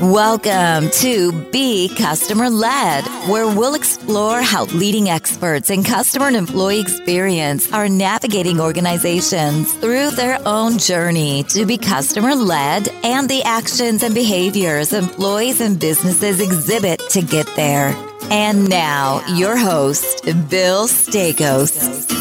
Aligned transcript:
Welcome 0.00 0.90
to 0.90 1.32
Be 1.52 1.88
Customer 1.88 2.50
Led, 2.50 3.06
where 3.30 3.46
we'll 3.46 3.74
explore 3.74 4.42
how 4.42 4.64
leading 4.66 5.08
experts 5.08 5.70
in 5.70 5.84
customer 5.84 6.26
and 6.26 6.36
employee 6.36 6.80
experience 6.80 7.72
are 7.72 7.88
navigating 7.88 8.60
organizations 8.60 9.72
through 9.72 10.10
their 10.10 10.38
own 10.46 10.76
journey 10.76 11.44
to 11.44 11.64
be 11.64 11.78
customer 11.78 12.34
led 12.34 12.88
and 13.04 13.26
the 13.30 13.42
actions 13.44 14.02
and 14.02 14.14
behaviors 14.14 14.92
employees 14.92 15.62
and 15.62 15.80
businesses 15.80 16.42
exhibit 16.42 17.00
to 17.08 17.22
get 17.22 17.46
there. 17.56 17.94
And 18.30 18.68
now, 18.68 19.24
your 19.34 19.56
host, 19.56 20.26
Bill 20.50 20.88
Staikos. 20.88 22.16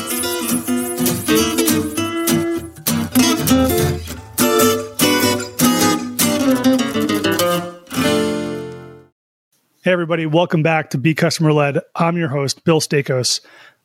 Hey, 9.85 9.91
everybody, 9.91 10.25
welcome 10.25 10.63
back 10.63 10.89
to 10.89 10.97
Be 10.97 11.13
Customer 11.13 11.53
Led. 11.53 11.77
I'm 11.93 12.17
your 12.17 12.29
host, 12.29 12.63
Bill 12.63 12.81
Staikos. 12.81 13.39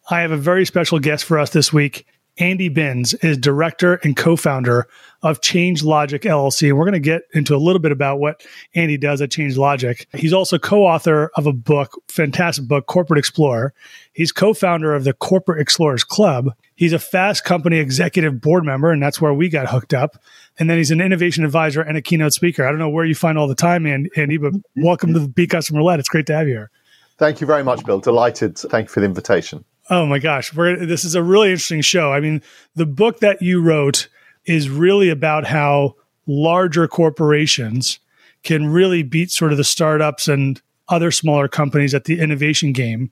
I 0.08 0.22
have 0.22 0.30
a 0.30 0.36
very 0.38 0.64
special 0.64 0.98
guest 0.98 1.26
for 1.26 1.38
us 1.38 1.50
this 1.50 1.74
week. 1.74 2.06
Andy 2.38 2.70
Binns 2.70 3.12
is 3.12 3.36
director 3.36 3.96
and 3.96 4.16
co 4.16 4.34
founder 4.34 4.88
of 5.22 5.40
Change 5.40 5.82
Logic 5.82 6.22
LLC. 6.22 6.68
And 6.68 6.78
we're 6.78 6.84
going 6.84 6.94
to 6.94 7.00
get 7.00 7.22
into 7.34 7.54
a 7.54 7.58
little 7.58 7.80
bit 7.80 7.92
about 7.92 8.20
what 8.20 8.44
Andy 8.74 8.96
does 8.96 9.20
at 9.20 9.30
Change 9.30 9.56
Logic. 9.56 10.06
He's 10.14 10.32
also 10.32 10.58
co 10.58 10.84
author 10.84 11.30
of 11.36 11.46
a 11.46 11.52
book, 11.52 12.02
fantastic 12.08 12.66
book, 12.66 12.86
Corporate 12.86 13.18
Explorer. 13.18 13.74
He's 14.12 14.32
co 14.32 14.54
founder 14.54 14.94
of 14.94 15.04
the 15.04 15.12
Corporate 15.12 15.60
Explorers 15.60 16.04
Club. 16.04 16.54
He's 16.74 16.92
a 16.92 16.98
fast 16.98 17.44
company 17.44 17.78
executive 17.78 18.40
board 18.40 18.64
member, 18.64 18.90
and 18.90 19.02
that's 19.02 19.20
where 19.20 19.34
we 19.34 19.48
got 19.48 19.68
hooked 19.68 19.92
up. 19.92 20.16
And 20.58 20.68
then 20.68 20.78
he's 20.78 20.90
an 20.90 21.00
innovation 21.00 21.44
advisor 21.44 21.82
and 21.82 21.96
a 21.96 22.02
keynote 22.02 22.32
speaker. 22.32 22.66
I 22.66 22.70
don't 22.70 22.78
know 22.78 22.88
where 22.88 23.04
you 23.04 23.14
find 23.14 23.36
all 23.36 23.48
the 23.48 23.54
time, 23.54 23.86
Andy, 23.86 24.38
but 24.38 24.54
welcome 24.76 25.12
to 25.12 25.20
the 25.20 25.28
Be 25.28 25.46
Customer 25.46 25.82
Led. 25.82 26.00
It's 26.00 26.08
great 26.08 26.26
to 26.26 26.34
have 26.34 26.48
you 26.48 26.54
here. 26.54 26.70
Thank 27.18 27.42
you 27.42 27.46
very 27.46 27.62
much, 27.62 27.84
Bill. 27.84 28.00
Delighted. 28.00 28.56
Thank 28.56 28.88
you 28.88 28.92
for 28.92 29.00
the 29.00 29.06
invitation. 29.06 29.62
Oh 29.90 30.06
my 30.06 30.18
gosh, 30.20 30.54
We're, 30.54 30.86
this 30.86 31.04
is 31.04 31.16
a 31.16 31.22
really 31.22 31.50
interesting 31.50 31.80
show. 31.80 32.12
I 32.12 32.20
mean, 32.20 32.42
the 32.76 32.86
book 32.86 33.18
that 33.20 33.42
you 33.42 33.60
wrote 33.60 34.08
is 34.50 34.68
really 34.68 35.08
about 35.08 35.46
how 35.46 35.94
larger 36.26 36.88
corporations 36.88 37.98
can 38.42 38.66
really 38.66 39.02
beat 39.02 39.30
sort 39.30 39.52
of 39.52 39.58
the 39.58 39.64
startups 39.64 40.28
and 40.28 40.60
other 40.88 41.10
smaller 41.10 41.48
companies 41.48 41.94
at 41.94 42.04
the 42.04 42.18
innovation 42.20 42.72
game. 42.72 43.10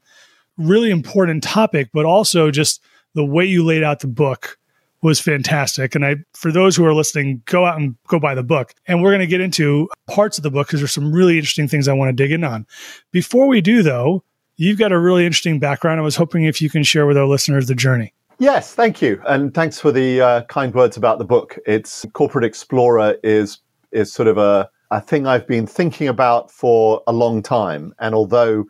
Really 0.56 0.90
important 0.90 1.42
topic, 1.42 1.90
but 1.92 2.04
also 2.04 2.50
just 2.50 2.80
the 3.14 3.24
way 3.24 3.44
you 3.44 3.64
laid 3.64 3.82
out 3.82 4.00
the 4.00 4.08
book 4.08 4.58
was 5.00 5.20
fantastic. 5.20 5.94
And 5.94 6.04
I, 6.04 6.16
for 6.32 6.50
those 6.50 6.74
who 6.74 6.84
are 6.84 6.94
listening, 6.94 7.42
go 7.44 7.64
out 7.64 7.78
and 7.78 7.94
go 8.08 8.18
buy 8.18 8.34
the 8.34 8.42
book. 8.42 8.74
And 8.86 9.00
we're 9.00 9.10
going 9.10 9.20
to 9.20 9.26
get 9.26 9.40
into 9.40 9.88
parts 10.08 10.38
of 10.38 10.42
the 10.42 10.50
book 10.50 10.66
because 10.66 10.80
there's 10.80 10.92
some 10.92 11.12
really 11.12 11.36
interesting 11.36 11.68
things 11.68 11.86
I 11.86 11.92
want 11.92 12.08
to 12.08 12.12
dig 12.12 12.32
in 12.32 12.42
on. 12.42 12.66
Before 13.12 13.46
we 13.46 13.60
do, 13.60 13.82
though, 13.82 14.24
You've 14.60 14.78
got 14.78 14.90
a 14.90 14.98
really 14.98 15.24
interesting 15.24 15.60
background. 15.60 16.00
I 16.00 16.02
was 16.02 16.16
hoping 16.16 16.44
if 16.44 16.60
you 16.60 16.68
can 16.68 16.82
share 16.82 17.06
with 17.06 17.16
our 17.16 17.26
listeners 17.26 17.68
the 17.68 17.76
journey. 17.76 18.12
Yes, 18.40 18.72
thank 18.72 19.02
you, 19.02 19.20
and 19.26 19.52
thanks 19.52 19.80
for 19.80 19.90
the 19.90 20.20
uh, 20.20 20.42
kind 20.44 20.72
words 20.72 20.96
about 20.96 21.18
the 21.18 21.24
book. 21.24 21.58
It's 21.66 22.06
Corporate 22.12 22.44
Explorer 22.44 23.16
is 23.24 23.58
is 23.90 24.12
sort 24.12 24.28
of 24.28 24.38
a 24.38 24.70
a 24.92 25.00
thing 25.00 25.26
I've 25.26 25.46
been 25.48 25.66
thinking 25.66 26.06
about 26.06 26.48
for 26.48 27.02
a 27.08 27.12
long 27.12 27.42
time, 27.42 27.94
and 27.98 28.14
although 28.14 28.64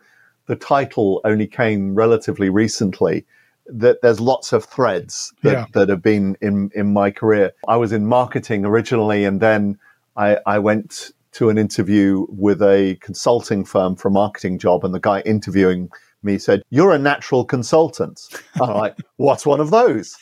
the 0.47 0.55
title 0.55 1.21
only 1.23 1.45
came 1.45 1.93
relatively 1.93 2.49
recently, 2.49 3.27
that 3.67 4.01
there's 4.01 4.19
lots 4.19 4.53
of 4.53 4.65
threads 4.65 5.31
that, 5.43 5.51
yeah. 5.51 5.65
that 5.73 5.89
have 5.89 6.01
been 6.01 6.35
in 6.41 6.71
in 6.73 6.91
my 6.91 7.11
career. 7.11 7.51
I 7.67 7.75
was 7.75 7.91
in 7.91 8.07
marketing 8.07 8.65
originally, 8.65 9.23
and 9.23 9.39
then 9.39 9.77
I, 10.17 10.39
I 10.47 10.57
went 10.57 11.11
to 11.33 11.49
an 11.49 11.59
interview 11.59 12.25
with 12.27 12.63
a 12.63 12.97
consulting 13.01 13.63
firm 13.65 13.95
for 13.95 14.07
a 14.07 14.11
marketing 14.11 14.57
job, 14.57 14.83
and 14.83 14.95
the 14.95 14.99
guy 14.99 15.21
interviewing 15.21 15.91
me 16.23 16.37
said, 16.37 16.63
"You're 16.69 16.93
a 16.93 16.99
natural 16.99 17.45
consultant." 17.45 18.27
I'm 18.61 18.69
like, 18.75 18.97
"What's 19.17 19.45
one 19.45 19.59
of 19.59 19.71
those?" 19.71 20.17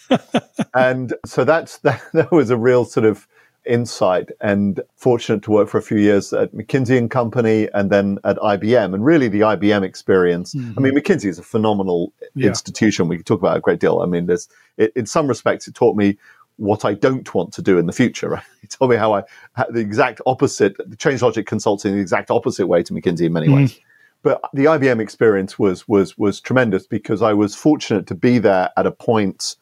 and 0.74 1.14
so 1.26 1.44
that's 1.44 1.78
that, 1.80 2.02
that 2.14 2.32
was 2.32 2.50
a 2.50 2.58
real 2.58 2.86
sort 2.86 3.06
of 3.06 3.28
insight 3.68 4.30
and 4.42 4.82
fortunate 4.96 5.44
to 5.44 5.52
work 5.52 5.68
for 5.68 5.78
a 5.78 5.82
few 5.82 5.98
years 5.98 6.34
at 6.34 6.54
McKinsey 6.54 6.98
and 6.98 7.12
Company 7.12 7.68
and 7.74 7.90
then 7.90 8.18
at 8.24 8.38
IBM. 8.38 8.94
And 8.94 9.06
really 9.06 9.28
the 9.28 9.42
IBM 9.42 9.84
experience, 9.84 10.56
mm-hmm. 10.56 10.80
I 10.80 10.82
mean, 10.82 10.94
McKinsey 10.94 11.26
is 11.26 11.38
a 11.38 11.44
phenomenal 11.44 12.14
yeah. 12.34 12.48
institution. 12.48 13.08
We 13.08 13.18
can 13.18 13.26
talk 13.26 13.40
about 13.40 13.58
a 13.58 13.60
great 13.60 13.80
deal. 13.80 14.00
I 14.00 14.06
mean, 14.06 14.26
there's, 14.26 14.48
it, 14.78 14.94
in 14.96 15.06
some 15.06 15.28
respects, 15.28 15.68
it 15.68 15.76
taught 15.76 15.96
me 15.96 16.18
what 16.56 16.86
I 16.86 16.94
don't 16.94 17.32
want 17.34 17.54
to 17.54 17.62
do 17.62 17.78
in 17.78 17.86
the 17.86 17.94
future. 17.94 18.30
Right? 18.38 18.44
He 18.62 18.68
told 18.68 18.92
me 18.92 18.98
how 18.98 19.14
I 19.14 19.24
the 19.70 19.80
exact 19.80 20.22
opposite, 20.26 20.76
the 20.78 20.96
change 20.96 21.22
logic 21.22 21.46
consulting 21.46 21.94
the 21.94 22.02
exact 22.02 22.32
opposite 22.32 22.68
way 22.68 22.84
to 22.84 22.94
McKinsey 22.94 23.28
in 23.28 23.34
many 23.34 23.48
ways. 23.50 23.80
But 24.24 24.42
the 24.54 24.66
IBM 24.66 25.00
experience 25.00 25.58
was 25.58 25.88
was 25.88 26.18
was 26.18 26.40
tremendous 26.40 26.88
because 26.88 27.22
I 27.22 27.34
was 27.34 27.56
fortunate 27.56 28.08
to 28.08 28.16
be 28.16 28.40
there 28.40 28.70
at 28.78 28.86
a 28.86 28.92
point, 28.92 29.56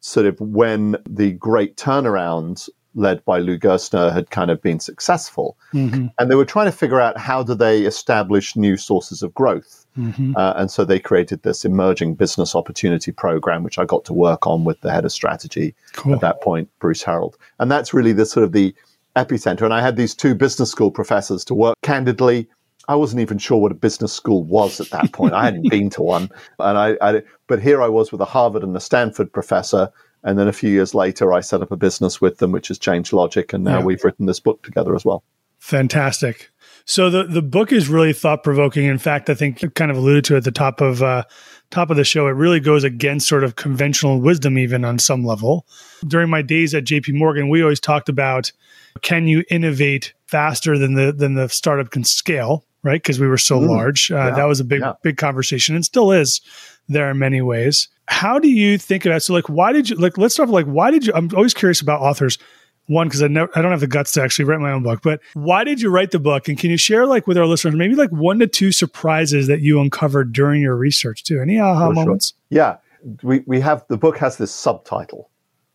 sort 0.00 0.26
of 0.26 0.40
when 0.40 0.96
the 1.08 1.32
great 1.32 1.76
turnaround 1.76 2.68
led 2.94 3.24
by 3.24 3.40
Lou 3.40 3.58
Gerstner 3.58 4.12
had 4.12 4.30
kind 4.30 4.50
of 4.50 4.62
been 4.62 4.78
successful, 4.78 5.56
mm-hmm. 5.72 6.06
and 6.18 6.30
they 6.30 6.36
were 6.36 6.44
trying 6.44 6.66
to 6.66 6.76
figure 6.76 7.00
out 7.00 7.18
how 7.18 7.42
do 7.42 7.54
they 7.54 7.82
establish 7.82 8.54
new 8.56 8.76
sources 8.76 9.22
of 9.22 9.34
growth. 9.34 9.84
Mm-hmm. 9.98 10.36
Uh, 10.36 10.54
and 10.56 10.70
so 10.70 10.84
they 10.84 10.98
created 10.98 11.42
this 11.42 11.64
emerging 11.64 12.14
business 12.14 12.54
opportunity 12.54 13.12
program, 13.12 13.62
which 13.62 13.78
I 13.78 13.84
got 13.84 14.04
to 14.06 14.12
work 14.12 14.46
on 14.46 14.64
with 14.64 14.80
the 14.80 14.92
head 14.92 15.04
of 15.04 15.12
strategy 15.12 15.74
cool. 15.92 16.14
at 16.14 16.20
that 16.20 16.40
point, 16.40 16.68
Bruce 16.80 17.02
Harreld. 17.04 17.34
And 17.58 17.70
that's 17.70 17.94
really 17.94 18.12
the 18.12 18.26
sort 18.26 18.44
of 18.44 18.52
the 18.52 18.74
epicenter. 19.16 19.62
And 19.62 19.74
I 19.74 19.80
had 19.80 19.96
these 19.96 20.14
two 20.14 20.34
business 20.34 20.70
school 20.70 20.90
professors 20.90 21.44
to 21.46 21.54
work 21.54 21.76
candidly. 21.82 22.48
I 22.88 22.94
wasn't 22.94 23.20
even 23.20 23.38
sure 23.38 23.58
what 23.58 23.72
a 23.72 23.76
business 23.76 24.12
school 24.12 24.44
was 24.44 24.80
at 24.80 24.90
that 24.90 25.12
point. 25.12 25.34
I 25.34 25.44
hadn't 25.44 25.70
been 25.70 25.90
to 25.90 26.02
one, 26.02 26.30
and 26.58 26.78
I, 26.78 26.96
I, 27.00 27.22
but 27.46 27.62
here 27.62 27.82
I 27.82 27.88
was 27.88 28.12
with 28.12 28.20
a 28.20 28.26
Harvard 28.26 28.62
and 28.62 28.76
a 28.76 28.80
Stanford 28.80 29.32
professor, 29.32 29.90
and 30.22 30.38
then 30.38 30.48
a 30.48 30.52
few 30.52 30.70
years 30.70 30.94
later, 30.94 31.32
I 31.32 31.40
set 31.40 31.62
up 31.62 31.70
a 31.70 31.76
business 31.76 32.20
with 32.20 32.38
them, 32.38 32.52
which 32.52 32.68
has 32.68 32.78
changed 32.78 33.12
Logic, 33.12 33.52
and 33.52 33.64
now 33.64 33.78
yeah. 33.78 33.84
we've 33.84 34.04
written 34.04 34.26
this 34.26 34.40
book 34.40 34.62
together 34.62 34.94
as 34.94 35.04
well. 35.04 35.22
Fantastic. 35.58 36.50
So 36.86 37.08
the 37.08 37.24
the 37.24 37.40
book 37.40 37.72
is 37.72 37.88
really 37.88 38.12
thought 38.12 38.42
provoking. 38.42 38.84
In 38.84 38.98
fact, 38.98 39.30
I 39.30 39.34
think 39.34 39.62
you 39.62 39.70
kind 39.70 39.90
of 39.90 39.96
alluded 39.96 40.24
to 40.26 40.36
at 40.36 40.44
the 40.44 40.52
top 40.52 40.82
of 40.82 41.02
uh, 41.02 41.24
top 41.70 41.88
of 41.90 41.96
the 41.96 42.04
show. 42.04 42.26
It 42.26 42.32
really 42.32 42.60
goes 42.60 42.84
against 42.84 43.26
sort 43.26 43.44
of 43.44 43.56
conventional 43.56 44.20
wisdom, 44.20 44.58
even 44.58 44.84
on 44.84 44.98
some 44.98 45.24
level. 45.24 45.66
During 46.06 46.28
my 46.28 46.42
days 46.42 46.74
at 46.74 46.84
J.P. 46.84 47.12
Morgan, 47.12 47.48
we 47.48 47.62
always 47.62 47.80
talked 47.80 48.10
about 48.10 48.52
can 49.00 49.26
you 49.26 49.44
innovate 49.50 50.12
faster 50.26 50.76
than 50.76 50.94
the 50.94 51.12
than 51.12 51.34
the 51.34 51.48
startup 51.48 51.90
can 51.90 52.04
scale, 52.04 52.66
right? 52.84 53.02
Because 53.02 53.18
we 53.18 53.26
were 53.26 53.38
so 53.38 53.58
mm, 53.58 53.68
large. 53.68 54.12
Uh, 54.12 54.16
yeah, 54.16 54.30
that 54.30 54.44
was 54.44 54.60
a 54.60 54.64
big 54.64 54.80
yeah. 54.80 54.92
big 55.02 55.16
conversation, 55.16 55.74
and 55.74 55.84
still 55.84 56.12
is 56.12 56.40
there 56.88 57.10
in 57.10 57.18
many 57.18 57.40
ways. 57.40 57.88
How 58.06 58.38
do 58.38 58.48
you 58.48 58.78
think 58.78 59.04
about? 59.06 59.22
So, 59.22 59.32
like, 59.32 59.48
why 59.48 59.72
did 59.72 59.90
you 59.90 59.96
like? 59.96 60.16
Let's 60.16 60.34
start 60.34 60.48
with 60.48 60.54
like, 60.54 60.66
why 60.66 60.90
did 60.90 61.06
you? 61.06 61.12
I'm 61.14 61.30
always 61.34 61.54
curious 61.54 61.80
about 61.80 62.00
authors 62.00 62.38
one 62.86 63.08
because 63.08 63.22
I 63.22 63.28
never 63.28 63.50
I 63.56 63.62
don't 63.62 63.70
have 63.70 63.80
the 63.80 63.86
guts 63.86 64.12
to 64.12 64.22
actually 64.22 64.44
write 64.44 64.60
my 64.60 64.72
own 64.72 64.82
book. 64.82 65.00
But 65.02 65.20
why 65.34 65.64
did 65.64 65.80
you 65.80 65.90
write 65.90 66.10
the 66.10 66.18
book? 66.18 66.48
And 66.48 66.58
can 66.58 66.70
you 66.70 66.76
share 66.76 67.06
like 67.06 67.26
with 67.26 67.38
our 67.38 67.46
listeners 67.46 67.74
maybe 67.74 67.94
like 67.94 68.10
one 68.10 68.38
to 68.40 68.46
two 68.46 68.72
surprises 68.72 69.46
that 69.46 69.60
you 69.60 69.80
uncovered 69.80 70.32
during 70.32 70.60
your 70.60 70.76
research 70.76 71.24
too? 71.24 71.40
Any 71.40 71.58
aha 71.58 71.88
For 71.88 71.94
moments? 71.94 72.34
Sure. 72.52 72.58
Yeah, 72.58 72.76
we 73.22 73.42
we 73.46 73.60
have 73.60 73.84
the 73.88 73.96
book 73.96 74.18
has 74.18 74.36
this 74.36 74.52
subtitle, 74.52 75.30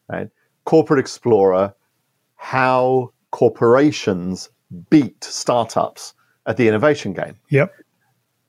right? 0.08 0.30
Corporate 0.66 1.00
Explorer: 1.00 1.74
How 2.36 3.12
Corporations 3.32 4.50
Beat 4.90 5.24
Startups 5.24 6.14
at 6.50 6.58
the 6.58 6.68
Innovation 6.68 7.14
Game. 7.14 7.36
Yep. 7.50 7.74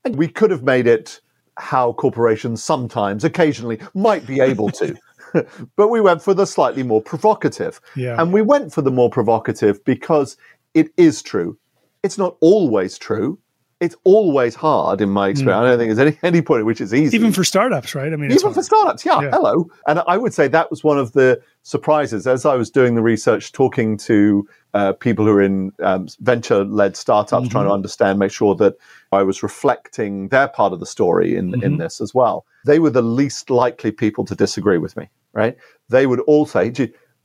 And 0.04 0.16
we 0.16 0.26
could 0.26 0.50
have 0.50 0.64
made 0.64 0.86
it 0.86 1.20
how 1.58 1.92
corporations 1.92 2.64
sometimes, 2.64 3.22
occasionally, 3.22 3.78
might 3.94 4.26
be 4.26 4.40
able 4.40 4.70
to. 4.70 4.96
but 5.76 5.88
we 5.88 6.00
went 6.00 6.22
for 6.22 6.32
the 6.32 6.46
slightly 6.46 6.82
more 6.82 7.02
provocative. 7.02 7.78
Yeah. 7.94 8.20
And 8.20 8.32
we 8.32 8.40
went 8.40 8.72
for 8.72 8.80
the 8.80 8.90
more 8.90 9.10
provocative 9.10 9.84
because 9.84 10.38
it 10.72 10.88
is 10.96 11.22
true. 11.22 11.58
It's 12.02 12.16
not 12.16 12.36
always 12.40 12.96
true. 12.96 13.38
It's 13.80 13.96
always 14.04 14.54
hard 14.54 15.00
in 15.00 15.08
my 15.08 15.28
experience. 15.28 15.58
Mm. 15.58 15.64
I 15.64 15.68
don't 15.68 15.78
think 15.78 15.96
there's 15.96 16.06
any, 16.06 16.18
any 16.36 16.42
point 16.42 16.60
at 16.60 16.66
which 16.66 16.80
it's 16.80 16.92
easy. 16.92 17.16
Even 17.16 17.32
for 17.32 17.44
startups, 17.44 17.94
right? 17.94 18.12
I 18.12 18.16
mean, 18.16 18.30
even 18.30 18.52
for 18.52 18.62
startups, 18.62 19.04
yeah, 19.04 19.20
yeah, 19.22 19.30
Hello. 19.30 19.70
And 19.86 20.02
I 20.06 20.16
would 20.16 20.34
say 20.34 20.48
that 20.48 20.70
was 20.70 20.84
one 20.84 20.98
of 20.98 21.12
the 21.12 21.40
surprises 21.62 22.26
as 22.26 22.44
I 22.44 22.56
was 22.56 22.70
doing 22.70 22.94
the 22.94 23.02
research, 23.02 23.52
talking 23.52 23.96
to 23.98 24.46
uh, 24.74 24.92
people 24.92 25.24
who 25.24 25.32
are 25.32 25.42
in 25.42 25.72
um, 25.82 26.08
venture 26.20 26.64
led 26.64 26.96
startups, 26.96 27.44
mm-hmm. 27.44 27.50
trying 27.50 27.66
to 27.66 27.72
understand, 27.72 28.18
make 28.18 28.32
sure 28.32 28.54
that 28.56 28.74
I 29.12 29.22
was 29.22 29.42
reflecting 29.42 30.28
their 30.28 30.48
part 30.48 30.72
of 30.72 30.80
the 30.80 30.86
story 30.86 31.36
in, 31.36 31.52
mm-hmm. 31.52 31.62
in 31.62 31.76
this 31.78 32.00
as 32.00 32.14
well. 32.14 32.44
They 32.66 32.78
were 32.78 32.90
the 32.90 33.02
least 33.02 33.50
likely 33.50 33.90
people 33.90 34.24
to 34.26 34.34
disagree 34.34 34.78
with 34.78 34.96
me 34.96 35.08
right? 35.32 35.56
They 35.88 36.06
would 36.06 36.20
all 36.20 36.46
say, 36.46 36.72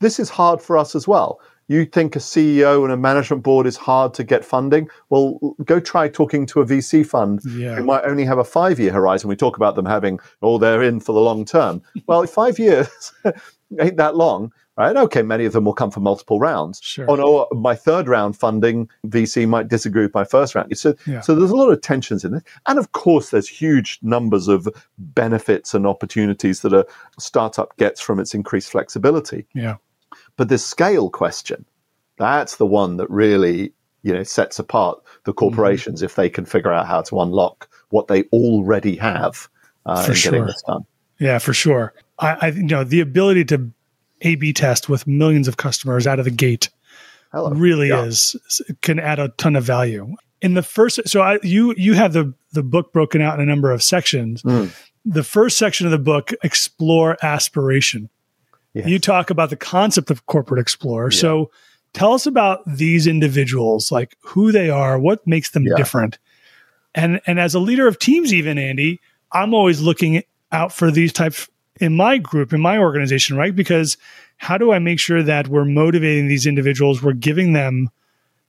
this 0.00 0.18
is 0.18 0.28
hard 0.28 0.60
for 0.60 0.76
us 0.76 0.94
as 0.94 1.08
well. 1.08 1.40
You 1.68 1.84
think 1.84 2.14
a 2.14 2.20
CEO 2.20 2.84
and 2.84 2.92
a 2.92 2.96
management 2.96 3.42
board 3.42 3.66
is 3.66 3.76
hard 3.76 4.14
to 4.14 4.24
get 4.24 4.44
funding? 4.44 4.88
Well, 5.10 5.56
go 5.64 5.80
try 5.80 6.08
talking 6.08 6.46
to 6.46 6.60
a 6.60 6.66
VC 6.66 7.04
fund 7.04 7.40
yeah. 7.44 7.74
who 7.74 7.84
might 7.84 8.04
only 8.04 8.24
have 8.24 8.38
a 8.38 8.44
five 8.44 8.78
year 8.78 8.92
horizon. 8.92 9.28
We 9.28 9.36
talk 9.36 9.56
about 9.56 9.74
them 9.74 9.86
having, 9.86 10.20
oh, 10.42 10.58
they're 10.58 10.82
in 10.82 11.00
for 11.00 11.12
the 11.12 11.20
long 11.20 11.44
term. 11.44 11.82
well, 12.06 12.24
five 12.26 12.58
years 12.58 13.12
ain't 13.80 13.96
that 13.96 14.14
long, 14.14 14.52
right? 14.76 14.96
Okay, 14.96 15.22
many 15.22 15.44
of 15.44 15.52
them 15.52 15.64
will 15.64 15.74
come 15.74 15.90
for 15.90 16.00
multiple 16.00 16.38
rounds. 16.38 16.80
Sure. 16.82 17.06
Oh 17.08 17.16
no, 17.16 17.48
my 17.58 17.74
third 17.74 18.08
round 18.08 18.36
funding 18.36 18.88
VC 19.06 19.48
might 19.48 19.68
disagree 19.68 20.02
with 20.02 20.14
my 20.14 20.24
first 20.24 20.54
round. 20.54 20.76
So, 20.78 20.94
Yeah. 21.06 21.20
so 21.20 21.34
there's 21.34 21.50
a 21.50 21.56
lot 21.56 21.70
of 21.70 21.80
tensions 21.80 22.24
in 22.24 22.32
this, 22.32 22.42
and 22.66 22.78
of 22.78 22.92
course, 22.92 23.30
there's 23.30 23.48
huge 23.48 23.98
numbers 24.02 24.48
of 24.48 24.68
benefits 24.98 25.74
and 25.74 25.86
opportunities 25.86 26.60
that 26.60 26.72
a 26.72 26.86
startup 27.18 27.76
gets 27.76 28.00
from 28.00 28.20
its 28.20 28.34
increased 28.34 28.70
flexibility. 28.70 29.46
Yeah. 29.54 29.76
But 30.36 30.48
the 30.48 30.58
scale 30.58 31.08
question, 31.10 31.64
that's 32.18 32.56
the 32.56 32.66
one 32.66 32.96
that 32.98 33.08
really 33.10 33.72
you 34.02 34.12
know 34.12 34.22
sets 34.22 34.58
apart 34.58 35.02
the 35.24 35.32
Mm-hmm. 35.32 35.38
corporations 35.38 36.02
if 36.02 36.14
they 36.14 36.30
can 36.30 36.44
figure 36.44 36.72
out 36.72 36.86
how 36.86 37.02
to 37.02 37.20
unlock 37.20 37.68
what 37.90 38.06
they 38.08 38.22
already 38.24 38.96
have 38.96 39.48
uh, 39.86 40.04
For 40.04 40.12
in 40.12 40.16
getting 40.16 40.32
sure. 40.32 40.46
this 40.46 40.62
done. 40.66 40.84
Yeah, 41.18 41.38
for 41.38 41.52
sure. 41.54 41.92
I, 42.18 42.36
I 42.40 42.46
you 42.48 42.62
know 42.64 42.84
the 42.84 43.00
ability 43.00 43.44
to 43.46 43.70
A/B 44.22 44.52
test 44.52 44.88
with 44.88 45.06
millions 45.06 45.48
of 45.48 45.56
customers 45.56 46.06
out 46.06 46.18
of 46.18 46.24
the 46.24 46.30
gate 46.30 46.68
Hello. 47.32 47.50
really 47.50 47.88
Yeah. 47.88 48.04
is 48.04 48.36
can 48.82 48.98
add 49.00 49.18
a 49.18 49.28
ton 49.36 49.56
of 49.56 49.64
value. 49.64 50.14
In 50.42 50.54
the 50.54 50.62
first, 50.62 51.00
so 51.08 51.22
I, 51.22 51.38
you 51.42 51.74
you 51.76 51.94
have 51.94 52.12
the 52.12 52.32
the 52.52 52.62
book 52.62 52.92
broken 52.92 53.20
out 53.22 53.34
in 53.38 53.40
a 53.40 53.46
number 53.50 53.70
of 53.72 53.82
sections. 53.82 54.42
Mm. 54.42 54.70
The 55.04 55.22
first 55.24 55.56
section 55.58 55.86
of 55.86 55.92
the 55.92 55.98
book 55.98 56.32
explore 56.42 57.16
aspiration. 57.22 58.08
Yes. 58.76 58.88
You 58.88 58.98
talk 58.98 59.30
about 59.30 59.48
the 59.50 59.56
concept 59.56 60.10
of 60.10 60.26
corporate 60.26 60.60
explorer. 60.60 61.10
So 61.10 61.50
tell 61.94 62.12
us 62.12 62.26
about 62.26 62.60
these 62.66 63.06
individuals, 63.06 63.90
like 63.90 64.16
who 64.20 64.52
they 64.52 64.68
are, 64.68 64.98
what 64.98 65.26
makes 65.26 65.50
them 65.50 65.64
Yeah. 65.64 65.76
different, 65.76 66.18
and 66.94 67.20
and 67.26 67.40
as 67.40 67.54
a 67.54 67.58
leader 67.58 67.86
of 67.88 67.98
teams, 67.98 68.34
even 68.34 68.58
Andy, 68.58 69.00
I'm 69.32 69.54
always 69.54 69.80
looking 69.80 70.22
out 70.52 70.72
for 70.72 70.90
these 70.90 71.12
types 71.12 71.48
in 71.80 71.96
my 71.96 72.18
group, 72.18 72.52
in 72.52 72.60
my 72.60 72.78
organization, 72.78 73.36
right? 73.36 73.56
Because 73.56 73.96
how 74.36 74.58
do 74.58 74.72
I 74.72 74.78
make 74.78 75.00
sure 75.00 75.22
that 75.22 75.48
we're 75.48 75.64
motivating 75.64 76.28
these 76.28 76.46
individuals? 76.46 77.02
We're 77.02 77.12
giving 77.12 77.54
them 77.54 77.88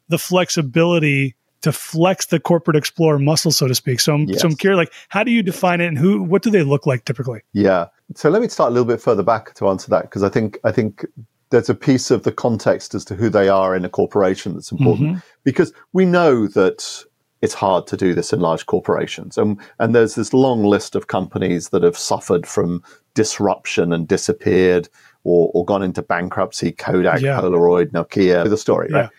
the 0.09 0.17
flexibility 0.17 1.35
to 1.61 1.71
flex 1.71 2.27
the 2.27 2.39
corporate 2.39 2.77
explorer 2.77 3.19
muscle, 3.19 3.51
so 3.51 3.67
to 3.67 3.75
speak. 3.75 3.99
So 3.99 4.13
I'm, 4.13 4.33
so 4.33 4.47
I'm 4.47 4.55
curious, 4.55 4.77
like, 4.77 4.93
how 5.09 5.23
do 5.23 5.31
you 5.31 5.41
define 5.41 5.81
it, 5.81 5.87
and 5.87 5.97
who? 5.97 6.21
What 6.21 6.43
do 6.43 6.49
they 6.49 6.63
look 6.63 6.85
like 6.85 7.05
typically? 7.05 7.41
Yeah. 7.53 7.87
So 8.15 8.29
let 8.29 8.41
me 8.41 8.47
start 8.47 8.69
a 8.69 8.73
little 8.73 8.87
bit 8.87 9.01
further 9.01 9.23
back 9.23 9.53
to 9.55 9.67
answer 9.67 9.89
that 9.89 10.03
because 10.03 10.23
I 10.23 10.29
think 10.29 10.59
I 10.63 10.71
think 10.71 11.05
there's 11.49 11.69
a 11.69 11.75
piece 11.75 12.11
of 12.11 12.23
the 12.23 12.31
context 12.31 12.93
as 12.93 13.05
to 13.05 13.15
who 13.15 13.29
they 13.29 13.49
are 13.49 13.75
in 13.75 13.85
a 13.85 13.89
corporation 13.89 14.53
that's 14.53 14.71
important 14.71 15.09
mm-hmm. 15.09 15.19
because 15.43 15.73
we 15.93 16.05
know 16.05 16.47
that 16.47 17.03
it's 17.41 17.53
hard 17.53 17.87
to 17.87 17.97
do 17.97 18.13
this 18.13 18.33
in 18.33 18.39
large 18.39 18.65
corporations 18.65 19.37
and 19.37 19.59
and 19.79 19.93
there's 19.93 20.15
this 20.15 20.33
long 20.33 20.63
list 20.63 20.95
of 20.95 21.07
companies 21.07 21.69
that 21.69 21.83
have 21.83 21.97
suffered 21.97 22.47
from 22.47 22.83
disruption 23.13 23.93
and 23.93 24.07
disappeared 24.07 24.89
or, 25.23 25.51
or 25.53 25.63
gone 25.63 25.83
into 25.83 26.01
bankruptcy 26.01 26.71
Kodak 26.71 27.21
Yeah. 27.21 27.39
Polaroid 27.39 27.91
Nokia 27.91 28.49
the 28.49 28.57
story 28.57 28.89
right 28.91 29.09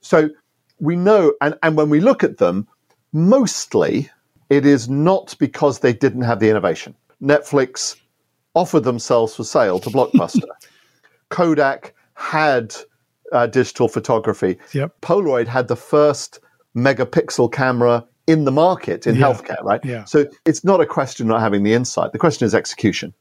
so 0.00 0.30
we 0.80 0.96
know 0.96 1.32
and 1.40 1.56
and 1.62 1.76
when 1.76 1.88
we 1.90 2.00
look 2.00 2.22
at 2.24 2.38
them 2.38 2.66
mostly 3.12 4.10
it 4.50 4.64
is 4.66 4.88
not 4.88 5.34
because 5.38 5.80
they 5.80 5.92
didn't 5.92 6.22
have 6.22 6.38
the 6.40 6.48
innovation 6.50 6.94
Netflix 7.22 7.96
offered 8.54 8.84
themselves 8.84 9.34
for 9.34 9.44
sale 9.44 9.78
to 9.78 9.90
Blockbuster. 9.90 10.48
Kodak 11.28 11.94
had 12.14 12.74
uh, 13.32 13.46
digital 13.46 13.88
photography. 13.88 14.58
Yep. 14.72 15.00
Polaroid 15.02 15.46
had 15.46 15.68
the 15.68 15.76
first 15.76 16.40
megapixel 16.76 17.52
camera 17.52 18.04
in 18.26 18.44
the 18.44 18.52
market 18.52 19.06
in 19.06 19.14
Yeah. 19.16 19.22
healthcare, 19.32 19.62
right? 19.62 19.84
Yeah. 19.84 20.04
So 20.04 20.26
it's 20.44 20.64
not 20.64 20.80
a 20.80 20.86
question 20.86 21.26
of 21.26 21.28
not 21.28 21.40
having 21.40 21.62
the 21.64 21.74
insight. 21.74 22.12
The 22.12 22.18
question 22.18 22.46
is 22.46 22.54
execution. 22.54 23.12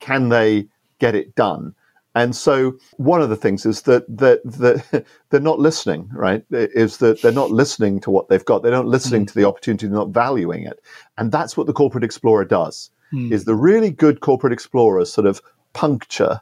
Can 0.00 0.28
they 0.28 0.66
get 0.98 1.14
it 1.14 1.34
done? 1.34 1.74
And 2.14 2.36
so 2.36 2.78
one 2.98 3.22
of 3.22 3.30
the 3.30 3.36
things 3.36 3.64
is 3.64 3.82
that 3.82 4.04
that 4.18 4.40
that 4.44 5.06
they're 5.30 5.40
not 5.40 5.58
listening, 5.58 6.10
right? 6.12 6.44
Is 6.50 6.98
that 6.98 7.22
they're 7.22 7.32
not 7.32 7.50
listening 7.50 8.00
to 8.00 8.10
what 8.10 8.28
they've 8.28 8.44
got. 8.44 8.62
They're 8.62 8.72
not 8.72 8.86
listening 8.86 9.22
hmm. 9.22 9.26
to 9.26 9.34
the 9.34 9.44
opportunity, 9.44 9.86
they're 9.86 9.96
not 9.96 10.10
valuing 10.10 10.64
it. 10.64 10.82
And 11.16 11.32
that's 11.32 11.56
what 11.56 11.66
the 11.66 11.72
corporate 11.72 12.04
explorer 12.04 12.44
does. 12.44 12.90
Hmm. 13.10 13.32
Is 13.32 13.44
the 13.44 13.54
really 13.54 13.90
good 13.90 14.20
corporate 14.20 14.52
explorers 14.52 15.12
sort 15.12 15.26
of 15.26 15.40
puncture 15.72 16.40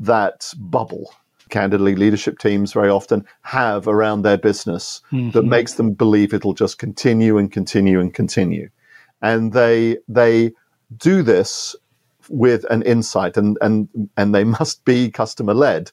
that 0.00 0.52
bubble 0.58 1.12
candidly 1.50 1.94
leadership 1.94 2.38
teams 2.38 2.72
very 2.72 2.88
often 2.88 3.26
have 3.42 3.86
around 3.86 4.22
their 4.22 4.38
business 4.38 5.02
that 5.10 5.18
mm-hmm. 5.18 5.48
makes 5.50 5.74
them 5.74 5.92
believe 5.92 6.32
it'll 6.32 6.54
just 6.54 6.78
continue 6.78 7.36
and 7.36 7.52
continue 7.52 8.00
and 8.00 8.14
continue 8.14 8.70
and 9.20 9.52
they 9.52 9.98
they 10.08 10.52
do 10.96 11.22
this 11.22 11.76
with 12.28 12.64
an 12.70 12.82
insight 12.82 13.36
and 13.36 13.58
and 13.60 13.88
and 14.16 14.34
they 14.34 14.44
must 14.44 14.84
be 14.84 15.10
customer 15.10 15.54
led 15.54 15.90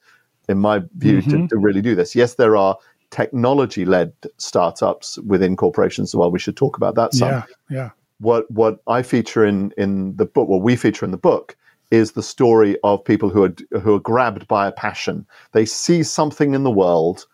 in 0.48 0.58
my 0.58 0.81
view 0.98 1.22
to, 1.22 1.30
mm-hmm. 1.30 1.46
to 1.48 1.58
really 1.58 1.81
do 1.81 1.96
this. 1.96 2.16
Yes 2.16 2.36
there 2.36 2.58
are 2.58 2.78
technology 3.12 3.86
led 3.86 4.14
startups 4.38 5.18
within 5.20 5.56
corporations 5.56 6.12
as 6.12 6.16
well. 6.16 6.31
We 6.31 6.40
should 6.40 6.58
talk 6.58 6.78
about 6.78 6.96
that 6.96 7.14
some. 7.14 7.30
Yeah, 7.30 7.44
yeah, 7.70 7.90
what 8.20 8.50
what 8.52 8.80
I 8.88 9.02
feature 9.02 9.46
in 9.46 9.72
in 9.78 10.16
the 10.16 10.26
book, 10.26 10.48
what 10.48 10.62
we 10.62 10.76
feature 10.76 11.06
in 11.06 11.12
the 11.12 11.18
book, 11.18 11.56
is 11.92 12.12
the 12.12 12.24
story 12.24 12.78
of 12.84 13.04
people 13.04 13.30
who 13.30 13.44
are 13.44 13.54
who 13.82 13.96
are 13.96 14.00
grabbed 14.00 14.48
by 14.48 14.68
a 14.68 14.72
passion. 14.72 15.25
They 15.54 15.66
see 15.66 16.04
something 16.04 16.54
in 16.54 16.64
the 16.64 16.72
world 16.72 17.25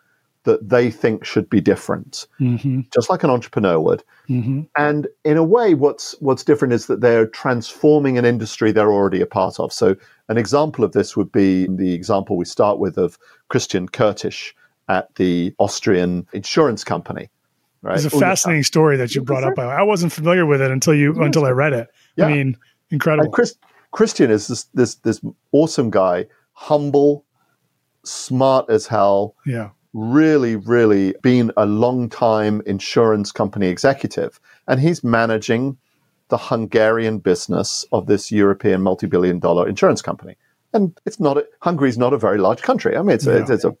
that 0.46 0.68
they 0.68 0.90
think 0.90 1.24
should 1.24 1.48
be 1.50 1.60
different, 1.60 2.26
hmm 2.38 2.80
just 2.94 3.10
like 3.10 3.22
an 3.22 3.30
entrepreneur 3.30 3.78
would. 3.78 4.02
hmm 4.26 4.62
And 4.76 5.06
in 5.24 5.36
a 5.36 5.44
way, 5.44 5.74
what's 5.74 6.14
what's 6.20 6.42
different 6.42 6.72
is 6.72 6.86
that 6.86 7.02
they're 7.02 7.26
transforming 7.26 8.16
an 8.16 8.24
industry 8.24 8.72
they're 8.72 8.92
already 8.92 9.20
a 9.20 9.26
part 9.26 9.60
of. 9.60 9.72
So 9.72 9.96
an 10.28 10.38
example 10.38 10.84
of 10.84 10.92
this 10.92 11.16
would 11.16 11.30
be 11.30 11.66
the 11.68 11.92
example 11.92 12.36
we 12.36 12.46
start 12.46 12.78
with 12.78 12.96
of 12.96 13.18
Christian 13.48 13.88
Kurtisch 13.88 14.54
at 14.88 15.14
the 15.16 15.54
Austrian 15.58 16.26
insurance 16.32 16.84
company. 16.84 17.28
Right? 17.82 18.02
It's 18.02 18.12
a 18.12 18.18
fascinating 18.18 18.64
story 18.64 18.96
that 18.96 19.14
you 19.14 19.22
brought 19.22 19.44
up. 19.44 19.58
I 19.58 19.82
wasn't 19.82 20.12
familiar 20.12 20.46
with 20.46 20.60
it 20.62 20.70
until 20.70 20.94
you 20.94 21.22
until 21.22 21.44
I 21.44 21.50
read 21.50 21.72
it. 21.72 21.88
Yeah. 22.16 22.26
I 22.26 22.32
mean, 22.32 22.56
incredible. 22.90 23.30
Chris, 23.30 23.54
Christian 23.92 24.30
is 24.30 24.48
this 24.48 24.64
this 24.74 24.94
this 24.96 25.20
awesome 25.52 25.90
guy, 25.90 26.26
humble, 26.52 27.24
smart 28.04 28.68
as 28.70 28.86
hell, 28.86 29.34
yeah, 29.44 29.70
really, 29.96 30.56
really 30.56 31.14
been 31.22 31.50
a 31.56 31.64
long 31.64 32.08
time 32.10 32.60
insurance 32.66 33.32
company 33.32 33.68
executive, 33.68 34.38
and 34.68 34.78
he's 34.78 35.02
managing 35.02 35.76
the 36.28 36.36
Hungarian 36.36 37.18
business 37.18 37.84
of 37.92 38.06
this 38.06 38.30
European 38.30 38.82
multi-billion 38.82 39.38
dollar 39.38 39.66
insurance 39.66 40.02
company. 40.02 40.36
And 40.74 40.98
it's 41.06 41.18
not 41.18 41.38
a, 41.38 41.46
Hungary's 41.62 41.96
not 41.96 42.12
a 42.12 42.18
very 42.18 42.36
large 42.36 42.60
country. 42.60 42.96
I 42.96 43.00
mean, 43.00 43.12
it's, 43.14 43.26
a, 43.26 43.38
Yeah. 43.38 43.46
it's 43.48 43.64
a, 43.64 43.74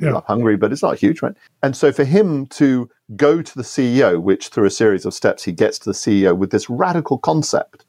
Yeah. 0.00 0.20
Hungary, 0.26 0.56
but 0.56 0.72
it's 0.72 0.82
not 0.82 0.98
huge, 0.98 1.22
right? 1.22 1.34
And 1.62 1.76
so 1.76 1.92
for 1.92 2.04
him 2.04 2.46
to 2.46 2.90
go 3.14 3.40
to 3.42 3.54
the 3.54 3.62
CEO, 3.62 4.20
which 4.20 4.48
through 4.48 4.66
a 4.66 4.70
series 4.70 5.04
of 5.06 5.14
steps 5.14 5.44
he 5.44 5.52
gets 5.52 5.78
to 5.80 5.90
the 5.90 5.94
CEO 5.94 6.36
with 6.36 6.50
this 6.50 6.68
radical 6.68 7.18
concept 7.18 7.84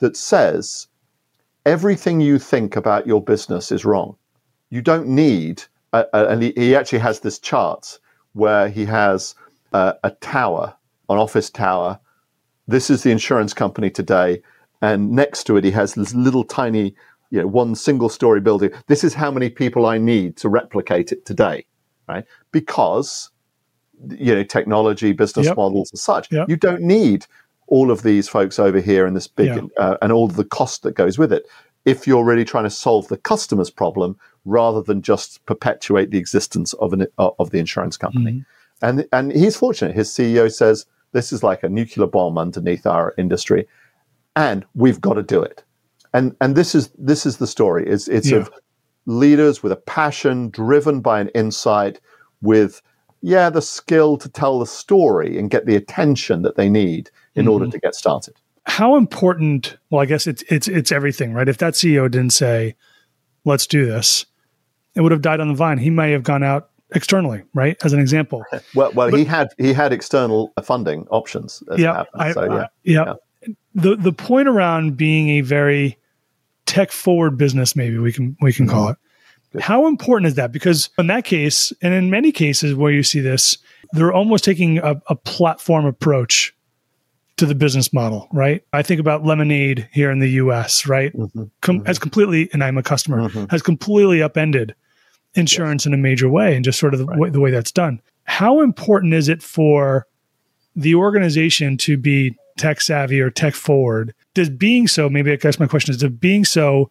that 0.00 0.16
says 0.16 0.88
everything 1.64 2.20
you 2.20 2.38
think 2.38 2.76
about 2.76 3.06
your 3.06 3.22
business 3.22 3.72
is 3.72 3.84
wrong. 3.86 4.16
You 4.68 4.82
don't 4.82 5.06
need, 5.08 5.62
a, 5.94 6.06
a, 6.12 6.28
and 6.28 6.42
he, 6.42 6.52
he 6.56 6.76
actually 6.76 6.98
has 7.00 7.20
this 7.20 7.38
chart 7.38 7.98
where 8.34 8.68
he 8.68 8.84
has 8.86 9.34
a, 9.72 9.94
a 10.04 10.10
tower, 10.10 10.74
an 11.08 11.18
office 11.18 11.50
tower. 11.50 11.98
This 12.68 12.90
is 12.90 13.02
the 13.02 13.10
insurance 13.10 13.54
company 13.54 13.90
today, 13.90 14.42
and 14.82 15.10
next 15.12 15.44
to 15.44 15.56
it 15.56 15.64
he 15.64 15.70
has 15.72 15.94
this 15.94 16.14
little 16.14 16.44
tiny, 16.44 16.94
you 17.30 17.40
know, 17.40 17.46
one 17.46 17.74
single 17.74 18.08
story 18.08 18.40
building. 18.40 18.70
This 18.86 19.04
is 19.04 19.14
how 19.14 19.30
many 19.30 19.50
people 19.50 19.86
I 19.86 19.98
need 19.98 20.36
to 20.38 20.48
replicate 20.48 21.12
it 21.12 21.24
today, 21.26 21.66
right? 22.08 22.24
Because 22.52 23.30
you 24.18 24.34
know 24.34 24.42
technology, 24.42 25.12
business 25.12 25.46
Yep. 25.46 25.56
models, 25.56 25.90
and 25.92 25.98
such. 25.98 26.32
Yep. 26.32 26.48
You 26.48 26.56
don't 26.56 26.82
need 26.82 27.26
all 27.68 27.90
of 27.90 28.02
these 28.02 28.28
folks 28.28 28.58
over 28.58 28.80
here 28.80 29.06
in 29.06 29.14
this 29.14 29.28
big 29.28 29.48
Yeah. 29.48 29.62
uh, 29.78 29.96
and 30.02 30.12
all 30.12 30.28
the 30.28 30.44
cost 30.44 30.82
that 30.82 30.94
goes 30.94 31.18
with 31.18 31.32
it. 31.32 31.46
If 31.84 32.06
you're 32.06 32.24
really 32.24 32.44
trying 32.44 32.64
to 32.64 32.70
solve 32.70 33.08
the 33.08 33.16
customer's 33.16 33.70
problem 33.70 34.16
rather 34.44 34.82
than 34.82 35.02
just 35.02 35.44
perpetuate 35.46 36.10
the 36.10 36.18
existence 36.18 36.72
of 36.74 36.92
an 36.92 37.06
uh, 37.18 37.30
of 37.38 37.50
the 37.50 37.58
insurance 37.58 37.96
company, 37.96 38.32
Mm-hmm. 38.32 38.86
and 38.86 39.06
and 39.12 39.32
he's 39.32 39.56
fortunate. 39.56 39.94
His 39.94 40.08
CEO 40.10 40.52
says 40.52 40.86
this 41.12 41.32
is 41.32 41.42
like 41.42 41.62
a 41.62 41.68
nuclear 41.68 42.06
bomb 42.06 42.36
underneath 42.38 42.86
our 42.86 43.14
industry, 43.18 43.66
and 44.36 44.64
we've 44.74 45.00
got 45.00 45.14
to 45.14 45.22
do 45.22 45.42
it. 45.42 45.62
And 46.12 46.36
and 46.40 46.54
this 46.56 46.74
is 46.74 46.90
this 46.98 47.24
is 47.26 47.38
the 47.38 47.46
story. 47.46 47.86
It's 47.86 48.08
it's 48.08 48.30
Yeah. 48.30 48.38
of 48.38 48.50
leaders 49.06 49.62
with 49.62 49.72
a 49.72 49.76
passion, 49.76 50.48
driven 50.50 51.00
by 51.00 51.20
an 51.20 51.28
insight, 51.34 52.00
with 52.42 52.80
yeah 53.22 53.48
the 53.50 53.62
skill 53.62 54.16
to 54.18 54.28
tell 54.28 54.58
the 54.58 54.66
story 54.66 55.38
and 55.38 55.50
get 55.50 55.66
the 55.66 55.76
attention 55.76 56.42
that 56.42 56.56
they 56.56 56.68
need 56.68 57.10
in 57.34 57.48
order 57.48 57.66
to 57.68 57.78
get 57.78 57.94
started. 57.94 58.34
how 58.66 58.96
important? 58.96 59.76
Well, 59.90 60.00
I 60.02 60.06
guess 60.06 60.26
it's 60.26 60.42
it's 60.48 60.68
it's 60.68 60.92
everything, 60.92 61.32
right? 61.34 61.48
If 61.48 61.58
that 61.58 61.74
CEO 61.74 62.08
didn't 62.10 62.32
say, 62.32 62.76
"Let's 63.44 63.66
do 63.66 63.84
this," 63.86 64.24
it 64.94 65.00
would 65.00 65.12
have 65.12 65.22
died 65.22 65.40
on 65.40 65.48
the 65.48 65.54
vine. 65.54 65.78
He 65.78 65.90
may 65.90 66.12
have 66.12 66.22
gone 66.22 66.42
out 66.42 66.70
externally, 66.94 67.42
right? 67.54 67.76
As 67.84 67.92
an 67.92 68.00
example. 68.00 68.44
Well, 68.74 68.92
well, 68.92 69.08
he 69.14 69.24
had 69.24 69.48
he 69.58 69.72
had 69.72 69.92
external 69.92 70.52
funding 70.62 71.06
options. 71.10 71.62
As 71.70 71.78
yeah, 71.78 71.94
happened, 71.96 72.22
I, 72.22 72.32
so, 72.32 72.44
yeah. 72.44 72.54
I- 72.62 72.68
yeah. 72.84 73.14
The 73.74 73.96
the 73.96 74.12
point 74.12 74.48
around 74.48 74.96
being 74.96 75.28
a 75.30 75.40
very 75.42 75.98
tech 76.66 76.90
forward 76.92 77.36
business, 77.36 77.76
maybe 77.76 77.98
we 77.98 78.12
can 78.12 78.36
we 78.40 78.52
can 78.52 78.66
call 78.68 78.88
it. 78.88 78.96
How 79.60 79.86
important 79.86 80.26
is 80.28 80.34
that? 80.34 80.50
Because 80.50 80.90
in 80.98 81.06
that 81.08 81.24
case, 81.24 81.72
and 81.82 81.94
in 81.94 82.10
many 82.10 82.32
cases 82.32 82.74
where 82.74 82.90
you 82.90 83.02
see 83.04 83.20
this, 83.20 83.58
they're 83.92 84.12
almost 84.12 84.42
taking 84.44 84.78
a, 84.78 85.00
a 85.08 85.14
platform 85.14 85.84
approach 85.86 86.52
to 87.36 87.46
the 87.46 87.54
business 87.54 87.92
model, 87.92 88.28
right? 88.32 88.64
I 88.72 88.82
think 88.82 88.98
about 89.00 89.24
Lemonade 89.24 89.88
here 89.92 90.10
in 90.10 90.18
the 90.20 90.30
US, 90.42 90.86
right? 90.86 91.12
Mm-hmm. 91.12 91.44
Com- 91.60 91.80
Mhm. 91.80 91.86
Has 91.86 91.98
completely, 91.98 92.48
and 92.52 92.64
I'm 92.64 92.78
a 92.78 92.82
customer, 92.82 93.28
Mhm. 93.28 93.50
has 93.50 93.62
completely 93.62 94.22
upended 94.22 94.74
insurance 95.34 95.86
in 95.86 95.94
a 95.94 95.96
major 95.96 96.28
way 96.28 96.54
and 96.54 96.64
just 96.64 96.78
sort 96.78 96.94
of 96.94 97.00
the, 97.00 97.06
Right. 97.06 97.18
way, 97.18 97.30
the 97.30 97.40
way 97.40 97.50
that's 97.50 97.72
done. 97.72 98.00
How 98.24 98.60
important 98.60 99.14
is 99.14 99.28
it 99.28 99.42
for 99.42 100.06
the 100.76 100.94
organization 100.94 101.76
to 101.78 101.96
be 101.96 102.34
tech 102.56 102.80
savvy 102.80 103.20
or 103.20 103.30
tech 103.30 103.54
forward? 103.54 104.14
Does 104.34 104.48
being 104.50 104.88
so, 104.88 105.08
maybe 105.08 105.32
I 105.32 105.36
guess 105.36 105.58
my 105.58 105.66
question 105.66 105.92
is, 105.92 106.00
does 106.00 106.10
being 106.10 106.44
so 106.44 106.90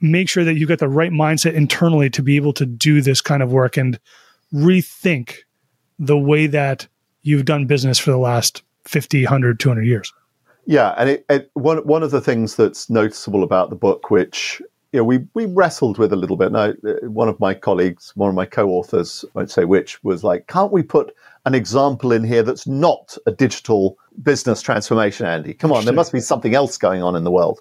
make 0.00 0.28
sure 0.28 0.44
that 0.44 0.54
you 0.54 0.66
get 0.66 0.78
the 0.78 0.88
right 0.88 1.10
mindset 1.10 1.54
internally 1.54 2.10
to 2.10 2.22
be 2.22 2.36
able 2.36 2.52
to 2.54 2.66
do 2.66 3.00
this 3.00 3.20
kind 3.20 3.42
of 3.42 3.52
work 3.52 3.76
and 3.76 3.98
rethink 4.52 5.36
the 5.98 6.18
way 6.18 6.46
that 6.46 6.86
you've 7.22 7.44
done 7.46 7.66
business 7.66 7.98
for 7.98 8.10
the 8.10 8.18
last 8.18 8.62
50, 8.84 9.24
100, 9.24 9.58
200 9.58 9.82
years? 9.82 10.12
Yeah, 10.66 10.94
and 10.98 11.10
it, 11.10 11.24
it, 11.30 11.50
one 11.54 11.78
one 11.86 12.02
of 12.02 12.10
the 12.10 12.20
things 12.20 12.56
that's 12.56 12.90
noticeable 12.90 13.44
about 13.44 13.70
the 13.70 13.76
book, 13.76 14.10
which 14.10 14.60
you 14.96 15.02
know, 15.02 15.04
we 15.04 15.26
we 15.34 15.44
wrestled 15.44 15.98
with 15.98 16.10
a 16.10 16.16
little 16.16 16.38
bit. 16.38 16.52
Now, 16.52 16.70
uh, 16.70 16.94
one 17.02 17.28
of 17.28 17.38
my 17.38 17.52
colleagues, 17.52 18.12
one 18.16 18.30
of 18.30 18.34
my 18.34 18.46
co-authors, 18.46 19.26
I 19.26 19.30
won't 19.34 19.50
say 19.50 19.66
which, 19.66 20.02
was 20.02 20.24
like, 20.24 20.46
"Can't 20.46 20.72
we 20.72 20.82
put 20.82 21.14
an 21.44 21.54
example 21.54 22.12
in 22.12 22.24
here 22.24 22.42
that's 22.42 22.66
not 22.66 23.18
a 23.26 23.30
digital 23.30 23.98
business 24.22 24.62
transformation, 24.62 25.26
Andy? 25.26 25.52
Come 25.52 25.70
on, 25.70 25.84
there 25.84 25.92
must 25.92 26.14
be 26.14 26.20
something 26.20 26.54
else 26.54 26.78
going 26.78 27.02
on 27.02 27.14
in 27.14 27.24
the 27.24 27.30
world." 27.30 27.60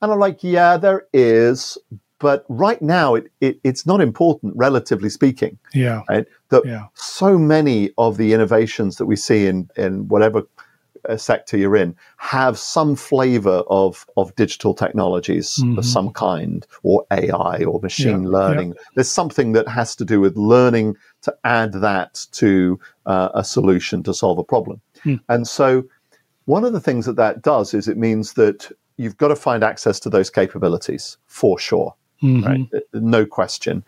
And 0.00 0.12
I'm 0.12 0.20
like, 0.20 0.44
"Yeah, 0.44 0.76
there 0.76 1.08
is." 1.12 1.76
But 2.20 2.44
right 2.48 2.80
now, 2.80 3.16
it, 3.16 3.26
it 3.40 3.58
it's 3.64 3.84
not 3.84 4.00
important, 4.00 4.52
relatively 4.56 5.08
speaking 5.08 5.58
Yeah. 5.74 6.02
right? 6.08 6.26
That 6.50 6.64
Yeah. 6.64 6.84
so 6.94 7.38
many 7.38 7.90
of 7.98 8.18
the 8.18 8.32
innovations 8.34 8.98
that 8.98 9.06
we 9.06 9.16
see 9.16 9.48
in 9.48 9.68
in 9.76 10.06
whatever 10.06 10.42
uh, 11.08 11.16
sector 11.16 11.56
you're 11.56 11.76
in 11.76 11.94
have 12.18 12.58
some 12.58 12.94
flavor 12.94 13.62
of 13.68 14.06
of 14.16 14.34
digital 14.36 14.74
technologies 14.74 15.56
Mhm. 15.58 15.78
of 15.78 15.84
some 15.84 16.10
kind, 16.12 16.66
or 16.82 17.04
AI, 17.10 17.64
or 17.64 17.80
machine 17.80 18.22
Yeah, 18.24 18.28
learning. 18.28 18.74
There's 18.94 19.10
something 19.10 19.52
that 19.52 19.66
has 19.68 19.96
to 19.96 20.04
do 20.04 20.20
with 20.20 20.36
learning 20.36 20.96
to 21.22 21.34
add 21.44 21.72
that 21.74 22.26
to 22.32 22.78
uh, 23.06 23.30
a 23.34 23.42
solution 23.44 24.02
to 24.02 24.12
solve 24.14 24.38
a 24.38 24.44
problem. 24.44 24.80
Hmm. 25.02 25.14
And 25.28 25.48
so, 25.48 25.84
one 26.44 26.64
of 26.64 26.72
the 26.72 26.80
things 26.80 27.06
that 27.06 27.16
that 27.16 27.42
does 27.42 27.74
is 27.74 27.88
it 27.88 27.96
means 27.96 28.34
that 28.34 28.70
you've 28.96 29.16
got 29.16 29.28
to 29.28 29.36
find 29.36 29.62
access 29.64 29.98
to 30.00 30.10
those 30.10 30.30
capabilities 30.30 31.16
for 31.26 31.58
sure 31.58 31.94
Mhm. 32.22 32.44
right? 32.44 32.82
No 32.94 33.24
question. 33.24 33.84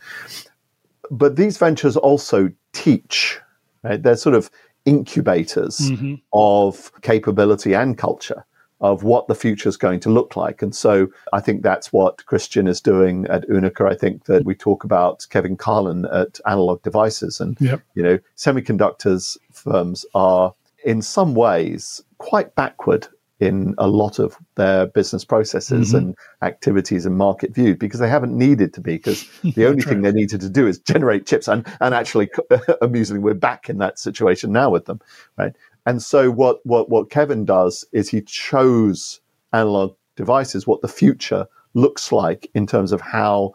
But 1.11 1.37
these 1.37 1.59
ventures 1.59 1.97
also 1.97 2.51
teach, 2.73 3.41
right? 3.83 4.01
They're 4.03 4.17
sort 4.17 4.37
of 4.37 4.51
incubators 4.95 5.77
Mhm. 5.91 6.21
of 6.33 6.91
capability 7.03 7.73
and 7.75 7.97
culture 7.97 8.45
of 8.81 9.03
what 9.05 9.29
the 9.29 9.35
future 9.35 9.69
is 9.69 9.77
going 9.77 10.01
to 10.01 10.09
look 10.09 10.37
like. 10.37 10.63
And 10.63 10.75
so 10.75 11.07
I 11.35 11.41
think 11.41 11.63
that's 11.63 11.93
what 11.93 12.25
Christian 12.31 12.67
is 12.67 12.81
doing 12.81 13.27
at 13.27 13.47
UNIQA. 13.49 13.87
I 13.93 13.95
think 13.95 14.25
that 14.25 14.45
we 14.47 14.55
talk 14.55 14.85
about 14.85 15.27
Kevin 15.31 15.57
Carlin 15.57 16.07
at 16.07 16.41
Analog 16.47 16.83
Devices 16.83 17.41
and 17.41 17.57
Yep. 17.61 17.81
you 17.95 18.03
know, 18.03 18.19
semiconductors 18.37 19.37
firms 19.53 20.07
are 20.15 20.55
in 20.85 21.03
some 21.03 21.35
ways 21.35 22.03
quite 22.19 22.55
backward 22.55 23.07
in 23.41 23.75
a 23.79 23.89
lot 23.89 24.19
of 24.19 24.37
their 24.57 24.87
business 24.87 25.25
processes 25.25 25.93
Mhm. 25.93 25.99
and 25.99 26.15
activities 26.43 27.07
and 27.07 27.17
market 27.17 27.55
view 27.55 27.75
because 27.75 27.99
they 27.99 28.09
haven't 28.09 28.37
needed 28.37 28.73
to 28.75 28.81
be 28.81 28.97
because 28.99 29.27
the 29.55 29.67
only 29.67 29.83
thing 29.83 30.03
they 30.03 30.13
needed 30.13 30.41
to 30.43 30.49
do 30.51 30.67
is 30.67 30.79
generate 30.79 31.27
chips 31.27 31.49
and 31.49 31.67
and 31.81 31.95
actually 31.95 32.31
amusingly 32.83 33.21
we're 33.21 33.35
back 33.35 33.69
in 33.71 33.79
that 33.79 33.99
situation 33.99 34.53
now 34.53 34.69
with 34.71 34.85
them 34.85 35.01
right 35.39 35.55
and 35.87 36.03
so 36.03 36.31
what 36.31 36.65
what 36.67 36.91
what 36.91 37.11
Kevin 37.11 37.45
does 37.45 37.85
is 37.93 38.09
he 38.11 38.21
chose 38.21 39.21
analog 39.53 39.95
devices 40.17 40.67
what 40.67 40.83
the 40.83 40.89
future 40.89 41.47
looks 41.75 42.13
like 42.13 42.51
in 42.55 42.67
terms 42.67 42.93
of 42.93 43.01
how 43.01 43.53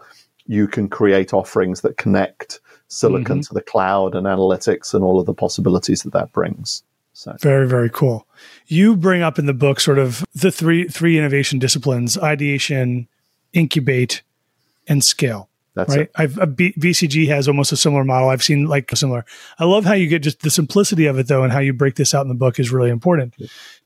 you 0.47 0.67
can 0.67 0.87
create 0.89 1.33
offerings 1.33 1.81
that 1.81 1.97
connect 1.97 2.59
silicon 2.87 3.41
to 3.41 3.53
the 3.53 3.61
cloud 3.61 4.15
and 4.15 4.25
analytics 4.27 4.93
and 4.93 5.03
all 5.03 5.19
of 5.19 5.25
the 5.25 5.33
possibilities 5.33 6.03
that 6.03 6.13
that 6.13 6.31
brings. 6.31 6.83
So 7.17 7.33
Very, 7.39 7.65
very 7.67 7.89
cool. 7.89 8.27
You 8.67 8.95
bring 8.97 9.21
up 9.21 9.39
in 9.39 9.45
the 9.45 9.53
book 9.53 9.79
sort 9.79 9.97
of 9.99 10.25
the 10.35 10.51
three 10.51 10.87
three 10.89 11.17
innovation 11.17 11.59
disciplines: 11.59 12.17
ideation, 12.17 13.07
incubate, 13.53 14.21
and 14.85 15.01
scale. 15.01 15.47
that's 15.75 15.91
right? 15.91 16.01
it. 16.01 16.11
I've 16.15 16.37
a 16.37 16.45
B, 16.45 16.73
BCG 16.77 17.27
has 17.29 17.47
almost 17.47 17.71
a 17.71 17.77
similar 17.77 18.03
model. 18.03 18.27
I've 18.29 18.43
seen 18.43 18.65
like 18.65 18.91
similar. 18.95 19.23
I 19.59 19.63
love 19.63 19.85
how 19.85 19.93
you 19.93 20.07
get 20.07 20.23
just 20.23 20.41
the 20.41 20.49
simplicity 20.49 21.05
of 21.05 21.17
it 21.17 21.27
though, 21.27 21.41
and 21.43 21.53
how 21.53 21.59
you 21.59 21.71
break 21.71 21.95
this 21.95 22.13
out 22.13 22.23
in 22.23 22.27
the 22.27 22.35
book 22.35 22.59
is 22.59 22.69
really 22.69 22.89
important. 22.89 23.33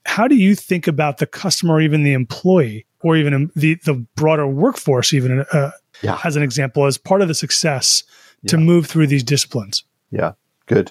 How 0.06 0.26
do 0.26 0.34
you 0.34 0.56
think 0.56 0.88
about 0.88 1.18
the 1.18 1.26
customer, 1.26 1.80
even 1.80 2.02
the 2.02 2.12
employee, 2.14 2.84
or 3.00 3.16
even 3.16 3.50
the 3.54 3.76
the 3.84 3.94
broader 4.16 4.46
workforce, 4.48 5.12
even 5.14 5.44
uh, 5.52 5.70
Yeah. 6.02 6.18
as 6.24 6.34
an 6.34 6.42
example, 6.42 6.84
as 6.86 6.98
part 6.98 7.22
of 7.22 7.28
the 7.28 7.34
success 7.34 8.02
to 8.48 8.56
move 8.58 8.86
through 8.86 9.06
these 9.06 9.22
disciplines? 9.22 9.84
Yeah, 10.10 10.32
good. 10.66 10.90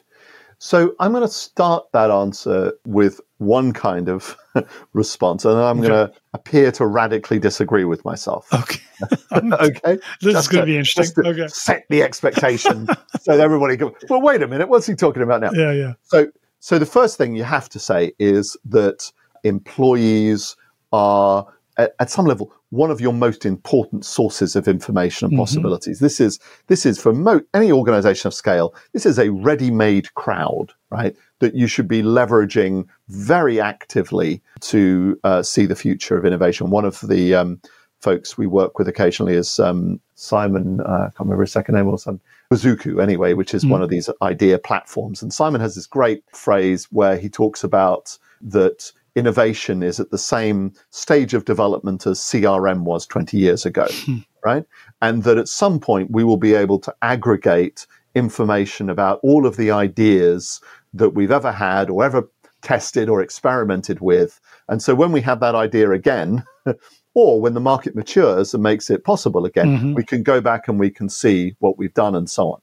So 0.60 0.94
I'm 1.00 1.12
going 1.14 1.24
to 1.24 1.34
start 1.34 1.86
that 1.94 2.12
answer 2.12 2.74
with 2.86 3.22
one 3.38 3.72
kind 3.72 4.10
of 4.10 4.38
response, 4.94 5.46
and 5.46 5.58
I'm 5.58 5.78
going 5.78 5.92
to 5.92 6.12
appear 6.34 6.70
to 6.74 6.86
radically 6.86 7.40
disagree 7.40 7.86
with 7.86 8.04
myself. 8.04 8.54
Okay, 8.54 8.82
okay, 9.34 9.98
this 10.22 10.36
is 10.36 10.48
going 10.50 10.62
to 10.62 10.66
be 10.66 10.78
interesting. 10.78 11.06
just 11.06 11.18
Okay, 11.18 11.48
set 11.48 11.86
the 11.90 12.04
expectation 12.04 12.88
so 13.22 13.38
that 13.38 13.40
everybody 13.40 13.78
go. 13.78 13.96
Well, 14.10 14.22
wait 14.22 14.42
a 14.42 14.48
minute. 14.48 14.68
What's 14.68 14.86
he 14.86 14.96
talking 14.96 15.24
about 15.24 15.40
now? 15.40 15.52
yeah, 15.54 15.72
yeah, 15.72 15.94
So, 16.04 16.28
so 16.60 16.78
the 16.78 16.86
first 16.86 17.18
thing 17.18 17.36
you 17.36 17.44
have 17.46 17.70
to 17.70 17.80
say 17.80 18.12
is 18.20 18.58
that 18.66 19.10
employees 19.46 20.58
are, 20.92 21.48
at, 21.78 21.96
at 22.02 22.10
some 22.10 22.26
level, 22.26 22.52
one 22.72 22.92
of 22.92 23.02
your 23.02 23.14
most 23.14 23.46
important 23.46 24.06
sources 24.06 24.56
of 24.56 24.68
information 24.68 25.26
and 25.28 25.34
Mhm. 25.34 25.40
possibilities. 25.40 26.00
This 26.00 26.20
is 26.20 26.40
this 26.68 26.86
is 26.86 27.00
for 27.02 27.14
mo- 27.14 27.42
any 27.54 27.72
organization 27.72 28.28
of 28.28 28.34
scale. 28.34 28.74
This 28.94 29.06
is 29.06 29.18
a 29.18 29.30
ready-made 29.32 30.14
crowd, 30.14 30.74
right? 30.92 31.16
That 31.40 31.56
you 31.56 31.66
should 31.68 31.88
be 31.88 32.04
leveraging 32.04 32.86
very 33.08 33.60
actively 33.60 34.42
to 34.62 35.20
uh, 35.24 35.42
see 35.42 35.66
the 35.66 35.76
future 35.76 36.16
of 36.18 36.26
innovation. 36.26 36.70
One 36.70 36.86
of 36.86 37.02
the 37.02 37.34
um, 37.34 37.60
folks 38.02 38.38
we 38.38 38.46
work 38.48 38.78
with 38.78 38.88
occasionally 38.88 39.34
is 39.34 39.60
um, 39.60 40.00
Simon. 40.16 40.80
Uh, 40.82 40.84
I 41.08 41.12
can't 41.16 41.22
remember 41.22 41.44
his 41.44 41.52
second 41.52 41.76
name 41.76 41.88
or 41.88 41.98
something. 41.98 42.22
Wazoku, 42.54 43.02
anyway, 43.02 43.34
which 43.34 43.54
is 43.54 43.66
Mm. 43.66 43.70
one 43.72 43.82
of 43.82 43.90
these 43.90 44.10
idea 44.22 44.58
platforms. 44.60 45.22
And 45.22 45.34
Simon 45.34 45.60
has 45.62 45.76
this 45.76 45.86
great 45.88 46.24
phrase 46.34 46.88
where 46.92 47.18
he 47.18 47.30
talks 47.30 47.64
about 47.64 48.18
that 48.42 48.92
innovation 49.16 49.84
is 49.84 50.00
at 50.00 50.12
the 50.12 50.18
same 50.18 50.74
stage 50.92 51.34
of 51.34 51.46
development 51.46 52.06
as 52.08 52.20
CRM 52.20 52.82
was 52.84 53.06
20 53.08 53.38
years 53.38 53.66
ago, 53.66 53.88
right? 54.46 54.66
And 55.02 55.24
that 55.24 55.38
at 55.38 55.48
some 55.48 55.80
point 55.80 56.12
we 56.12 56.24
will 56.24 56.38
be 56.38 56.54
able 56.54 56.80
to 56.80 56.94
aggregate 57.02 57.86
information 58.16 58.90
about 58.90 59.20
all 59.24 59.46
of 59.46 59.58
the 59.58 59.72
ideas 59.72 60.62
that 60.94 61.10
we've 61.12 61.32
ever 61.32 61.52
had 61.52 61.90
or 61.90 62.04
ever 62.04 62.28
tested 62.62 63.08
or 63.10 63.22
experimented 63.22 64.00
with. 64.02 64.40
And 64.68 64.82
so 64.82 64.94
when 64.96 65.12
we 65.12 65.22
have 65.22 65.40
that 65.40 65.56
idea 65.56 65.92
again, 65.92 66.44
or 67.14 67.40
when 67.42 67.54
the 67.54 67.60
market 67.60 67.96
matures 67.96 68.54
and 68.54 68.62
makes 68.64 68.90
it 68.90 69.04
possible 69.04 69.46
again, 69.46 69.78
Mhm. 69.80 69.96
we 69.96 70.04
can 70.04 70.24
go 70.24 70.42
back 70.42 70.68
and 70.68 70.80
we 70.80 70.90
can 70.90 71.10
see 71.10 71.56
what 71.60 71.78
we've 71.78 71.94
done 71.94 72.16
and 72.16 72.30
so 72.30 72.52
on. 72.54 72.62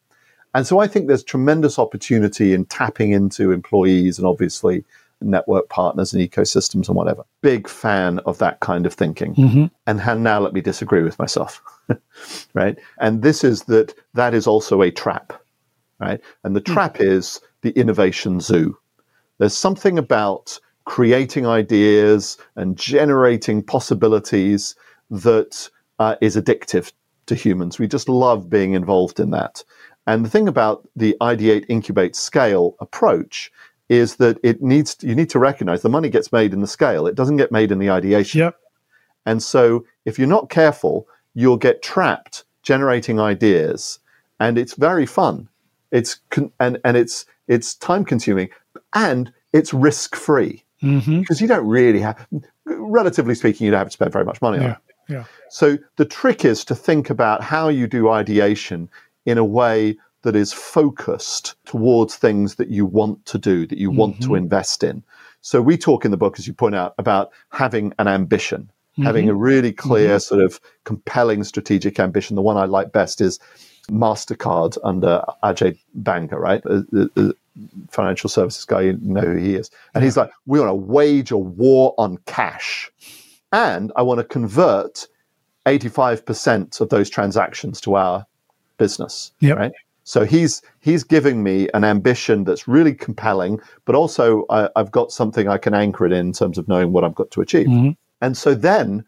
And 0.54 0.66
so 0.66 0.78
I 0.78 0.86
think 0.86 1.06
there's 1.06 1.22
tremendous 1.24 1.78
opportunity 1.78 2.52
in 2.54 2.64
tapping 2.64 3.12
into 3.12 3.52
employees 3.52 4.18
and 4.18 4.26
obviously 4.26 4.84
network 5.20 5.68
partners 5.68 6.12
and 6.12 6.22
ecosystems 6.22 6.88
and 6.88 6.96
whatever. 6.96 7.24
Big 7.42 7.68
fan 7.68 8.18
of 8.20 8.38
that 8.38 8.60
kind 8.60 8.86
of 8.86 8.94
thinking. 8.94 9.34
Mhm. 9.34 9.70
And 9.86 10.22
now 10.22 10.40
let 10.40 10.52
me 10.52 10.60
disagree 10.60 11.02
with 11.02 11.18
myself. 11.18 11.62
right? 12.54 12.78
And 13.00 13.22
this 13.22 13.44
is 13.44 13.62
that 13.64 13.94
that 14.14 14.34
is 14.34 14.46
also 14.46 14.82
a 14.82 14.90
trap. 14.90 15.32
Right? 15.98 16.20
And 16.44 16.54
the 16.54 16.60
trap 16.60 17.00
is 17.00 17.40
the 17.62 17.70
innovation 17.70 18.40
zoo. 18.40 18.76
There's 19.38 19.56
something 19.56 19.98
about 19.98 20.58
creating 20.84 21.46
ideas 21.46 22.36
and 22.54 22.76
generating 22.76 23.62
possibilities 23.62 24.74
that 25.10 25.68
uh, 25.98 26.16
is 26.20 26.36
addictive 26.36 26.92
to 27.26 27.34
humans. 27.34 27.78
We 27.78 27.88
just 27.88 28.08
love 28.08 28.48
being 28.48 28.72
involved 28.72 29.18
in 29.20 29.30
that. 29.30 29.64
And 30.06 30.24
the 30.24 30.30
thing 30.30 30.48
about 30.48 30.88
the 30.94 31.16
ideate, 31.20 31.66
incubate, 31.68 32.14
scale 32.14 32.76
approach 32.80 33.50
is 33.88 34.16
that 34.16 34.38
it 34.42 34.62
needs 34.62 34.94
to, 34.96 35.06
you 35.06 35.14
need 35.14 35.30
to 35.30 35.38
recognize 35.38 35.82
the 35.82 35.88
money 35.88 36.08
gets 36.08 36.32
made 36.32 36.52
in 36.52 36.60
the 36.60 36.66
scale. 36.66 37.06
It 37.06 37.14
doesn't 37.14 37.36
get 37.36 37.52
made 37.52 37.70
in 37.70 37.78
the 37.78 37.90
ideation. 37.90 38.40
Yep. 38.40 38.56
And 39.26 39.42
so 39.42 39.84
if 40.04 40.18
you're 40.18 40.28
not 40.28 40.50
careful, 40.50 41.06
you'll 41.34 41.56
get 41.56 41.82
trapped 41.82 42.44
generating 42.62 43.20
ideas 43.20 44.00
and 44.40 44.58
it's 44.58 44.74
very 44.74 45.06
fun. 45.06 45.48
It's 45.92 46.20
con- 46.30 46.52
and 46.58 46.78
and 46.84 46.96
it's 46.96 47.26
it's 47.48 47.74
time 47.74 48.04
consuming 48.04 48.48
and 48.94 49.32
it's 49.52 49.72
risk 49.72 50.16
free 50.16 50.64
hmm 50.80 51.20
because 51.20 51.40
you 51.40 51.48
don't 51.48 51.66
really 51.66 52.00
have 52.00 52.26
relatively 52.66 53.34
speaking 53.34 53.64
you 53.64 53.70
don't 53.70 53.78
have 53.78 53.88
to 53.88 53.92
spend 53.92 54.12
very 54.12 54.24
much 54.24 54.42
money 54.42 54.58
on 54.58 54.72
it. 54.72 54.76
Yeah. 55.08 55.24
So 55.48 55.78
the 55.96 56.04
trick 56.04 56.44
is 56.44 56.64
to 56.64 56.74
think 56.74 57.10
about 57.10 57.42
how 57.42 57.68
you 57.68 57.86
do 57.86 58.10
ideation 58.10 58.90
in 59.24 59.38
a 59.38 59.44
way 59.44 59.96
that 60.26 60.34
is 60.34 60.52
focused 60.52 61.54
towards 61.66 62.16
things 62.16 62.56
that 62.56 62.68
you 62.68 62.84
want 62.84 63.24
to 63.26 63.38
do, 63.38 63.64
that 63.64 63.78
you 63.78 63.90
mm-hmm. 63.90 63.98
want 63.98 64.20
to 64.20 64.26
mm-hmm. 64.26 64.38
invest 64.38 64.82
in. 64.82 65.04
So 65.40 65.62
we 65.62 65.78
talk 65.78 66.04
in 66.04 66.10
the 66.10 66.16
book, 66.16 66.36
as 66.40 66.48
you 66.48 66.52
point 66.52 66.74
out, 66.74 66.96
about 66.98 67.30
having 67.50 67.92
an 68.00 68.08
ambition, 68.08 68.62
mm-hmm. 68.62 69.04
having 69.04 69.28
a 69.28 69.34
really 69.34 69.72
clear, 69.72 70.16
mm-hmm. 70.16 70.18
sort 70.18 70.42
of 70.42 70.60
compelling 70.82 71.44
strategic 71.44 72.00
ambition. 72.00 72.34
The 72.34 72.42
one 72.42 72.56
I 72.56 72.64
like 72.64 72.90
best 72.90 73.20
is 73.20 73.38
MasterCard 73.88 74.78
under 74.82 75.22
Ajay 75.44 75.78
Banga, 75.94 76.36
right? 76.36 76.60
The, 76.64 77.08
the 77.14 77.36
financial 77.92 78.28
services 78.28 78.64
guy, 78.64 78.80
you 78.80 78.98
know 79.00 79.20
who 79.20 79.36
he 79.36 79.54
is. 79.54 79.70
And 79.94 80.02
he's 80.02 80.16
like, 80.16 80.30
we 80.46 80.58
want 80.58 80.70
to 80.70 80.74
wage 80.74 81.30
a 81.30 81.38
war 81.38 81.94
on 81.98 82.18
cash. 82.26 82.90
And 83.52 83.92
I 83.94 84.02
want 84.02 84.18
to 84.18 84.24
convert 84.24 85.06
85% 85.66 86.80
of 86.80 86.88
those 86.88 87.08
transactions 87.08 87.80
to 87.82 87.94
our 87.94 88.26
business. 88.76 89.30
Yep. 89.38 89.56
Right. 89.56 89.72
So 90.06 90.24
he's 90.24 90.62
he's 90.78 91.02
giving 91.02 91.42
me 91.42 91.68
an 91.74 91.82
ambition 91.82 92.44
that's 92.44 92.68
really 92.68 92.94
compelling, 92.94 93.60
but 93.84 93.96
also 93.96 94.46
I, 94.48 94.70
have 94.76 94.92
got 94.92 95.10
something 95.10 95.48
I 95.48 95.58
can 95.58 95.74
anchor 95.74 96.06
it 96.06 96.12
in, 96.12 96.28
in 96.28 96.32
terms 96.32 96.58
of 96.58 96.68
knowing 96.68 96.92
what 96.92 97.02
I've 97.02 97.16
got 97.16 97.32
to 97.32 97.40
achieve. 97.40 97.66
Mm-hmm. 97.66 97.90
And 98.20 98.36
so 98.36 98.54
then 98.54 99.04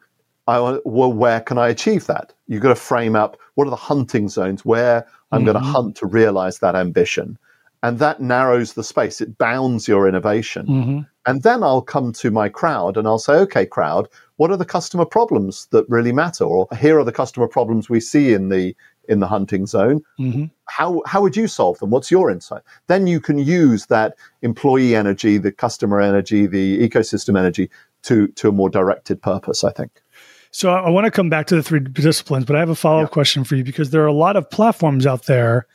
I 0.48 0.80
well, 0.84 1.12
where 1.12 1.40
can 1.40 1.56
I 1.56 1.68
achieve 1.68 2.06
that? 2.06 2.34
You've 2.48 2.62
got 2.62 2.70
to 2.70 2.74
frame 2.74 3.14
up 3.14 3.36
what 3.54 3.68
are 3.68 3.70
the 3.70 3.76
hunting 3.76 4.28
zones 4.28 4.64
where 4.64 5.06
I'm 5.30 5.44
mm-hmm. 5.44 5.52
going 5.52 5.62
to 5.62 5.70
hunt 5.70 5.96
to 5.98 6.06
realize 6.06 6.58
that 6.58 6.74
ambition. 6.74 7.38
And 7.82 7.99
that 8.00 8.20
narrows 8.20 8.73
the 8.73 8.82
space. 8.82 9.20
It 9.20 9.38
bounds 9.38 9.87
your 9.87 10.08
innovation. 10.08 10.66
Mm-hmm. 10.66 11.00
And 11.26 11.42
then 11.42 11.62
I'll 11.62 11.82
come 11.82 12.12
to 12.14 12.30
my 12.30 12.49
crowd 12.49 12.97
and 12.97 13.06
I'll 13.06 13.18
say, 13.18 13.35
okay, 13.35 13.66
crowd, 13.66 14.08
what 14.37 14.50
are 14.50 14.56
the 14.56 14.64
customer 14.64 15.04
problems 15.04 15.68
that 15.70 15.88
really 15.88 16.12
matter? 16.12 16.44
Or 16.44 16.66
here 16.80 16.99
are 16.99 17.04
the 17.04 17.12
customer 17.12 17.47
problems 17.47 17.88
we 17.88 18.00
see 18.00 18.32
in 18.32 18.49
the 18.49 18.75
in 19.08 19.20
the 19.20 19.26
hunting 19.26 19.66
zone. 19.66 20.02
Mm-hmm. 20.20 20.44
How 20.66 21.02
how 21.06 21.23
would 21.23 21.37
you 21.37 21.49
solve 21.49 21.78
them? 21.78 21.90
What's 21.90 22.11
your 22.11 22.30
insight? 22.30 22.62
Then 22.87 23.06
you 23.06 23.20
can 23.20 23.38
use 23.38 23.87
that 23.87 24.14
employee 24.42 24.94
energy, 24.94 25.38
the 25.38 25.52
customer 25.52 26.00
energy, 26.00 26.47
the 26.47 26.88
ecosystem 26.88 27.38
energy 27.38 27.70
to 28.02 28.28
to 28.28 28.49
a 28.49 28.52
more 28.52 28.70
directed 28.70 29.20
purpose. 29.23 29.64
I 29.64 29.70
think. 29.73 30.02
So 30.50 30.73
I 30.73 30.88
want 30.88 31.04
to 31.04 31.11
come 31.11 31.28
back 31.28 31.47
to 31.49 31.56
the 31.56 31.62
three 31.62 31.80
disciplines, 31.80 32.47
but 32.47 32.56
I 32.56 32.61
have 32.61 32.70
a 32.70 32.75
follow 32.75 33.02
up 33.02 33.11
yeah. 33.11 33.12
question 33.12 33.44
for 33.44 33.54
you 33.54 33.64
because 33.64 33.90
there 33.90 34.02
are 34.02 34.06
a 34.06 34.12
lot 34.12 34.37
of 34.37 34.49
platforms 34.49 35.06
out 35.06 35.26
there 35.26 35.66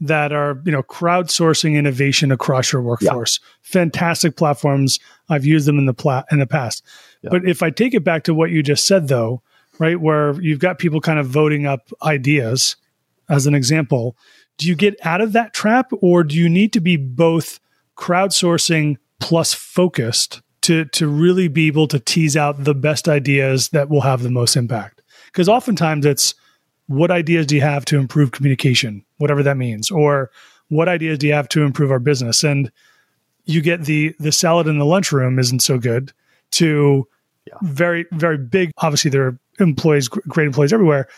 that 0.00 0.32
are 0.32 0.60
you 0.64 0.72
know 0.72 0.82
crowdsourcing 0.82 1.76
innovation 1.76 2.32
across 2.32 2.72
your 2.72 2.82
workforce. 2.82 3.38
Yeah. 3.40 3.48
Fantastic 3.62 4.36
platforms. 4.36 4.98
I've 5.28 5.44
used 5.44 5.66
them 5.66 5.78
in 5.78 5.86
the 5.86 5.94
pla- 5.94 6.24
in 6.30 6.38
the 6.38 6.46
past. 6.46 6.82
Yeah. 7.22 7.30
But 7.30 7.46
if 7.46 7.62
I 7.62 7.70
take 7.70 7.94
it 7.94 8.04
back 8.04 8.24
to 8.24 8.34
what 8.34 8.50
you 8.50 8.62
just 8.62 8.86
said, 8.86 9.08
though, 9.08 9.42
right, 9.78 10.00
where 10.00 10.40
you've 10.40 10.58
got 10.58 10.78
people 10.78 11.00
kind 11.00 11.18
of 11.18 11.26
voting 11.26 11.66
up 11.66 11.90
ideas, 12.02 12.76
as 13.28 13.46
an 13.46 13.54
example, 13.54 14.16
do 14.58 14.66
you 14.66 14.74
get 14.74 14.94
out 15.04 15.20
of 15.20 15.32
that 15.32 15.54
trap, 15.54 15.90
or 16.00 16.24
do 16.24 16.36
you 16.36 16.48
need 16.48 16.72
to 16.72 16.80
be 16.80 16.96
both 16.96 17.60
crowdsourcing 17.96 18.96
plus 19.20 19.52
focused 19.52 20.40
to 20.62 20.86
to 20.86 21.06
really 21.06 21.48
be 21.48 21.66
able 21.66 21.88
to 21.88 21.98
tease 21.98 22.36
out 22.36 22.64
the 22.64 22.74
best 22.74 23.08
ideas 23.08 23.68
that 23.70 23.90
will 23.90 24.00
have 24.00 24.22
the 24.22 24.30
most 24.30 24.56
impact? 24.56 25.02
Because 25.26 25.48
oftentimes 25.48 26.06
it's 26.06 26.34
what 26.86 27.10
ideas 27.10 27.46
do 27.46 27.54
you 27.54 27.60
have 27.60 27.84
to 27.84 27.98
improve 27.98 28.32
communication, 28.32 29.04
whatever 29.20 29.42
that 29.42 29.56
means, 29.56 29.90
or 29.90 30.30
what 30.68 30.88
ideas 30.88 31.18
do 31.18 31.26
you 31.26 31.32
have 31.32 31.48
to 31.50 31.62
improve 31.62 31.90
our 31.90 31.98
business? 31.98 32.42
And 32.42 32.72
you 33.44 33.60
get 33.60 33.84
the 33.84 34.14
the 34.18 34.32
salad 34.32 34.66
in 34.66 34.78
the 34.78 34.84
lunchroom 34.84 35.38
isn't 35.38 35.60
so 35.60 35.78
good 35.78 36.12
to 36.52 37.06
yeah. 37.46 37.54
very 37.62 38.06
very 38.12 38.38
big. 38.38 38.70
Obviously, 38.78 39.10
there 39.10 39.26
are 39.26 39.38
employees, 39.58 40.08
great 40.08 40.46
employees 40.46 40.72
everywhere, 40.72 41.08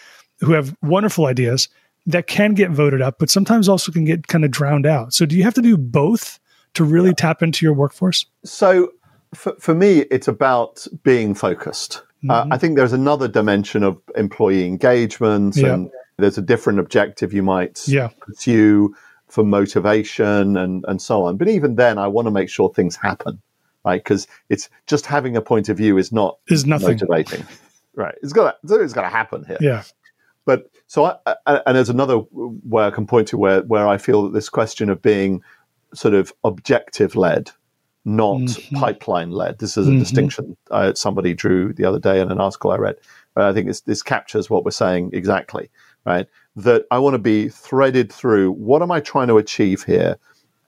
who 0.41 0.53
have 0.53 0.77
wonderful 0.83 1.27
ideas 1.27 1.69
that 2.07 2.27
can 2.27 2.55
get 2.55 2.71
voted 2.71 3.01
up, 3.01 3.19
but 3.19 3.31
sometimes 3.31 3.69
also 3.69 3.93
can 3.93 4.05
get 4.05 4.27
kind 4.27 4.45
of 4.45 4.51
drowned 4.51 4.87
out. 4.87 5.15
So, 5.15 5.25
do 5.27 5.37
you 5.37 5.45
have 5.45 5.55
to 5.55 5.63
do 5.63 5.77
both 5.77 6.41
to 6.75 6.85
really 6.85 7.11
yeah. 7.11 7.15
tap 7.17 7.43
into 7.43 7.65
your 7.65 7.75
workforce? 7.75 8.27
So, 8.45 8.93
for, 9.35 9.55
for 9.59 9.75
me, 9.75 10.01
it's 10.11 10.29
about 10.29 10.87
being 11.05 11.35
focused. 11.35 12.03
Uh, 12.29 12.43
mm-hmm. 12.43 12.53
Uh, 12.53 12.55
I 12.55 12.59
think 12.59 12.77
there's 12.77 12.93
another 12.93 13.29
dimension 13.29 13.83
of 13.83 14.01
employee 14.17 14.67
engagement, 14.67 15.57
yeah. 15.57 15.75
and 15.75 15.91
there's 16.17 16.39
a 16.39 16.43
different 16.43 16.79
objective 16.79 17.33
you 17.33 17.43
might 17.43 17.87
yeah. 17.89 18.09
pursue 18.21 18.95
for 19.29 19.45
motivation 19.45 20.57
and, 20.57 20.85
and 20.89 21.01
so 21.01 21.25
on. 21.25 21.37
But 21.37 21.49
even 21.49 21.77
then, 21.77 21.99
I 21.99 22.07
want 22.07 22.27
to 22.27 22.31
make 22.31 22.51
sure 22.51 22.73
things 22.73 22.97
happen, 22.97 23.41
right? 23.85 24.03
Because 24.03 24.27
it's 24.49 24.69
just 24.87 25.07
having 25.07 25.37
a 25.37 25.43
point 25.43 25.69
of 25.69 25.77
view 25.77 25.97
is 25.99 26.13
not 26.13 26.39
is 26.49 26.67
nothing 26.67 26.99
motivating, 27.01 27.47
right? 27.95 28.15
It's 28.23 28.33
got 28.33 28.59
it's 28.63 28.93
got 28.93 29.03
to 29.03 29.09
happen 29.09 29.45
here. 29.47 29.59
Yeah. 29.61 29.85
But 30.45 30.71
so, 30.87 31.19
I, 31.25 31.37
and 31.47 31.77
there's 31.77 31.89
another 31.89 32.17
where 32.17 32.85
I 32.85 32.91
can 32.91 33.07
point 33.07 33.29
to 33.29 33.39
where 33.39 33.63
where 33.63 33.87
I 33.89 33.97
feel 33.97 34.25
that 34.25 34.33
this 34.33 34.49
question 34.49 34.91
of 34.91 35.01
being 35.01 35.43
sort 35.95 36.15
of 36.15 36.33
objective 36.45 37.17
led 37.17 37.51
not 38.05 38.39
mm-hmm. 38.39 38.77
pipeline 38.77 39.31
led. 39.31 39.59
This 39.59 39.77
is 39.77 39.87
a 39.87 39.91
mm-hmm. 39.91 40.01
distinction 40.01 40.57
uh, 40.71 40.93
somebody 40.95 41.35
drew 41.35 41.73
the 41.73 41.85
other 41.85 42.01
day 42.01 42.21
in 42.21 42.31
an 42.31 42.41
article 42.41 42.73
I 42.73 42.77
read. 42.77 42.97
But 43.35 43.45
I 43.45 43.53
think 43.53 43.69
this 43.85 44.03
captures 44.03 44.51
what 44.51 44.65
we're 44.65 44.73
saying 44.73 45.11
exactly, 45.13 45.71
right? 46.05 46.27
That 46.57 46.85
I 46.91 46.99
want 46.99 47.15
to 47.15 47.19
be 47.19 47.49
threaded 47.49 48.13
through 48.13 48.53
what 48.53 48.83
am 48.83 48.91
I 48.91 49.01
trying 49.01 49.29
to 49.29 49.39
achieve 49.39 49.85
here 49.85 50.17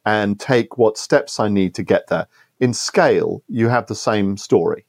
and 0.07 0.39
take 0.39 0.79
what 0.79 0.99
steps 0.99 1.41
I 1.41 1.49
need 1.49 1.75
to 1.75 1.83
get 1.83 2.09
there. 2.09 2.27
In 2.61 2.75
scale, 2.75 3.43
you 3.49 3.69
have 3.69 3.87
the 3.87 3.95
same 3.95 4.37
story, 4.37 4.85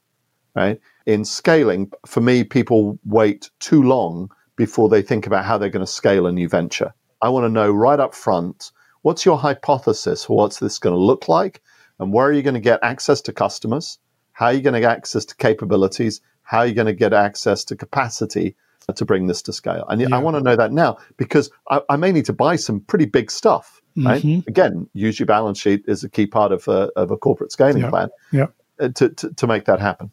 right? 0.55 0.79
In 1.05 1.25
scaling, 1.25 1.91
for 2.05 2.21
me, 2.21 2.43
people 2.43 2.99
wait 3.05 3.49
too 3.59 3.81
long 3.83 4.29
before 4.55 4.89
they 4.89 5.01
think 5.01 5.25
about 5.27 5.45
how 5.45 5.57
they're 5.57 5.69
going 5.69 5.85
to 5.85 5.91
scale 5.91 6.27
a 6.27 6.31
new 6.31 6.47
venture. 6.47 6.93
I 7.21 7.29
want 7.29 7.45
to 7.45 7.49
know 7.49 7.71
right 7.71 7.99
up 7.99 8.13
front 8.13 8.71
what's 9.01 9.25
your 9.25 9.37
hypothesis 9.37 10.27
what's 10.27 10.59
this 10.59 10.79
going 10.79 10.95
to 10.95 10.99
look 10.99 11.27
like? 11.27 11.61
and 11.99 12.11
where 12.11 12.27
are 12.27 12.33
you 12.33 12.41
going 12.41 12.55
to 12.55 12.59
get 12.59 12.79
access 12.83 13.21
to 13.21 13.33
customers? 13.33 13.99
How 14.33 14.47
are 14.47 14.53
you 14.53 14.61
going 14.61 14.73
to 14.73 14.79
get 14.79 14.91
access 14.91 15.25
to 15.25 15.35
capabilities? 15.35 16.21
How 16.43 16.59
are 16.59 16.67
you 16.67 16.73
going 16.73 16.87
to 16.87 16.93
get 16.93 17.13
access 17.13 17.63
to 17.65 17.75
capacity 17.75 18.55
to 18.93 19.05
bring 19.05 19.27
this 19.27 19.41
to 19.43 19.53
scale? 19.53 19.85
And 19.89 20.01
yeah. 20.01 20.07
I 20.11 20.19
want 20.19 20.37
to 20.37 20.43
know 20.43 20.55
that 20.55 20.71
now 20.71 20.97
because 21.17 21.49
I, 21.69 21.81
I, 21.89 21.95
may 21.95 22.11
need 22.11 22.25
to 22.25 22.33
buy 22.33 22.55
some 22.55 22.79
pretty 22.81 23.05
big 23.05 23.31
stuff. 23.31 23.81
Right? 23.97 24.21
Mm-hmm. 24.21 24.49
Again, 24.49 24.89
use 24.93 25.19
your 25.19 25.25
balance 25.25 25.59
sheet 25.59 25.83
is 25.87 26.03
a 26.03 26.09
key 26.09 26.27
part 26.27 26.51
of 26.51 26.67
a, 26.67 26.91
of 26.95 27.11
a 27.11 27.17
corporate 27.17 27.51
scaling 27.51 27.83
yeah. 27.83 27.89
plan 27.89 28.09
yeah. 28.31 28.47
Uh, 28.79 28.89
to, 28.89 29.09
to, 29.09 29.33
to 29.33 29.47
make 29.47 29.65
that 29.65 29.79
happen. 29.79 30.11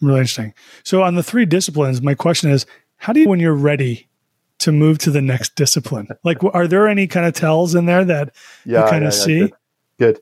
Really 0.00 0.20
interesting. 0.20 0.54
So, 0.82 1.02
on 1.02 1.14
the 1.14 1.22
three 1.22 1.44
disciplines, 1.44 2.02
my 2.02 2.14
question 2.14 2.50
is 2.50 2.66
how 2.96 3.12
do 3.12 3.20
you, 3.20 3.28
when 3.28 3.40
you're 3.40 3.54
ready 3.54 4.08
to 4.58 4.72
move 4.72 4.98
to 4.98 5.10
the 5.10 5.20
next 5.20 5.54
discipline? 5.54 6.08
Like, 6.24 6.42
are 6.42 6.66
there 6.66 6.88
any 6.88 7.06
kind 7.06 7.26
of 7.26 7.34
tells 7.34 7.74
in 7.74 7.86
there 7.86 8.04
that 8.04 8.34
yeah, 8.64 8.84
you 8.84 8.90
kind 8.90 9.04
of 9.04 9.12
see? 9.12 9.40
Good. 9.40 9.52
good. 9.98 10.20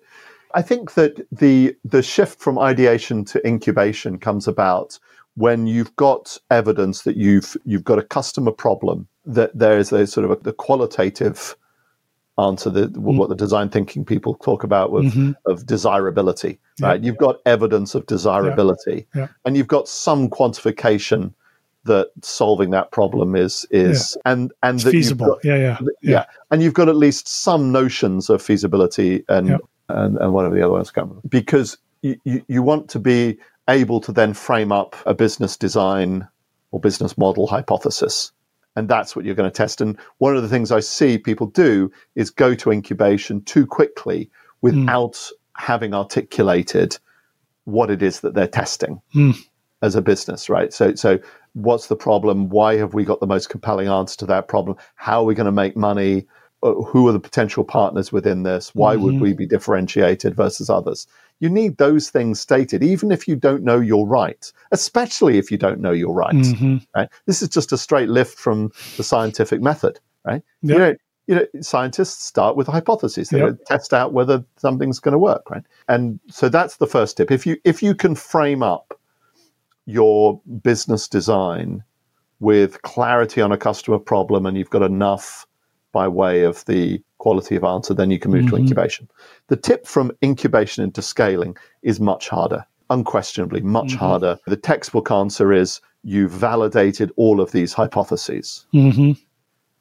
I 0.54 0.62
think 0.62 0.94
that 0.94 1.26
the 1.30 1.76
the 1.84 2.02
shift 2.02 2.40
from 2.40 2.58
ideation 2.58 3.24
to 3.26 3.46
incubation 3.46 4.18
comes 4.18 4.48
about 4.48 4.98
when 5.36 5.66
you've 5.66 5.94
got 5.96 6.38
evidence 6.50 7.02
that 7.02 7.16
you've 7.16 7.56
you've 7.64 7.84
got 7.84 7.98
a 7.98 8.02
customer 8.02 8.52
problem 8.52 9.06
that 9.24 9.56
there 9.56 9.78
is 9.78 9.92
a 9.92 10.06
sort 10.06 10.24
of 10.24 10.30
a, 10.30 10.36
the 10.42 10.52
qualitative 10.52 11.56
answer 12.38 12.70
that 12.70 12.92
mm. 12.94 13.16
what 13.16 13.28
the 13.28 13.34
design 13.34 13.68
thinking 13.68 14.04
people 14.04 14.34
talk 14.36 14.64
about 14.64 14.90
with 14.90 15.04
mm-hmm. 15.04 15.32
of 15.46 15.66
desirability 15.66 16.58
right 16.80 17.00
yeah. 17.00 17.06
you've 17.06 17.18
got 17.18 17.36
evidence 17.46 17.94
of 17.94 18.04
desirability 18.06 19.06
yeah. 19.14 19.22
Yeah. 19.22 19.28
and 19.44 19.56
you've 19.56 19.68
got 19.68 19.88
some 19.88 20.28
quantification 20.28 21.32
that 21.84 22.10
solving 22.22 22.70
that 22.70 22.90
problem 22.90 23.34
is 23.34 23.66
is 23.70 24.16
and 24.24 24.52
and 24.62 24.80
it's 24.80 24.90
feasible 24.90 25.26
got, 25.26 25.44
yeah, 25.44 25.56
yeah, 25.56 25.78
yeah 26.00 26.24
and 26.50 26.62
you've 26.62 26.74
got 26.74 26.88
at 26.88 26.96
least 26.96 27.26
some 27.26 27.72
notions 27.72 28.30
of 28.30 28.40
feasibility 28.40 29.24
and 29.28 29.58
and, 29.88 30.16
and 30.16 30.36
of 30.46 30.52
the 30.52 30.62
other 30.62 30.72
ones 30.72 30.90
come 30.90 31.20
because 31.28 31.76
you, 32.02 32.16
you, 32.24 32.44
you 32.48 32.62
want 32.62 32.88
to 32.88 32.98
be 32.98 33.38
able 33.72 34.00
to 34.00 34.12
then 34.12 34.34
frame 34.34 34.72
up 34.72 34.94
a 35.06 35.14
business 35.14 35.56
design 35.56 36.28
or 36.70 36.80
business 36.80 37.18
model 37.18 37.46
hypothesis 37.46 38.32
and 38.76 38.88
that's 38.88 39.14
what 39.14 39.24
you're 39.24 39.34
going 39.34 39.50
to 39.50 39.54
test. 39.54 39.80
And 39.80 39.98
one 40.18 40.36
of 40.36 40.42
the 40.42 40.48
things 40.48 40.72
I 40.72 40.80
see 40.80 41.18
people 41.18 41.46
do 41.46 41.90
is 42.14 42.30
go 42.30 42.54
to 42.54 42.70
incubation 42.70 43.42
too 43.42 43.66
quickly 43.66 44.30
without 44.62 45.12
mm. 45.12 45.30
having 45.56 45.94
articulated 45.94 46.98
what 47.64 47.90
it 47.90 48.02
is 48.02 48.20
that 48.20 48.34
they're 48.34 48.48
testing 48.48 49.00
mm. 49.14 49.36
as 49.82 49.94
a 49.94 50.02
business, 50.02 50.48
right? 50.48 50.72
So, 50.72 50.94
so 50.94 51.18
what's 51.52 51.88
the 51.88 51.96
problem? 51.96 52.48
Why 52.48 52.76
have 52.76 52.94
we 52.94 53.04
got 53.04 53.20
the 53.20 53.26
most 53.26 53.50
compelling 53.50 53.88
answer 53.88 54.16
to 54.18 54.26
that 54.26 54.48
problem? 54.48 54.76
How 54.94 55.20
are 55.20 55.26
we 55.26 55.34
going 55.34 55.46
to 55.46 55.52
make 55.52 55.76
money? 55.76 56.26
Uh, 56.62 56.74
who 56.74 57.08
are 57.08 57.12
the 57.12 57.18
potential 57.20 57.64
partners 57.64 58.12
within 58.12 58.44
this? 58.44 58.72
Why 58.74 58.94
mm-hmm. 58.94 59.04
would 59.04 59.20
we 59.20 59.32
be 59.32 59.46
differentiated 59.46 60.36
versus 60.36 60.70
others? 60.70 61.06
You 61.40 61.48
need 61.48 61.76
those 61.78 62.08
things 62.08 62.38
stated, 62.38 62.84
even 62.84 63.10
if 63.10 63.26
you 63.26 63.34
don't 63.34 63.64
know 63.64 63.80
you're 63.80 64.06
right, 64.06 64.52
especially 64.70 65.38
if 65.38 65.50
you 65.50 65.58
don't 65.58 65.80
know 65.80 65.90
you're 65.90 66.12
right. 66.12 66.34
Mm-hmm. 66.34 66.76
Right? 66.94 67.08
This 67.26 67.42
is 67.42 67.48
just 67.48 67.72
a 67.72 67.78
straight 67.78 68.08
lift 68.08 68.38
from 68.38 68.70
the 68.96 69.02
scientific 69.02 69.60
method, 69.60 69.98
right? 70.24 70.42
Yep. 70.62 70.72
You 70.72 70.78
know, 70.78 70.94
you 71.26 71.34
know, 71.34 71.60
scientists 71.60 72.24
start 72.24 72.56
with 72.56 72.66
hypotheses. 72.66 73.30
They 73.30 73.38
yep. 73.38 73.58
test 73.66 73.92
out 73.92 74.12
whether 74.12 74.44
something's 74.56 75.00
going 75.00 75.12
to 75.12 75.18
work, 75.18 75.50
right? 75.50 75.64
And 75.88 76.20
so 76.28 76.48
that's 76.48 76.76
the 76.76 76.86
first 76.86 77.16
tip. 77.16 77.30
If 77.30 77.46
you 77.46 77.56
if 77.64 77.82
you 77.82 77.94
can 77.94 78.14
frame 78.14 78.62
up 78.62 78.98
your 79.86 80.40
business 80.62 81.08
design 81.08 81.82
with 82.40 82.82
clarity 82.82 83.40
on 83.40 83.52
a 83.52 83.58
customer 83.58 83.98
problem 83.98 84.46
and 84.46 84.56
you've 84.56 84.70
got 84.70 84.82
enough 84.82 85.46
by 85.92 86.08
way 86.08 86.42
of 86.42 86.64
the 86.64 87.02
quality 87.18 87.54
of 87.54 87.64
answer, 87.64 87.94
then 87.94 88.10
you 88.10 88.18
can 88.18 88.30
move 88.30 88.46
mm-hmm. 88.46 88.56
to 88.56 88.62
incubation. 88.62 89.08
The 89.48 89.56
tip 89.56 89.86
from 89.86 90.12
incubation 90.22 90.82
into 90.82 91.02
scaling 91.02 91.56
is 91.82 92.00
much 92.00 92.28
harder, 92.28 92.66
unquestionably, 92.90 93.60
much 93.60 93.88
mm-hmm. 93.88 93.98
harder. 93.98 94.38
The 94.46 94.56
textbook 94.56 95.10
answer 95.10 95.52
is 95.52 95.80
you 96.02 96.28
validated 96.28 97.12
all 97.16 97.40
of 97.40 97.52
these 97.52 97.72
hypotheses. 97.72 98.66
Mm-hmm. 98.74 99.12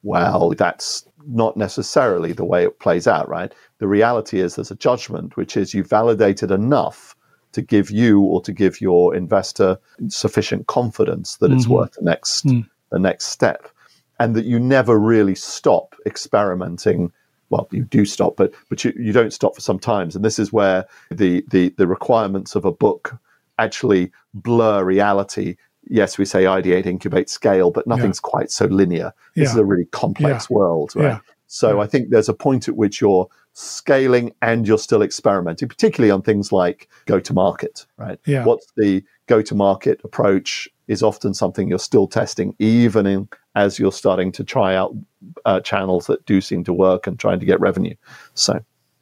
Well, 0.03 0.51
that's 0.51 1.05
not 1.27 1.57
necessarily 1.57 2.33
the 2.33 2.45
way 2.45 2.63
it 2.63 2.79
plays 2.79 3.07
out, 3.07 3.29
right? 3.29 3.53
The 3.79 3.87
reality 3.87 4.39
is 4.39 4.55
there's 4.55 4.71
a 4.71 4.75
judgment, 4.75 5.37
which 5.37 5.55
is 5.55 5.73
you 5.73 5.83
validated 5.83 6.51
enough 6.51 7.15
to 7.53 7.61
give 7.61 7.91
you 7.91 8.21
or 8.21 8.41
to 8.41 8.51
give 8.51 8.81
your 8.81 9.13
investor 9.15 9.77
sufficient 10.07 10.67
confidence 10.67 11.37
that 11.37 11.47
mm-hmm. 11.47 11.57
it's 11.57 11.67
worth 11.67 11.91
the 11.93 12.03
next 12.03 12.45
mm. 12.45 12.67
the 12.91 12.99
next 12.99 13.27
step 13.27 13.67
and 14.21 14.35
that 14.35 14.45
you 14.45 14.59
never 14.59 14.99
really 14.99 15.33
stop 15.33 15.95
experimenting 16.05 17.11
well 17.49 17.67
you 17.71 17.83
do 17.83 18.05
stop 18.05 18.35
but 18.37 18.53
but 18.69 18.83
you, 18.83 18.93
you 18.95 19.11
don't 19.11 19.33
stop 19.33 19.55
for 19.55 19.61
some 19.61 19.79
times 19.79 20.15
and 20.15 20.23
this 20.23 20.37
is 20.37 20.53
where 20.53 20.85
the 21.09 21.43
the 21.49 21.69
the 21.77 21.87
requirements 21.87 22.53
of 22.53 22.63
a 22.63 22.71
book 22.71 23.17
actually 23.57 24.11
blur 24.35 24.83
reality 24.83 25.55
yes 25.89 26.19
we 26.19 26.25
say 26.25 26.43
ideate 26.43 26.85
incubate 26.85 27.29
scale 27.29 27.71
but 27.71 27.87
nothing's 27.87 28.21
yeah. 28.23 28.29
quite 28.29 28.51
so 28.51 28.65
linear 28.65 29.11
this 29.35 29.45
yeah. 29.45 29.51
is 29.51 29.57
a 29.57 29.65
really 29.65 29.85
complex 29.85 30.47
yeah. 30.49 30.55
world 30.55 30.95
right 30.95 31.19
so 31.47 31.81
i 31.81 31.87
think 31.87 32.09
there's 32.11 32.29
a 32.29 32.33
point 32.33 32.67
at 32.67 32.77
which 32.77 33.01
you're 33.01 33.27
scaling 33.53 34.33
and 34.41 34.67
you're 34.67 34.77
still 34.77 35.01
experimenting, 35.01 35.67
particularly 35.67 36.11
on 36.11 36.21
things 36.21 36.51
like 36.51 36.87
go 37.05 37.19
to 37.19 37.33
market, 37.33 37.85
right? 37.97 38.19
Yeah. 38.25 38.45
What's 38.45 38.71
the 38.77 39.03
go 39.27 39.41
to 39.41 39.55
market 39.55 39.99
approach 40.03 40.69
is 40.91 41.01
often 41.01 41.33
something 41.33 41.69
you're 41.69 41.79
still 41.79 42.07
testing, 42.07 42.53
even 42.59 43.07
in, 43.07 43.29
as 43.55 43.79
you're 43.79 43.91
starting 43.93 44.31
to 44.33 44.43
try 44.43 44.75
out 44.75 44.93
uh, 45.45 45.59
channels 45.61 46.05
that 46.07 46.25
do 46.25 46.41
seem 46.41 46.63
to 46.65 46.73
work 46.73 47.07
and 47.07 47.17
trying 47.17 47.39
to 47.39 47.45
get 47.45 47.59
revenue. 47.61 47.95
So, 48.33 48.59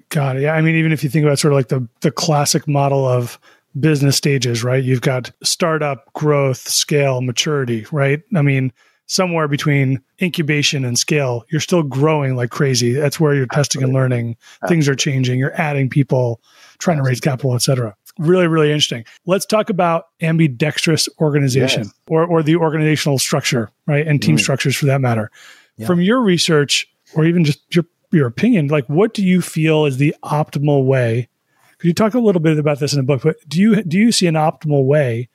got 0.09 0.37
it. 0.37 0.43
Yeah. 0.43 0.53
I 0.53 0.61
mean, 0.61 0.75
even 0.75 0.91
if 0.91 1.03
you 1.03 1.09
think 1.09 1.25
about 1.25 1.39
sort 1.39 1.53
of 1.53 1.57
like 1.57 1.69
the, 1.69 1.87
the 2.01 2.11
classic 2.11 2.67
model 2.67 3.07
of 3.07 3.39
business 3.79 4.15
stages, 4.15 4.63
right? 4.63 4.83
You've 4.83 5.01
got 5.01 5.31
startup, 5.41 6.13
growth, 6.13 6.57
scale, 6.57 7.21
maturity, 7.21 7.85
right? 7.91 8.21
I 8.35 8.41
mean, 8.41 8.71
somewhere 9.07 9.47
between 9.47 9.99
incubation 10.21 10.85
and 10.85 10.97
scale, 10.97 11.43
you're 11.49 11.61
still 11.61 11.81
growing 11.81 12.35
like 12.35 12.51
crazy. 12.51 12.93
That's 12.93 13.19
where 13.19 13.33
you're 13.33 13.47
testing 13.47 13.81
and 13.81 13.93
learning. 13.93 14.37
Absolutely. 14.61 14.67
Things 14.75 14.89
are 14.89 14.95
changing. 14.95 15.39
You're 15.39 15.59
adding 15.59 15.89
people, 15.89 16.41
trying 16.77 16.97
to 16.97 17.03
raise 17.03 17.19
capital, 17.19 17.55
et 17.55 17.63
cetera. 17.63 17.95
Really, 18.19 18.47
really 18.47 18.67
interesting. 18.67 19.05
Let's 19.25 19.45
talk 19.45 19.69
about 19.69 20.07
ambidextrous 20.21 21.07
organization 21.21 21.83
yes. 21.83 21.93
or, 22.09 22.25
or 22.25 22.43
the 22.43 22.57
organizational 22.57 23.17
structure, 23.17 23.71
right? 23.87 24.05
And 24.05 24.21
team 24.21 24.35
mm. 24.35 24.41
structures 24.41 24.75
for 24.75 24.87
that 24.87 24.99
matter. 24.99 25.31
Yeah. 25.77 25.87
From 25.87 26.01
your 26.01 26.21
research, 26.21 26.85
or 27.15 27.23
even 27.23 27.45
just 27.45 27.61
your, 27.73 27.85
your 28.11 28.27
opinion, 28.27 28.67
like 28.67 28.85
what 28.87 29.13
do 29.13 29.23
you 29.23 29.41
feel 29.41 29.85
is 29.85 29.97
the 29.97 30.13
optimal 30.21 30.85
way? 30.85 31.29
Could 31.77 31.87
you 31.87 31.93
talk 31.93 32.13
a 32.13 32.19
little 32.19 32.41
bit 32.41 32.59
about 32.59 32.79
this 32.79 32.91
in 32.91 32.97
the 32.97 33.03
book? 33.03 33.21
But 33.23 33.37
do 33.47 33.59
you 33.59 33.81
do 33.83 33.97
you 33.97 34.11
see 34.11 34.27
an 34.27 34.35
optimal 34.35 34.83
way 34.83 35.29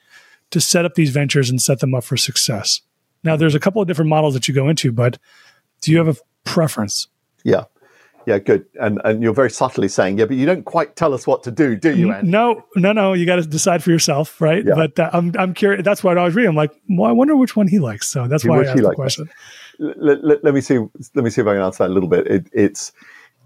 to 0.51 0.61
set 0.61 0.85
up 0.85 0.95
these 0.95 1.09
ventures 1.09 1.49
and 1.49 1.61
set 1.61 1.81
them 1.81 1.95
up 1.95 2.05
for 2.05 2.19
success? 2.19 2.83
Now, 3.23 3.35
there's 3.35 3.55
a 3.55 3.61
couple 3.61 3.81
of 3.81 3.89
different 3.89 4.11
models 4.11 4.35
that 4.35 4.47
you 4.47 4.53
go 4.53 4.69
into, 4.69 4.93
but 4.93 5.19
do 5.81 5.91
you 5.91 5.97
have 5.97 6.09
a 6.09 6.17
preference? 6.45 7.09
Yeah. 7.45 7.65
Yeah, 8.27 8.39
good. 8.39 8.67
And 8.81 9.01
and 9.05 9.23
you're 9.23 9.35
very 9.35 9.51
subtly 9.51 9.89
saying, 9.89 10.19
yeah, 10.19 10.25
but 10.25 10.37
you 10.37 10.47
don't 10.47 10.65
quite 10.65 10.97
tell 10.97 11.15
us 11.15 11.27
what 11.27 11.43
to 11.45 11.51
do, 11.51 11.77
do 11.77 11.95
you, 11.95 12.13
Andy? 12.13 12.31
No, 12.31 12.65
no, 12.77 12.93
no. 12.93 13.13
You 13.13 13.27
got 13.27 13.37
to 13.37 13.43
decide 13.43 13.83
for 13.83 13.91
yourself, 13.91 14.41
right? 14.41 14.65
Yeah. 14.65 14.75
But 14.75 14.99
uh, 14.99 15.11
I'm 15.13 15.33
I'm 15.39 15.55
curious. 15.55 15.85
That's 15.85 16.03
why 16.03 16.15
I 16.15 16.25
was 16.25 16.35
reading. 16.35 16.51
I'm 16.51 16.57
like, 16.57 16.73
well, 16.89 17.09
I 17.09 17.13
wonder 17.13 17.37
which 17.37 17.57
one 17.57 17.69
he 17.69 17.79
likes. 17.79 18.09
So 18.09 18.27
that's 18.27 18.45
why 18.45 18.63
I 18.63 18.65
asked 18.67 18.83
the 18.83 18.95
question. 18.95 19.29
Let, 19.79 20.25
let, 20.25 20.45
let, 20.45 20.55
me 20.55 20.61
see. 20.61 20.79
Let 21.15 21.25
me 21.25 21.31
see 21.31 21.41
if 21.41 21.47
I 21.47 21.55
can 21.55 21.63
answer 21.63 21.85
that 21.85 21.91
a 21.91 21.95
little 21.95 22.09
bit. 22.09 22.27
It, 22.29 22.47
it's, 22.53 22.93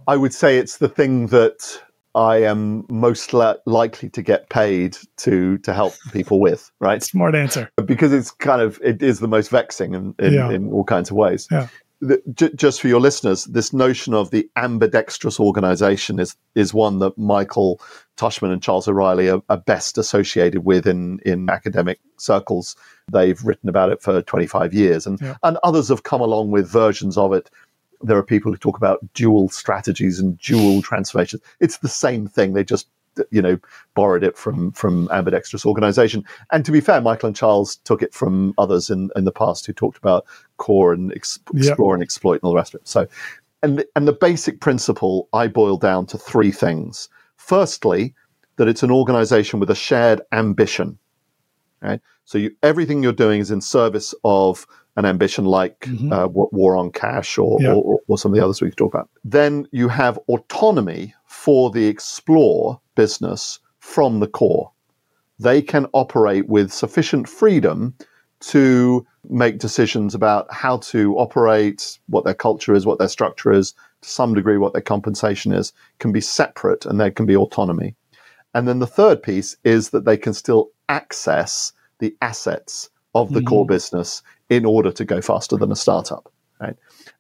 I 0.06 0.16
would 0.16 0.34
say, 0.34 0.58
it's 0.58 0.76
the 0.76 0.88
thing 0.88 1.28
that 1.28 1.80
I 2.14 2.42
am 2.42 2.84
most 2.90 3.32
li- 3.32 3.54
likely 3.66 4.10
to 4.10 4.22
get 4.22 4.48
paid 4.48 4.96
to 5.18 5.58
to 5.58 5.72
help 5.72 5.94
people 6.12 6.40
with, 6.40 6.70
right? 6.80 7.02
Smart 7.14 7.34
answer. 7.34 7.70
Because 7.84 8.12
it's 8.12 8.30
kind 8.30 8.60
of 8.60 8.80
it 8.82 9.02
is 9.02 9.20
the 9.20 9.28
most 9.28 9.50
vexing 9.50 9.94
in 9.94 10.14
in, 10.18 10.34
yeah. 10.34 10.50
in 10.50 10.72
all 10.72 10.84
kinds 10.84 11.10
of 11.10 11.16
ways. 11.16 11.46
Yeah. 11.50 11.68
The, 12.00 12.22
j- 12.32 12.52
just 12.54 12.80
for 12.80 12.86
your 12.86 13.00
listeners, 13.00 13.44
this 13.46 13.72
notion 13.72 14.14
of 14.14 14.30
the 14.30 14.48
ambidextrous 14.56 15.40
organization 15.40 16.20
is 16.20 16.36
is 16.54 16.72
one 16.72 17.00
that 17.00 17.18
Michael 17.18 17.80
Tushman 18.16 18.52
and 18.52 18.62
Charles 18.62 18.86
O'Reilly 18.86 19.28
are, 19.28 19.42
are 19.48 19.56
best 19.56 19.98
associated 19.98 20.64
with 20.64 20.86
in 20.86 21.18
in 21.26 21.50
academic 21.50 21.98
circles. 22.16 22.76
They've 23.10 23.42
written 23.42 23.68
about 23.68 23.90
it 23.90 24.00
for 24.00 24.22
25 24.22 24.72
years, 24.72 25.06
and 25.06 25.20
yeah. 25.20 25.36
and 25.42 25.58
others 25.64 25.88
have 25.88 26.04
come 26.04 26.20
along 26.20 26.52
with 26.52 26.70
versions 26.70 27.16
of 27.16 27.32
it 27.32 27.50
there 28.00 28.16
are 28.16 28.22
people 28.22 28.52
who 28.52 28.58
talk 28.58 28.76
about 28.76 29.00
dual 29.14 29.48
strategies 29.48 30.20
and 30.20 30.38
dual 30.38 30.82
transformations. 30.82 31.42
It's 31.60 31.78
the 31.78 31.88
same 31.88 32.26
thing. 32.28 32.52
They 32.52 32.64
just 32.64 32.88
you 33.30 33.42
know 33.42 33.58
borrowed 33.94 34.24
it 34.24 34.36
from 34.36 34.72
from 34.72 35.08
ambidextrous 35.10 35.66
organization 35.66 36.24
and 36.52 36.64
to 36.64 36.72
be 36.72 36.80
fair 36.80 37.00
michael 37.00 37.28
and 37.28 37.36
charles 37.36 37.76
took 37.84 38.02
it 38.02 38.12
from 38.14 38.54
others 38.58 38.90
in 38.90 39.10
in 39.16 39.24
the 39.24 39.32
past 39.32 39.66
who 39.66 39.72
talked 39.72 39.98
about 39.98 40.24
core 40.56 40.92
and 40.92 41.12
ex- 41.14 41.38
explore 41.54 41.94
and 41.94 42.02
exploit 42.02 42.34
and 42.34 42.44
all 42.44 42.50
the 42.50 42.56
rest 42.56 42.74
of 42.74 42.80
it 42.80 42.88
so 42.88 43.06
and 43.62 43.78
the, 43.78 43.88
and 43.96 44.06
the 44.06 44.12
basic 44.12 44.60
principle 44.60 45.28
i 45.32 45.46
boil 45.46 45.76
down 45.76 46.06
to 46.06 46.18
three 46.18 46.52
things 46.52 47.08
firstly 47.36 48.14
that 48.56 48.68
it's 48.68 48.82
an 48.82 48.90
organization 48.90 49.60
with 49.60 49.70
a 49.70 49.74
shared 49.74 50.20
ambition 50.32 50.98
right 51.82 52.00
so 52.24 52.36
you, 52.36 52.54
everything 52.62 53.02
you're 53.02 53.12
doing 53.12 53.40
is 53.40 53.50
in 53.50 53.60
service 53.60 54.14
of 54.24 54.66
an 54.98 55.06
ambition 55.06 55.44
like 55.44 55.78
mm-hmm. 55.80 56.12
uh, 56.12 56.26
War 56.26 56.76
on 56.76 56.90
Cash 56.90 57.38
or, 57.38 57.56
yeah. 57.60 57.72
or, 57.72 58.00
or, 58.08 58.18
some 58.18 58.32
of 58.32 58.36
the 58.36 58.44
others 58.44 58.60
we 58.60 58.68
could 58.68 58.76
talk 58.76 58.92
about. 58.92 59.08
Then 59.22 59.68
you 59.70 59.86
have 59.86 60.18
autonomy 60.26 61.14
for 61.24 61.70
the 61.70 61.86
Explore 61.86 62.80
business 62.98 63.60
from 63.78 64.18
the 64.18 64.26
core. 64.26 64.72
They 65.38 65.62
can 65.62 65.86
operate 65.92 66.48
with 66.48 66.72
sufficient 66.72 67.28
freedom 67.28 67.94
to 68.40 69.06
make 69.30 69.60
decisions 69.60 70.16
about 70.16 70.52
how 70.52 70.78
to 70.78 71.16
operate, 71.16 72.00
what 72.08 72.24
their 72.24 72.34
culture 72.34 72.74
is, 72.74 72.84
what 72.84 72.98
their 72.98 73.14
structure 73.16 73.52
is, 73.52 73.72
to 74.02 74.08
some 74.08 74.34
degree, 74.34 74.58
what 74.58 74.72
their 74.72 74.82
compensation 74.82 75.52
is, 75.52 75.72
can 76.00 76.10
be 76.10 76.20
separate 76.20 76.86
and 76.86 76.98
there 76.98 77.12
can 77.12 77.24
be 77.24 77.36
autonomy. 77.36 77.94
And 78.52 78.66
then 78.66 78.80
the 78.80 78.94
third 79.00 79.22
piece 79.22 79.56
is 79.62 79.90
that 79.90 80.04
they 80.04 80.16
can 80.16 80.34
still 80.34 80.70
access 80.88 81.72
the 82.00 82.16
assets 82.20 82.90
of 83.14 83.32
the 83.32 83.38
mm-hmm. 83.38 83.48
core 83.48 83.66
business 83.66 84.22
in 84.50 84.64
order 84.64 84.90
to 84.90 85.04
go 85.04 85.20
faster 85.20 85.56
than 85.56 85.70
a 85.70 85.76
startup, 85.76 86.32
right? 86.60 86.76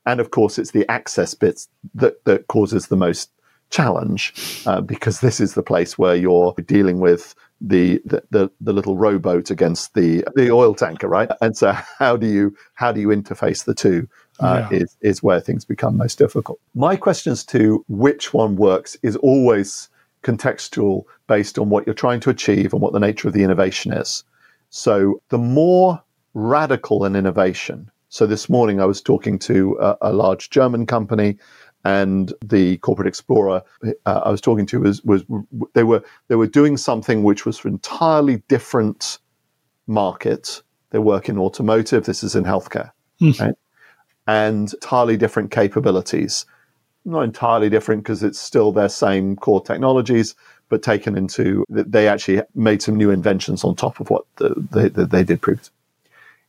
And 0.06 0.18
of 0.18 0.32
course, 0.32 0.58
it's 0.58 0.72
the 0.72 0.90
access 0.90 1.34
bits 1.34 1.68
that, 1.94 2.24
that 2.24 2.48
causes 2.48 2.88
the 2.88 2.96
most 2.96 3.30
challenge 3.70 4.62
uh, 4.66 4.80
because 4.80 5.20
this 5.20 5.40
is 5.40 5.54
the 5.54 5.62
place 5.62 5.98
where 5.98 6.14
you're 6.14 6.54
dealing 6.66 7.00
with 7.00 7.34
the, 7.60 8.00
the, 8.04 8.22
the 8.30 8.50
the 8.60 8.72
little 8.72 8.96
rowboat 8.96 9.50
against 9.50 9.94
the 9.94 10.24
the 10.36 10.50
oil 10.50 10.74
tanker, 10.74 11.08
right? 11.08 11.28
And 11.40 11.56
so, 11.56 11.72
how 11.98 12.16
do 12.16 12.26
you 12.26 12.56
how 12.74 12.92
do 12.92 13.00
you 13.00 13.08
interface 13.08 13.64
the 13.64 13.74
two? 13.74 14.08
Uh, 14.40 14.68
yeah. 14.70 14.78
Is 14.78 14.96
is 15.00 15.22
where 15.22 15.40
things 15.40 15.64
become 15.64 15.96
most 15.96 16.18
difficult. 16.18 16.60
My 16.74 16.94
questions 16.94 17.44
to 17.46 17.84
which 17.88 18.32
one 18.32 18.54
works 18.54 18.96
is 19.02 19.16
always 19.16 19.88
contextual, 20.22 21.04
based 21.26 21.58
on 21.58 21.68
what 21.68 21.86
you're 21.86 21.94
trying 21.94 22.20
to 22.20 22.30
achieve 22.30 22.72
and 22.72 22.82
what 22.82 22.92
the 22.92 23.00
nature 23.00 23.26
of 23.26 23.34
the 23.34 23.42
innovation 23.42 23.92
is. 23.92 24.22
So, 24.70 25.20
the 25.30 25.38
more 25.38 26.02
radical 26.34 27.04
an 27.04 27.16
innovation. 27.16 27.90
So 28.10 28.26
this 28.26 28.48
morning 28.48 28.80
I 28.80 28.86
was 28.86 29.02
talking 29.02 29.38
to 29.40 29.76
a, 29.80 29.96
a 30.02 30.12
large 30.12 30.50
German 30.50 30.86
company, 30.86 31.36
and 31.84 32.32
the 32.44 32.76
corporate 32.78 33.08
explorer 33.08 33.62
uh, 34.04 34.20
I 34.24 34.30
was 34.30 34.40
talking 34.40 34.66
to 34.66 34.80
was 34.80 35.02
was 35.04 35.24
they 35.74 35.84
were 35.84 36.02
they 36.28 36.34
were 36.34 36.46
doing 36.46 36.76
something 36.76 37.22
which 37.22 37.46
was 37.46 37.58
for 37.58 37.68
entirely 37.68 38.42
different 38.48 39.18
market. 39.86 40.62
They 40.90 40.98
work 40.98 41.28
in 41.28 41.38
automotive. 41.38 42.04
This 42.04 42.22
is 42.22 42.34
in 42.34 42.44
healthcare, 42.44 42.90
mm. 43.20 43.38
right? 43.40 43.54
and 44.28 44.72
entirely 44.74 45.16
different 45.16 45.50
capabilities. 45.50 46.44
Not 47.04 47.22
entirely 47.22 47.70
different 47.70 48.02
because 48.02 48.22
it's 48.22 48.38
still 48.38 48.70
their 48.70 48.90
same 48.90 49.36
core 49.36 49.62
technologies, 49.62 50.34
but 50.68 50.82
taken 50.82 51.16
into 51.16 51.64
they 51.68 52.06
actually 52.06 52.42
made 52.54 52.82
some 52.82 52.96
new 52.96 53.10
inventions 53.10 53.64
on 53.64 53.74
top 53.74 54.00
of 54.00 54.10
what 54.10 54.24
the, 54.36 54.54
they, 54.70 54.88
they 54.88 55.24
did 55.24 55.40
previously. 55.40 55.72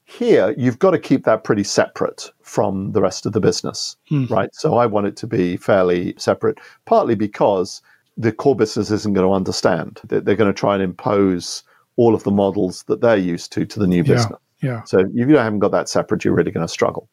Here, 0.09 0.55
you've 0.57 0.79
got 0.79 0.91
to 0.91 0.99
keep 0.99 1.23
that 1.25 1.43
pretty 1.43 1.63
separate 1.63 2.31
from 2.41 2.93
the 2.93 3.01
rest 3.01 3.27
of 3.27 3.33
the 3.33 3.39
business, 3.39 3.95
hmm. 4.07 4.25
right? 4.25 4.49
So 4.55 4.75
I 4.75 4.87
want 4.87 5.05
it 5.05 5.15
to 5.17 5.27
be 5.27 5.55
fairly 5.55 6.15
separate, 6.17 6.57
partly 6.85 7.13
because 7.13 7.83
the 8.17 8.31
core 8.31 8.55
business 8.55 8.89
isn't 8.89 9.13
going 9.13 9.27
to 9.27 9.33
understand. 9.33 10.01
They're, 10.05 10.19
they're 10.19 10.35
going 10.35 10.51
to 10.51 10.59
try 10.59 10.73
and 10.73 10.81
impose 10.81 11.61
all 11.95 12.15
of 12.15 12.23
the 12.23 12.31
models 12.31 12.83
that 12.87 13.01
they're 13.01 13.17
used 13.17 13.51
to 13.51 13.67
to 13.67 13.79
the 13.79 13.85
new 13.85 14.03
business. 14.03 14.39
Yeah. 14.61 14.69
yeah. 14.69 14.83
So 14.85 14.99
if 14.99 15.29
you 15.29 15.37
haven't 15.37 15.59
got 15.59 15.71
that 15.73 15.87
separate, 15.87 16.25
you're 16.25 16.33
really 16.33 16.51
going 16.51 16.65
to 16.65 16.73
struggle. 16.73 17.07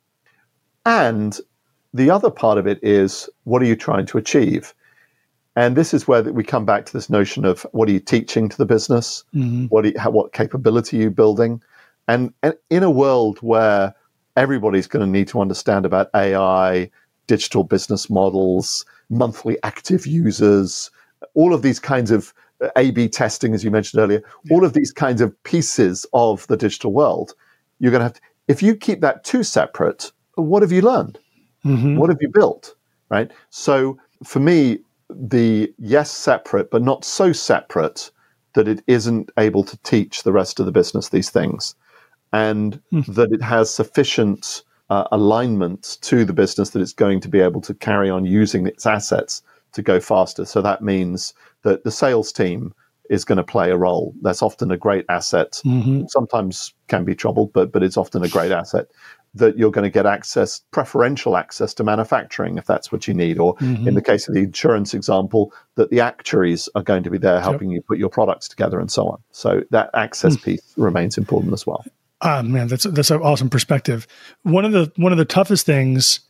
And 0.86 1.38
the 1.92 2.10
other 2.10 2.30
part 2.30 2.56
of 2.56 2.66
it 2.66 2.82
is 2.82 3.28
what 3.44 3.60
are 3.60 3.66
you 3.66 3.76
trying 3.76 4.06
to 4.06 4.16
achieve? 4.16 4.72
And 5.54 5.76
this 5.76 5.92
is 5.92 6.08
where 6.08 6.22
we 6.22 6.44
come 6.44 6.64
back 6.64 6.86
to 6.86 6.92
this 6.94 7.10
notion 7.10 7.44
of 7.44 7.66
what 7.72 7.90
are 7.90 7.92
you 7.92 8.00
teaching 8.00 8.48
to 8.48 8.56
the 8.56 8.66
business? 8.66 9.22
Mm-hmm. 9.34 9.66
What, 9.66 9.84
you, 9.84 9.92
how, 9.98 10.10
what 10.10 10.32
capability 10.32 10.98
are 10.98 11.02
you 11.02 11.10
building? 11.10 11.60
And, 12.08 12.32
and 12.42 12.54
in 12.70 12.82
a 12.82 12.90
world 12.90 13.38
where 13.40 13.94
everybody's 14.36 14.86
going 14.86 15.04
to 15.04 15.10
need 15.10 15.28
to 15.28 15.40
understand 15.40 15.86
about 15.86 16.10
AI, 16.14 16.90
digital 17.26 17.64
business 17.64 18.08
models, 18.08 18.84
monthly 19.10 19.58
active 19.62 20.06
users, 20.06 20.90
all 21.34 21.54
of 21.54 21.62
these 21.62 21.80
kinds 21.80 22.10
of 22.10 22.32
uh, 22.60 22.68
A 22.76 22.90
B 22.90 23.08
testing, 23.08 23.54
as 23.54 23.64
you 23.64 23.70
mentioned 23.70 24.00
earlier, 24.00 24.22
all 24.50 24.64
of 24.64 24.72
these 24.72 24.92
kinds 24.92 25.20
of 25.20 25.42
pieces 25.42 26.06
of 26.12 26.46
the 26.46 26.56
digital 26.56 26.92
world, 26.92 27.34
you're 27.78 27.90
going 27.90 28.00
to 28.00 28.04
have 28.04 28.14
to, 28.14 28.20
if 28.48 28.62
you 28.62 28.76
keep 28.76 29.00
that 29.00 29.24
too 29.24 29.42
separate, 29.42 30.12
what 30.34 30.62
have 30.62 30.72
you 30.72 30.82
learned? 30.82 31.18
Mm-hmm. 31.64 31.96
What 31.96 32.10
have 32.10 32.18
you 32.20 32.28
built? 32.28 32.74
Right. 33.08 33.30
So 33.50 33.98
for 34.24 34.40
me, 34.40 34.78
the 35.08 35.72
yes, 35.78 36.10
separate, 36.10 36.70
but 36.70 36.82
not 36.82 37.04
so 37.04 37.32
separate 37.32 38.10
that 38.54 38.66
it 38.66 38.82
isn't 38.86 39.30
able 39.38 39.62
to 39.64 39.76
teach 39.78 40.22
the 40.22 40.32
rest 40.32 40.58
of 40.58 40.66
the 40.66 40.72
business 40.72 41.08
these 41.08 41.30
things 41.30 41.74
and 42.32 42.80
mm. 42.92 43.06
that 43.14 43.32
it 43.32 43.42
has 43.42 43.72
sufficient 43.72 44.62
uh, 44.90 45.04
alignment 45.10 45.98
to 46.02 46.24
the 46.24 46.32
business 46.32 46.70
that 46.70 46.80
it's 46.80 46.92
going 46.92 47.20
to 47.20 47.28
be 47.28 47.40
able 47.40 47.60
to 47.60 47.74
carry 47.74 48.08
on 48.10 48.24
using 48.24 48.66
its 48.66 48.86
assets 48.86 49.42
to 49.72 49.82
go 49.82 50.00
faster. 50.00 50.44
So 50.44 50.62
that 50.62 50.82
means 50.82 51.34
that 51.62 51.84
the 51.84 51.90
sales 51.90 52.32
team 52.32 52.72
is 53.10 53.24
going 53.24 53.36
to 53.36 53.44
play 53.44 53.70
a 53.70 53.76
role. 53.76 54.14
That's 54.22 54.42
often 54.42 54.70
a 54.70 54.76
great 54.76 55.04
asset. 55.08 55.60
Mm-hmm. 55.64 56.06
Sometimes 56.08 56.74
can 56.88 57.04
be 57.04 57.14
troubled, 57.14 57.52
but 57.52 57.72
but 57.72 57.82
it's 57.82 57.96
often 57.96 58.24
a 58.24 58.28
great 58.28 58.52
asset 58.52 58.86
that 59.34 59.58
you're 59.58 59.70
going 59.70 59.84
to 59.84 59.90
get 59.90 60.06
access, 60.06 60.62
preferential 60.70 61.36
access 61.36 61.74
to 61.74 61.84
manufacturing 61.84 62.56
if 62.56 62.64
that's 62.64 62.90
what 62.90 63.06
you 63.06 63.12
need. 63.12 63.38
Or 63.38 63.54
mm-hmm. 63.56 63.86
in 63.86 63.94
the 63.94 64.02
case 64.02 64.28
of 64.28 64.34
the 64.34 64.40
insurance 64.40 64.94
example, 64.94 65.52
that 65.74 65.90
the 65.90 66.00
actuaries 66.00 66.68
are 66.74 66.82
going 66.82 67.02
to 67.02 67.10
be 67.10 67.18
there 67.18 67.40
helping 67.40 67.70
yep. 67.70 67.76
you 67.76 67.82
put 67.82 67.98
your 67.98 68.08
products 68.08 68.48
together 68.48 68.80
and 68.80 68.90
so 68.90 69.08
on. 69.08 69.22
So 69.32 69.62
that 69.70 69.90
access 69.92 70.36
mm. 70.36 70.44
piece 70.44 70.72
remains 70.76 71.18
important 71.18 71.52
as 71.52 71.66
well. 71.66 71.84
Ah, 72.22 72.42
man, 72.42 72.68
that's 72.68 72.84
that's 72.84 73.10
an 73.10 73.20
awesome 73.20 73.50
perspective. 73.50 74.06
One 74.42 74.64
of 74.64 74.72
the 74.72 74.90
one 74.96 75.12
of 75.12 75.18
the 75.18 75.24
toughest 75.24 75.66
things 75.66 76.20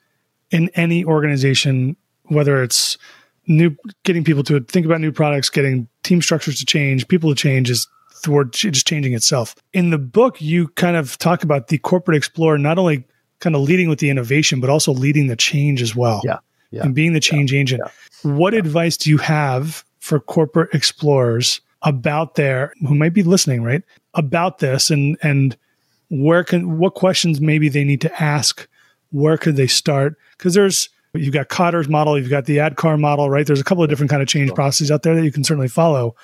in 0.51 0.69
any 0.75 1.05
organization, 1.05 1.97
whether 2.25 2.63
it's 2.63 2.99
new 3.47 3.77
getting 4.05 4.25
people 4.25 4.43
to 4.45 4.61
think 4.61 4.87
about 4.87 5.01
new 5.01 5.13
products, 5.13 5.49
getting 5.49 5.89
team 6.03 6.21
structures 6.21 6.59
to 6.59 6.67
change, 6.67 7.07
people 7.09 7.31
to 7.31 7.37
change, 7.37 7.71
is 7.71 7.87
toward 8.23 8.53
just 8.53 8.87
changing 8.87 9.15
itself. 9.15 9.55
In 9.73 9.91
the 9.91 9.99
book, 9.99 10.41
you 10.41 10.69
kind 10.69 10.97
of 10.97 11.17
talk 11.19 11.43
about 11.43 11.69
the 11.69 11.79
corporate 11.79 12.17
explorer 12.17 12.59
not 12.59 12.79
only 12.79 13.05
kind 13.39 13.55
of 13.55 13.63
leading 13.63 13.89
with 13.89 14.01
the 14.01 14.11
innovation, 14.11 14.61
but 14.61 14.71
also 14.71 14.93
leading 14.93 15.29
the 15.29 15.37
change 15.37 15.83
as 15.83 15.95
well. 15.95 16.21
Yeah. 16.25 16.39
yeah 16.71 16.83
and 16.83 16.95
being 16.95 17.13
the 17.13 17.21
change 17.21 17.53
yeah, 17.53 17.61
agent. 17.61 17.83
Yeah, 17.85 18.33
what 18.33 18.55
advice 18.55 18.97
do 18.97 19.11
you 19.11 19.19
have 19.19 19.85
for 20.01 20.19
corporate 20.19 20.75
explorers 20.75 21.61
about 21.83 22.35
their 22.35 22.73
who 22.87 22.95
might 22.95 23.13
be 23.13 23.23
listening, 23.23 23.63
right? 23.63 23.83
About 24.15 24.59
this 24.59 24.91
and 24.91 25.17
and 25.23 25.57
where 26.09 26.45
can 26.45 26.79
what 26.79 26.95
questions 26.95 27.41
maybe 27.41 27.69
they 27.69 27.85
need 27.85 28.01
to 28.03 28.23
ask 28.23 28.69
where 29.11 29.37
could 29.37 29.57
they 29.57 29.67
start? 29.67 30.17
Because 30.37 30.55
there's 30.55 30.89
you've 31.15 31.33
got 31.33 31.49
Kotter's 31.49 31.89
model 31.89 32.19
you've 32.19 32.31
got 32.31 32.45
the 32.45 32.59
ADKAR 32.59 33.01
model 33.01 33.31
right? 33.31 33.47
There's 33.47 33.61
a 33.61 33.65
couple 33.65 33.83
of 33.83 33.91
different 33.91 34.11
kind 34.11 34.23
of 34.23 34.29
change 34.29 34.53
processes 34.55 34.91
out 34.91 35.03
there 35.03 35.15
that 35.15 35.25
you 35.25 35.33
can 35.33 35.45
certainly 35.45 35.69
follow. 35.69 36.15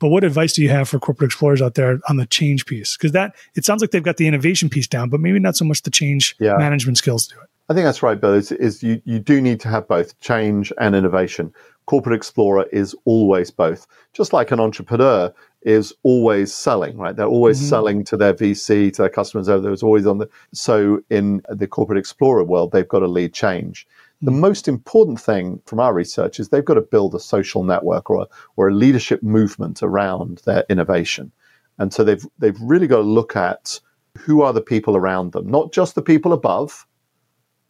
But 0.00 0.08
what 0.08 0.24
advice 0.24 0.52
do 0.52 0.62
you 0.62 0.68
have 0.70 0.88
for 0.88 0.98
corporate 0.98 1.28
explorers 1.28 1.62
out 1.62 1.74
there 1.74 2.00
on 2.08 2.16
the 2.16 2.26
change 2.26 2.66
piece? 2.66 2.96
Because 2.96 3.12
that 3.12 3.34
it 3.54 3.64
sounds 3.64 3.80
like 3.80 3.90
they've 3.90 4.02
got 4.02 4.16
the 4.16 4.26
innovation 4.26 4.68
piece 4.68 4.86
down 4.86 5.08
but 5.08 5.20
maybe 5.20 5.38
not 5.38 5.56
so 5.56 5.64
much 5.64 5.82
the 5.82 5.90
change 5.90 6.36
yeah. 6.40 6.56
management 6.56 6.98
skills 6.98 7.26
to 7.28 7.40
it. 7.40 7.48
I 7.68 7.74
think 7.74 7.84
that's 7.84 8.02
right 8.02 8.20
bill. 8.20 8.34
Is, 8.34 8.52
is 8.52 8.82
you, 8.82 9.00
you 9.04 9.18
do 9.18 9.40
need 9.40 9.60
to 9.60 9.68
have 9.68 9.88
both 9.88 10.18
change 10.20 10.72
and 10.78 10.94
innovation. 10.94 11.52
Corporate 11.86 12.16
explorer 12.16 12.66
is 12.72 12.94
always 13.04 13.50
both. 13.50 13.86
Just 14.12 14.32
like 14.32 14.50
an 14.50 14.60
entrepreneur 14.60 15.32
is 15.64 15.94
always 16.02 16.52
selling, 16.52 16.96
right? 16.96 17.16
They're 17.16 17.26
always 17.26 17.58
mm-hmm. 17.58 17.68
selling 17.68 18.04
to 18.04 18.16
their 18.16 18.34
VC, 18.34 18.92
to 18.92 19.02
their 19.02 19.08
customers. 19.08 19.46
There's 19.46 19.82
always 19.82 20.06
on 20.06 20.18
the 20.18 20.28
so 20.52 21.00
in 21.10 21.42
the 21.48 21.66
corporate 21.66 21.98
explorer 21.98 22.44
world, 22.44 22.72
they've 22.72 22.88
got 22.88 23.00
to 23.00 23.08
lead 23.08 23.32
change. 23.32 23.86
The 24.22 24.30
mm-hmm. 24.30 24.40
most 24.40 24.68
important 24.68 25.20
thing 25.20 25.60
from 25.66 25.80
our 25.80 25.92
research 25.92 26.38
is 26.38 26.48
they've 26.48 26.64
got 26.64 26.74
to 26.74 26.80
build 26.80 27.14
a 27.14 27.20
social 27.20 27.64
network 27.64 28.10
or 28.10 28.22
a, 28.22 28.26
or 28.56 28.68
a 28.68 28.74
leadership 28.74 29.22
movement 29.22 29.82
around 29.82 30.42
their 30.44 30.64
innovation. 30.68 31.32
And 31.78 31.92
so 31.92 32.04
they've 32.04 32.24
they've 32.38 32.60
really 32.60 32.86
got 32.86 32.98
to 32.98 33.02
look 33.02 33.34
at 33.34 33.80
who 34.16 34.42
are 34.42 34.52
the 34.52 34.60
people 34.60 34.96
around 34.96 35.32
them, 35.32 35.48
not 35.48 35.72
just 35.72 35.94
the 35.94 36.02
people 36.02 36.32
above, 36.32 36.86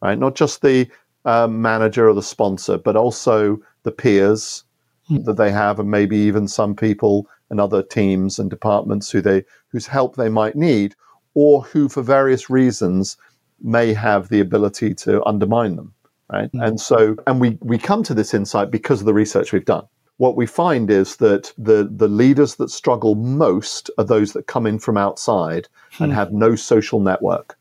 right? 0.01 0.19
Not 0.19 0.35
just 0.35 0.61
the 0.61 0.87
uh, 1.25 1.47
manager 1.47 2.07
or 2.07 2.13
the 2.13 2.21
sponsor, 2.21 2.77
but 2.77 2.95
also 2.95 3.59
the 3.83 3.91
peers 3.91 4.63
mm-hmm. 5.09 5.23
that 5.23 5.37
they 5.37 5.51
have, 5.51 5.79
and 5.79 5.89
maybe 5.89 6.17
even 6.17 6.47
some 6.47 6.75
people 6.75 7.27
and 7.49 7.59
other 7.59 7.83
teams 7.83 8.39
and 8.39 8.49
departments 8.49 9.11
who 9.11 9.21
they 9.21 9.43
whose 9.69 9.87
help 9.87 10.15
they 10.15 10.29
might 10.29 10.55
need, 10.55 10.95
or 11.33 11.63
who 11.63 11.89
for 11.89 12.01
various 12.01 12.49
reasons 12.49 13.17
may 13.61 13.93
have 13.93 14.29
the 14.29 14.39
ability 14.39 14.93
to 14.93 15.23
undermine 15.25 15.75
them. 15.75 15.93
Right. 16.31 16.45
Mm-hmm. 16.45 16.61
And 16.61 16.79
so 16.79 17.15
and 17.27 17.39
we 17.39 17.57
we 17.61 17.77
come 17.77 18.03
to 18.03 18.13
this 18.13 18.33
insight 18.33 18.71
because 18.71 18.99
of 18.99 19.05
the 19.05 19.13
research 19.13 19.53
we've 19.53 19.65
done. 19.65 19.85
What 20.17 20.37
we 20.37 20.45
find 20.45 20.89
is 20.89 21.17
that 21.17 21.53
the 21.57 21.89
the 21.91 22.07
leaders 22.07 22.55
that 22.55 22.69
struggle 22.69 23.15
most 23.15 23.89
are 23.97 24.05
those 24.05 24.33
that 24.33 24.47
come 24.47 24.65
in 24.65 24.79
from 24.79 24.97
outside 24.97 25.67
mm-hmm. 25.91 26.03
and 26.03 26.13
hmm. 26.13 26.17
have 26.17 26.31
no 26.31 26.55
social 26.55 26.99
network. 26.99 27.57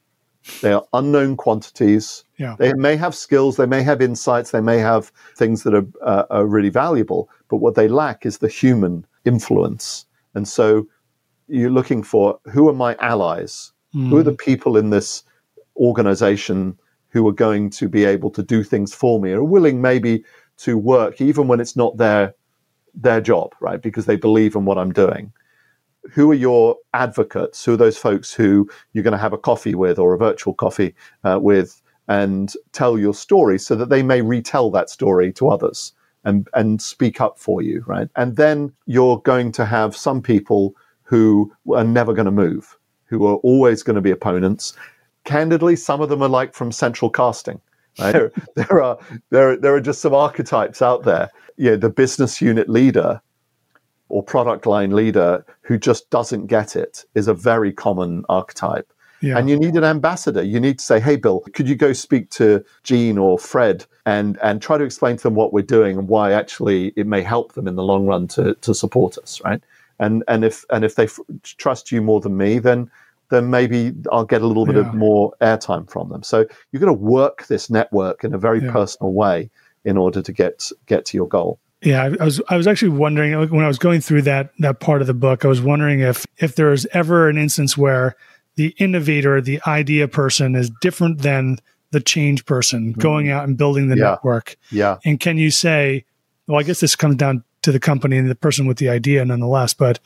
They 0.61 0.73
are 0.73 0.85
unknown 0.93 1.37
quantities. 1.37 2.25
Yeah. 2.39 2.57
They 2.59 2.75
may 2.75 2.97
have 2.97 3.15
skills, 3.15 3.57
they 3.57 3.67
may 3.67 3.83
have 3.83 4.03
insights, 4.03 4.51
they 4.51 4.61
may 4.61 4.79
have 4.79 5.11
things 5.37 5.63
that 5.63 5.75
are, 5.75 5.87
uh, 6.03 6.25
are 6.31 6.47
really 6.47 6.69
valuable, 6.69 7.31
but 7.49 7.57
what 7.57 7.75
they 7.75 7.89
lack 7.89 8.27
is 8.27 8.39
the 8.39 8.49
human 8.49 9.07
influence. 9.25 10.07
And 10.35 10.47
so 10.47 10.87
you're 11.49 11.71
looking 11.71 12.03
for 12.03 12.39
who 12.45 12.69
are 12.69 12.75
my 12.75 12.97
allies? 13.01 13.73
Mm. 13.95 14.09
Who 14.09 14.19
are 14.19 14.23
the 14.23 14.33
people 14.33 14.77
in 14.77 14.91
this 14.91 15.23
organization 15.77 16.79
who 17.15 17.27
are 17.29 17.33
going 17.33 17.71
to 17.71 17.89
be 17.89 18.05
able 18.05 18.31
to 18.31 18.43
do 18.43 18.65
things 18.65 18.93
for 18.93 19.21
me, 19.21 19.31
are 19.31 19.45
willing 19.45 19.81
maybe 19.81 20.25
to 20.57 20.77
work 20.77 21.21
even 21.21 21.47
when 21.49 21.61
it's 21.61 21.77
not 21.77 21.97
their 21.97 22.35
their 22.95 23.21
job, 23.21 23.55
right? 23.61 23.81
Because 23.81 24.07
they 24.07 24.17
believe 24.17 24.55
in 24.55 24.65
what 24.65 24.79
I'm 24.79 24.93
doing. 24.93 25.33
Who 26.13 26.31
are 26.31 26.35
your 26.35 26.77
advocates? 26.93 27.65
Who 27.65 27.75
are 27.75 27.77
those 27.77 27.97
folks 27.97 28.33
who 28.33 28.69
you're 28.93 29.05
going 29.05 29.13
to 29.13 29.19
have 29.19 29.33
a 29.33 29.39
coffee 29.39 29.75
with 29.75 29.99
or 29.99 30.13
a 30.13 30.19
virtual 30.19 30.55
coffee 30.55 30.95
uh, 31.25 31.39
with 31.41 31.81
and 32.07 32.53
tell 32.73 32.99
your 32.99 33.15
story 33.15 33.59
so 33.59 33.75
that 33.75 33.89
they 33.89 34.03
may 34.03 34.21
retell 34.21 34.71
that 34.73 34.91
story 34.91 35.33
to 35.35 35.49
others? 35.49 35.93
And, 36.25 36.49
and 36.55 36.81
speak 36.81 37.21
up 37.21 37.39
for 37.39 37.63
you, 37.63 37.85
right? 37.87 38.09
And 38.17 38.37
then 38.37 38.73
you're 38.87 39.19
going 39.19 39.53
to 39.53 39.65
have 39.65 39.97
some 39.97 40.23
people 40.23 40.75
who 41.03 41.53
are 41.75 41.85
never 41.85 42.13
going 42.13 42.27
to 42.27 42.33
move, 42.33 42.77
who 43.05 43.27
are 43.27 43.37
always 43.37 43.83
going 43.83 43.97
to 43.97 44.03
be 44.03 44.11
opponents. 44.11 44.75
Candidly, 45.25 45.77
some 45.77 46.01
of 46.01 46.09
them 46.09 46.23
are 46.23 46.29
like 46.29 46.55
from 46.55 46.73
central 46.73 47.11
casting. 47.11 47.61
Right? 47.99 48.13
there, 48.13 48.33
there 48.57 48.83
are 48.83 48.99
there 49.31 49.57
there 49.57 49.75
are 49.75 49.81
just 49.81 50.01
some 50.01 50.15
archetypes 50.15 50.83
out 50.83 51.05
there. 51.05 51.31
Yeah, 51.57 51.77
the 51.77 51.91
business 51.91 52.41
unit 52.41 52.69
leader 52.69 53.21
or 54.09 54.23
product 54.23 54.67
line 54.67 54.91
leader 54.91 55.45
who 55.63 55.79
just 55.79 56.11
doesn't 56.11 56.47
get 56.47 56.77
it 56.77 57.05
is 57.15 57.29
a 57.29 57.35
very 57.35 57.73
common 57.73 58.25
archetype. 58.29 58.93
Yeah. 59.25 59.39
And 59.39 59.49
you 59.49 59.59
need 59.59 59.75
an 59.75 59.85
ambassador. 59.85 60.43
You 60.43 60.61
need 60.61 60.79
to 60.79 60.85
say, 60.85 61.01
"Hey, 61.01 61.17
Bill, 61.17 61.41
could 61.55 61.69
you 61.69 61.75
go 61.75 61.93
speak 61.93 62.31
to 62.31 62.65
Gene 62.83 63.17
or 63.17 63.39
Fred 63.39 63.87
and 64.05 64.39
and 64.43 64.61
try 64.61 64.77
to 64.77 64.85
explain 64.85 65.17
to 65.17 65.23
them 65.23 65.35
what 65.35 65.53
we're 65.53 65.63
doing 65.63 65.97
and 65.97 66.09
why 66.09 66.33
actually 66.33 66.93
it 66.97 67.07
may 67.07 67.23
help 67.23 67.55
them 67.55 67.67
in 67.67 67.75
the 67.77 67.83
long 67.83 68.07
run 68.07 68.29
to 68.29 68.55
to 68.55 68.75
support 68.75 69.17
us, 69.19 69.41
right?" 69.45 69.63
And 69.99 70.23
and 70.29 70.45
if 70.45 70.65
and 70.71 70.85
if 70.85 70.97
they 70.97 71.05
f- 71.05 71.21
trust 71.43 71.91
you 71.91 72.03
more 72.03 72.21
than 72.21 72.37
me, 72.37 72.59
then 72.59 72.91
then 73.31 73.51
maybe 73.51 73.95
I'll 74.13 74.25
get 74.25 74.43
a 74.43 74.47
little 74.47 74.67
bit 74.67 74.77
yeah. 74.77 74.83
of 74.83 74.95
more 74.95 75.33
airtime 75.41 75.89
from 75.89 76.11
them. 76.11 76.23
So 76.23 76.45
you've 76.71 76.81
got 76.81 76.87
to 76.87 76.93
work 76.93 77.47
this 77.47 77.71
network 77.71 78.25
in 78.25 78.35
a 78.35 78.39
very 78.39 78.63
yeah. 78.63 78.73
personal 78.73 79.13
way 79.13 79.51
in 79.85 79.97
order 79.97 80.21
to 80.21 80.33
get 80.33 80.71
get 80.87 81.07
to 81.07 81.17
your 81.17 81.29
goal. 81.29 81.59
Yeah, 81.83 82.03
I 82.19 82.25
was 82.25 82.41
I 82.49 82.57
was 82.57 82.67
actually 82.67 82.91
wondering 82.91 83.33
when 83.51 83.65
I 83.65 83.69
was 83.69 83.79
going 83.79 84.01
through 84.01 84.23
that 84.23 84.53
that 84.61 84.81
part 84.81 85.01
of 85.03 85.07
the 85.07 85.15
book, 85.15 85.45
I 85.45 85.49
was 85.49 85.61
wondering 85.61 86.01
if 86.01 86.27
if 86.39 86.57
there 86.57 86.69
was 86.69 86.87
ever 86.93 87.29
an 87.29 87.37
instance 87.37 87.77
where 87.77 88.17
the 88.57 88.75
innovator, 88.79 89.41
the 89.41 89.61
idea 89.67 90.09
person 90.09 90.55
is 90.55 90.71
different 90.81 91.23
than 91.23 91.59
the 91.91 92.01
change 92.01 92.45
person 92.45 92.91
mm-hmm. 92.91 93.01
going 93.01 93.31
out 93.31 93.45
and 93.45 93.57
building 93.57 93.89
the 93.89 93.97
yeah. 93.97 94.11
network. 94.11 94.57
Yeah. 94.71 94.99
And 95.05 95.19
can 95.19 95.39
you 95.39 95.51
say, 95.51 96.05
well, 96.47 96.59
I 96.59 96.63
guess 96.63 96.81
this 96.81 96.97
comes 96.97 97.17
down 97.17 97.45
to 97.63 97.73
the 97.73 97.81
company 97.81 98.19
and 98.19 98.29
the 98.29 98.35
person 98.35 98.67
with 98.67 98.79
the 98.79 98.89
idea 98.89 99.25
nonetheless, 99.25 99.75
but 99.75 100.01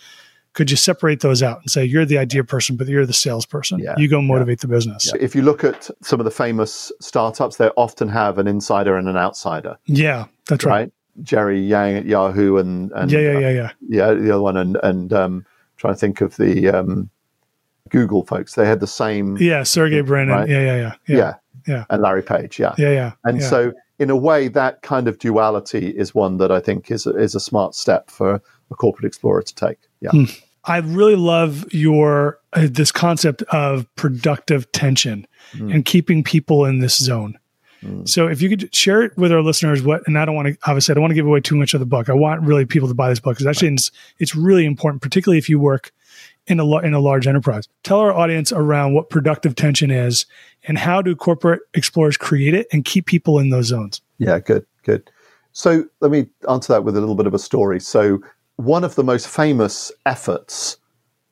could 0.52 0.70
you 0.70 0.76
separate 0.76 1.20
those 1.20 1.42
out 1.42 1.60
and 1.60 1.70
say 1.70 1.84
you're 1.84 2.04
the 2.04 2.18
idea 2.18 2.42
person, 2.42 2.76
but 2.76 2.88
you're 2.88 3.06
the 3.06 3.12
salesperson? 3.12 3.80
Yeah. 3.80 3.94
You 3.96 4.08
go 4.08 4.20
motivate 4.20 4.58
yeah. 4.58 4.62
the 4.62 4.68
business. 4.68 5.12
If 5.20 5.34
you 5.34 5.42
look 5.42 5.62
at 5.64 5.90
some 6.02 6.20
of 6.20 6.24
the 6.24 6.30
famous 6.30 6.90
startups, 7.00 7.56
they 7.56 7.68
often 7.76 8.08
have 8.08 8.38
an 8.38 8.46
insider 8.46 8.96
and 8.96 9.08
an 9.08 9.16
outsider. 9.16 9.78
Yeah, 9.86 10.26
that's 10.48 10.64
right. 10.64 10.72
right? 10.72 10.92
Jerry 11.22 11.60
Yang 11.60 11.96
at 11.96 12.06
Yahoo 12.06 12.56
and, 12.56 12.92
and 12.92 13.10
yeah, 13.10 13.20
yeah, 13.20 13.38
yeah, 13.38 13.50
yeah, 13.50 13.62
uh, 13.62 13.70
yeah, 13.88 14.14
the 14.14 14.30
other 14.30 14.42
one, 14.42 14.56
and 14.56 14.78
and 14.82 15.12
um, 15.12 15.46
trying 15.76 15.94
to 15.94 15.98
think 15.98 16.20
of 16.20 16.36
the 16.36 16.68
um, 16.68 17.10
Google 17.90 18.24
folks. 18.24 18.54
They 18.54 18.66
had 18.66 18.80
the 18.80 18.86
same. 18.86 19.36
Yeah, 19.38 19.62
Sergey 19.62 20.00
Brin. 20.00 20.28
Right? 20.28 20.48
Yeah, 20.48 20.60
yeah, 20.60 20.76
yeah, 20.76 20.94
yeah, 21.06 21.34
yeah, 21.66 21.84
And 21.90 22.02
Larry 22.02 22.22
Page. 22.22 22.58
Yeah, 22.58 22.74
yeah, 22.78 22.90
yeah. 22.90 23.12
And 23.24 23.40
yeah. 23.40 23.48
so 23.48 23.72
in 23.98 24.10
a 24.10 24.16
way, 24.16 24.48
that 24.48 24.82
kind 24.82 25.08
of 25.08 25.18
duality 25.18 25.88
is 25.88 26.14
one 26.14 26.36
that 26.38 26.52
I 26.52 26.60
think 26.60 26.90
is 26.90 27.06
a, 27.06 27.16
is 27.16 27.34
a 27.34 27.40
smart 27.40 27.74
step 27.74 28.10
for 28.10 28.40
a 28.70 28.74
corporate 28.74 29.04
explorer 29.04 29.42
to 29.42 29.54
take. 29.54 29.78
Yeah. 30.00 30.10
Hmm. 30.10 30.24
I 30.64 30.78
really 30.78 31.16
love 31.16 31.72
your 31.72 32.38
uh, 32.52 32.68
this 32.70 32.92
concept 32.92 33.42
of 33.44 33.86
productive 33.96 34.70
tension 34.72 35.26
mm. 35.52 35.72
and 35.72 35.84
keeping 35.84 36.22
people 36.22 36.66
in 36.66 36.80
this 36.80 36.98
zone. 36.98 37.38
Mm. 37.82 38.08
So 38.08 38.26
if 38.26 38.42
you 38.42 38.48
could 38.48 38.74
share 38.74 39.02
it 39.02 39.16
with 39.16 39.32
our 39.32 39.40
listeners, 39.40 39.82
what 39.82 40.02
and 40.06 40.18
I 40.18 40.24
don't 40.24 40.34
want 40.34 40.48
to 40.48 40.58
obviously 40.68 40.92
I 40.92 40.94
don't 40.94 41.02
want 41.02 41.12
to 41.12 41.14
give 41.14 41.26
away 41.26 41.40
too 41.40 41.56
much 41.56 41.74
of 41.74 41.80
the 41.80 41.86
book. 41.86 42.10
I 42.10 42.12
want 42.12 42.42
really 42.42 42.66
people 42.66 42.88
to 42.88 42.94
buy 42.94 43.08
this 43.08 43.20
book 43.20 43.36
because 43.36 43.46
actually 43.46 43.72
it's, 43.72 43.90
it's 44.18 44.34
really 44.34 44.66
important, 44.66 45.00
particularly 45.00 45.38
if 45.38 45.48
you 45.48 45.58
work 45.58 45.92
in 46.48 46.60
a 46.60 46.78
in 46.78 46.94
a 46.94 47.00
large 47.00 47.26
enterprise. 47.26 47.68
Tell 47.84 48.00
our 48.00 48.12
audience 48.12 48.52
around 48.52 48.94
what 48.94 49.10
productive 49.10 49.54
tension 49.54 49.90
is 49.90 50.26
and 50.64 50.78
how 50.78 51.00
do 51.02 51.14
corporate 51.14 51.60
explorers 51.74 52.16
create 52.16 52.54
it 52.54 52.66
and 52.72 52.84
keep 52.84 53.06
people 53.06 53.38
in 53.38 53.50
those 53.50 53.66
zones. 53.66 54.00
Yeah, 54.18 54.38
good, 54.38 54.66
good. 54.82 55.10
So 55.52 55.84
let 56.00 56.10
me 56.10 56.26
answer 56.48 56.72
that 56.72 56.84
with 56.84 56.96
a 56.96 57.00
little 57.00 57.14
bit 57.14 57.26
of 57.26 57.34
a 57.34 57.38
story. 57.38 57.80
So 57.80 58.20
one 58.56 58.84
of 58.84 58.94
the 58.94 59.04
most 59.04 59.28
famous 59.28 59.92
efforts 60.06 60.78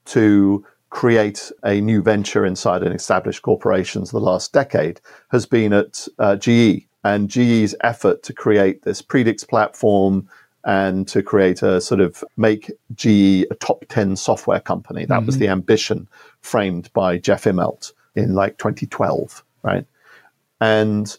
to 0.06 0.64
create 0.90 1.50
a 1.64 1.80
new 1.80 2.00
venture 2.00 2.46
inside 2.46 2.82
an 2.82 2.92
established 2.92 3.42
corporations 3.42 4.10
the 4.10 4.20
last 4.20 4.52
decade 4.52 5.00
has 5.30 5.44
been 5.44 5.72
at 5.72 6.06
uh, 6.18 6.36
GE 6.36 6.86
and 7.04 7.28
GE's 7.28 7.74
effort 7.82 8.22
to 8.22 8.32
create 8.32 8.82
this 8.82 9.02
Predix 9.02 9.46
platform 9.46 10.28
and 10.66 11.06
to 11.06 11.22
create 11.22 11.62
a 11.62 11.80
sort 11.80 12.00
of 12.00 12.24
make 12.36 12.72
GE 12.94 13.46
a 13.50 13.56
top 13.60 13.84
10 13.88 14.16
software 14.16 14.60
company. 14.60 15.04
That 15.04 15.18
mm-hmm. 15.18 15.26
was 15.26 15.38
the 15.38 15.48
ambition 15.48 16.08
framed 16.40 16.92
by 16.92 17.18
Jeff 17.18 17.44
Immelt 17.44 17.92
in 18.16 18.34
like 18.34 18.58
2012, 18.58 19.44
right? 19.62 19.86
And 20.60 21.16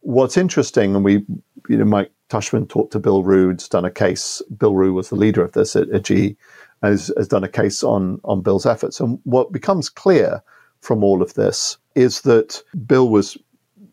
what's 0.00 0.36
interesting, 0.36 0.94
and 0.94 1.02
we, 1.02 1.24
you 1.68 1.78
know, 1.78 1.86
Mike 1.86 2.12
Tushman 2.28 2.68
talked 2.68 2.92
to 2.92 2.98
Bill 2.98 3.24
Ruh's 3.24 3.68
done 3.68 3.86
a 3.86 3.90
case. 3.90 4.42
Bill 4.56 4.74
Ruh 4.74 4.92
was 4.92 5.08
the 5.08 5.16
leader 5.16 5.42
of 5.42 5.52
this 5.52 5.74
at, 5.76 5.88
at 5.88 6.04
GE, 6.04 6.36
has, 6.82 7.10
has 7.16 7.26
done 7.26 7.44
a 7.44 7.48
case 7.48 7.82
on 7.82 8.20
on 8.24 8.42
Bill's 8.42 8.66
efforts. 8.66 9.00
And 9.00 9.18
what 9.24 9.50
becomes 9.50 9.88
clear 9.88 10.42
from 10.80 11.02
all 11.02 11.22
of 11.22 11.34
this 11.34 11.78
is 11.94 12.20
that 12.22 12.62
Bill 12.86 13.08
was 13.08 13.36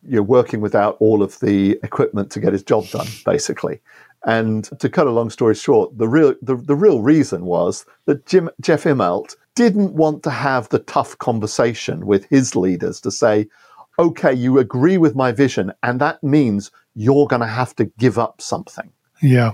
you 0.04 0.18
know, 0.18 0.22
working 0.22 0.60
without 0.62 0.98
all 1.00 1.24
of 1.24 1.40
the 1.40 1.80
equipment 1.84 2.32
to 2.32 2.40
get 2.40 2.54
his 2.54 2.64
job 2.64 2.88
done, 2.90 3.08
basically. 3.26 3.80
And 4.28 4.66
to 4.82 4.90
cut 4.90 5.08
a 5.08 5.12
long 5.12 5.30
story 5.30 5.56
short, 5.56 5.98
the 5.98 6.08
real 6.08 6.36
the, 6.42 6.58
the 6.58 6.76
real 6.76 7.02
reason 7.02 7.46
was 7.46 7.86
that 8.06 8.26
Jim, 8.26 8.50
Jeff 8.62 8.84
Immelt 8.84 9.36
didn't 9.56 9.94
want 9.94 10.22
to 10.24 10.30
have 10.30 10.68
the 10.70 10.80
tough 10.80 11.18
conversation 11.18 12.06
with 12.06 12.26
his 12.26 12.56
leaders 12.56 13.00
to 13.02 13.10
say, 13.10 13.48
okay, 13.98 14.34
you 14.34 14.60
agree 14.60 14.98
with 14.98 15.16
my 15.16 15.32
vision, 15.32 15.72
and 15.82 16.00
that 16.02 16.22
means 16.22 16.72
you're 16.94 17.26
going 17.26 17.42
to 17.42 17.48
have 17.48 17.76
to 17.78 17.86
give 17.98 18.20
up 18.20 18.42
something. 18.42 18.92
Yeah. 19.22 19.54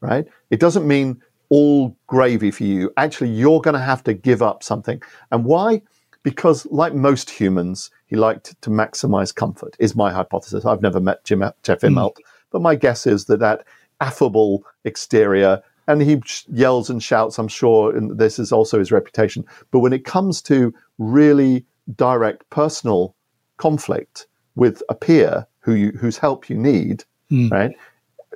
Right? 0.00 0.26
It 0.50 0.60
doesn't 0.60 0.88
mean 0.88 1.22
all 1.50 1.94
gravy 2.06 2.50
for 2.50 2.64
you. 2.64 2.90
Actually, 2.96 3.30
you're 3.30 3.60
going 3.60 3.74
to 3.74 3.80
have 3.80 4.02
to 4.04 4.14
give 4.14 4.42
up 4.42 4.62
something. 4.62 5.00
And 5.30 5.44
why? 5.44 5.82
Because, 6.22 6.66
like 6.66 6.94
most 6.94 7.30
humans, 7.30 7.90
he 8.06 8.16
liked 8.16 8.60
to 8.62 8.70
maximize 8.70 9.32
comfort, 9.32 9.76
is 9.78 9.94
my 9.94 10.10
hypothesis. 10.10 10.64
I've 10.64 10.82
never 10.82 11.00
met 11.00 11.22
Jim, 11.22 11.44
Jeff 11.62 11.82
hmm. 11.82 11.88
Immelt, 11.88 12.14
mm. 12.14 12.22
but 12.50 12.62
my 12.62 12.74
guess 12.74 13.06
is 13.06 13.26
that 13.26 13.40
that 13.40 13.64
affable 14.00 14.64
exterior, 14.84 15.62
and 15.88 16.02
he 16.02 16.20
yells 16.48 16.90
and 16.90 17.02
shouts, 17.02 17.38
I'm 17.38 17.48
sure, 17.48 17.96
and 17.96 18.18
this 18.18 18.38
is 18.38 18.52
also 18.52 18.78
his 18.78 18.92
reputation. 18.92 19.44
But 19.70 19.80
when 19.80 19.92
it 19.92 20.04
comes 20.04 20.42
to 20.42 20.74
really 20.98 21.64
direct 21.94 22.48
personal 22.50 23.14
conflict 23.56 24.26
with 24.56 24.82
a 24.88 24.94
peer 24.94 25.46
who 25.60 25.74
you, 25.74 25.90
whose 25.92 26.18
help 26.18 26.48
you 26.50 26.56
need, 26.56 27.04
mm. 27.30 27.50
right? 27.50 27.76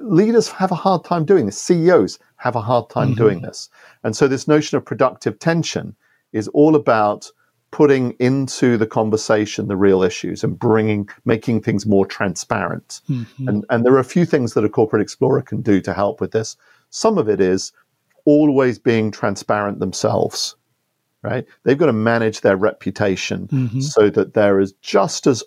Leaders 0.01 0.49
have 0.49 0.71
a 0.71 0.77
hard 0.77 1.05
time 1.05 1.25
doing 1.25 1.47
this. 1.47 1.61
CEOs 1.61 2.19
have 2.37 2.57
a 2.57 2.61
hard 2.61 2.89
time 2.89 3.09
mm-hmm. 3.09 3.23
doing 3.23 3.43
this. 3.43 3.69
And 4.03 4.17
so 4.17 4.29
this 4.29 4.49
notion 4.49 4.77
of 4.79 4.85
productive 4.85 5.39
tension 5.39 5.95
is 6.33 6.49
all 6.49 6.75
about 6.75 7.31
putting 7.71 8.13
into 8.13 8.77
the 8.77 8.87
conversation 8.87 9.69
the 9.69 9.77
real 9.77 10.03
issues 10.03 10.43
and 10.43 10.59
bringing 10.59 11.09
making 11.25 11.61
things 11.61 11.87
more 11.87 12.05
transparent 12.05 13.01
mm-hmm. 13.09 13.49
and 13.49 13.65
and 13.71 13.85
there 13.85 13.95
are 13.95 14.01
a 14.01 14.05
few 14.05 14.25
things 14.25 14.55
that 14.55 14.65
a 14.65 14.69
corporate 14.69 15.03
explorer 15.03 15.43
can 15.43 15.63
do 15.63 15.81
to 15.81 15.95
help 15.95 16.21
with 16.21 16.33
this 16.33 16.57
some 16.91 17.19
of 17.19 17.29
it 17.29 17.41
is 17.41 17.73
always 18.25 18.79
being 18.79 19.11
transparent 19.11 19.79
themselves 19.79 20.57
right 21.23 21.47
they've 21.63 21.79
got 21.79 21.87
to 21.87 21.93
manage 21.93 22.41
their 22.41 22.57
reputation 22.57 23.47
mm-hmm. 23.49 23.81
so 23.81 24.11
that 24.11 24.35
they're 24.35 24.61
as 24.61 24.73
just 24.83 25.27
as 25.27 25.45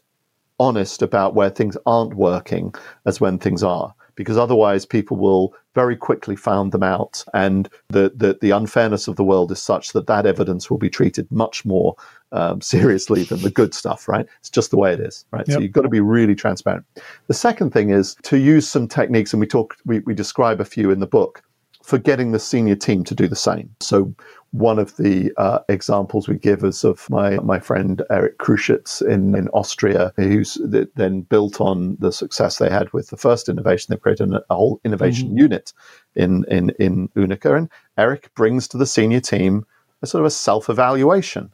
honest 0.60 1.02
about 1.02 1.36
where 1.36 1.50
things 1.50 1.76
aren't 1.86 2.14
working 2.14 2.74
as 3.06 3.20
when 3.20 3.38
things 3.38 3.64
are 3.64 3.94
because 4.16 4.38
otherwise 4.38 4.86
people 4.86 5.18
will 5.18 5.54
very 5.76 5.96
quickly 5.96 6.36
found 6.36 6.72
them 6.72 6.84
out. 6.84 7.24
And 7.34 7.70
the, 7.90 8.12
the, 8.16 8.38
the 8.42 8.52
unfairness 8.52 9.08
of 9.08 9.16
the 9.16 9.24
world 9.24 9.52
is 9.52 9.62
such 9.62 9.94
that 9.94 10.08
that 10.08 10.26
evidence 10.26 10.70
will 10.70 10.78
be 10.78 10.90
treated 10.90 11.32
much 11.32 11.66
more 11.66 11.96
um, 12.32 12.62
seriously 12.62 13.24
than 13.24 13.42
the 13.42 13.50
good 13.50 13.74
stuff, 13.74 14.08
right? 14.08 14.26
It's 14.40 14.50
just 14.50 14.72
the 14.72 14.78
way 14.78 14.94
it 14.94 15.00
is, 15.00 15.26
right? 15.32 15.48
Yep. 15.48 15.56
So 15.56 15.62
you've 15.62 15.72
got 15.72 15.82
to 15.82 15.90
be 15.90 16.00
really 16.00 16.36
transparent. 16.36 16.86
The 17.28 17.34
second 17.34 17.72
thing 17.72 17.90
is 17.90 18.16
to 18.24 18.38
use 18.38 18.68
some 18.68 18.88
techniques, 18.88 19.34
and 19.34 19.40
we 19.40 19.48
talk, 19.48 19.76
we, 19.86 20.00
we 20.00 20.14
describe 20.14 20.60
a 20.60 20.66
few 20.66 20.92
in 20.92 21.00
the 21.00 21.08
book 21.08 21.44
for 21.84 21.98
getting 21.98 22.32
the 22.32 22.40
senior 22.40 22.76
team 22.76 23.04
to 23.04 23.14
do 23.14 23.28
the 23.28 23.36
same. 23.36 23.70
So 23.82 24.16
one 24.52 24.80
of 24.80 24.96
the 24.98 25.34
uh, 25.38 25.60
examples 25.68 26.28
we 26.28 26.38
give 26.38 26.64
is 26.64 26.84
of 26.84 27.10
my 27.10 27.38
my 27.38 27.60
friend 27.60 28.02
Eric 28.10 28.38
Kruschitz 28.38 29.02
in, 29.02 29.36
in 29.36 29.50
Austria, 29.50 30.14
who's 30.16 30.58
then 30.96 31.22
built 31.22 31.60
on 31.60 31.98
the 32.00 32.12
success 32.12 32.58
they 32.58 32.70
had 32.70 32.92
with 32.94 33.10
the 33.10 33.18
first 33.18 33.50
innovation. 33.50 33.88
They've 33.90 34.02
created 34.02 34.34
a, 34.34 34.44
a 34.50 34.56
whole 34.56 34.80
innovation 34.86 35.30
mm-hmm. 35.30 35.40
unit 35.40 35.74
in, 36.16 36.46
in, 36.50 36.70
in 36.80 37.10
UNIQA. 37.10 37.58
And 37.58 37.70
Eric 37.98 38.34
brings 38.36 38.68
to 38.70 38.78
the 38.78 38.86
senior 38.86 39.20
team 39.20 39.66
a 40.02 40.08
sort 40.08 40.22
of 40.22 40.28
a 40.28 40.32
self 40.32 40.70
evaluation. 40.70 41.52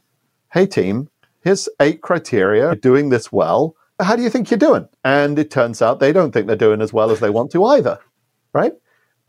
Hey, 0.53 0.67
team, 0.67 1.09
here's 1.41 1.69
eight 1.79 2.01
criteria. 2.01 2.65
You're 2.65 2.75
doing 2.75 3.09
this 3.09 3.31
well. 3.31 3.75
How 3.99 4.15
do 4.15 4.21
you 4.21 4.29
think 4.29 4.51
you're 4.51 4.57
doing? 4.57 4.87
And 5.03 5.39
it 5.39 5.51
turns 5.51 5.81
out 5.81 5.99
they 5.99 6.13
don't 6.13 6.31
think 6.31 6.47
they're 6.47 6.55
doing 6.55 6.81
as 6.81 6.93
well 6.93 7.11
as 7.11 7.19
they 7.19 7.29
want 7.29 7.51
to 7.51 7.63
either. 7.63 7.97
Right. 8.53 8.73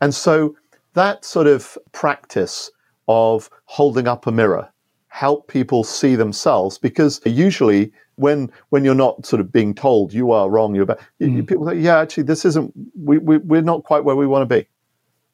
And 0.01 0.13
so 0.13 0.55
that 0.93 1.25
sort 1.25 1.47
of 1.47 1.77
practice 1.91 2.71
of 3.07 3.49
holding 3.65 4.07
up 4.07 4.27
a 4.27 4.31
mirror, 4.31 4.69
help 5.07 5.47
people 5.47 5.83
see 5.83 6.15
themselves 6.15 6.77
because 6.77 7.21
usually 7.25 7.91
when 8.15 8.51
when 8.69 8.85
you're 8.85 8.95
not 8.95 9.25
sort 9.25 9.39
of 9.39 9.51
being 9.51 9.73
told 9.73 10.13
you 10.13 10.31
are 10.31 10.49
wrong, 10.49 10.75
you're 10.75 10.85
bad, 10.85 10.99
mm. 11.19 11.47
people 11.47 11.67
say, 11.67 11.77
yeah, 11.77 11.99
actually, 11.99 12.23
this 12.23 12.45
isn't 12.45 12.71
we, 12.95 13.17
we 13.17 13.37
we're 13.37 13.61
not 13.61 13.83
quite 13.83 14.03
where 14.03 14.15
we 14.15 14.27
want 14.27 14.47
to 14.47 14.55
be. 14.55 14.67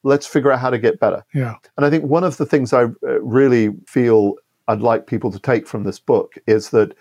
Let's 0.02 0.26
figure 0.26 0.50
out 0.52 0.60
how 0.60 0.70
to 0.70 0.78
get 0.78 1.00
better. 1.00 1.24
Yeah. 1.34 1.54
And 1.76 1.84
I 1.84 1.90
think 1.90 2.04
one 2.04 2.24
of 2.24 2.36
the 2.36 2.46
things 2.46 2.72
I 2.72 2.84
uh, 2.84 3.20
really 3.20 3.70
feel 3.86 4.34
I'd 4.68 4.80
like 4.80 5.06
people 5.06 5.30
to 5.32 5.38
take 5.38 5.66
from 5.66 5.84
this 5.84 5.98
book 5.98 6.34
is 6.46 6.70
that 6.70 6.94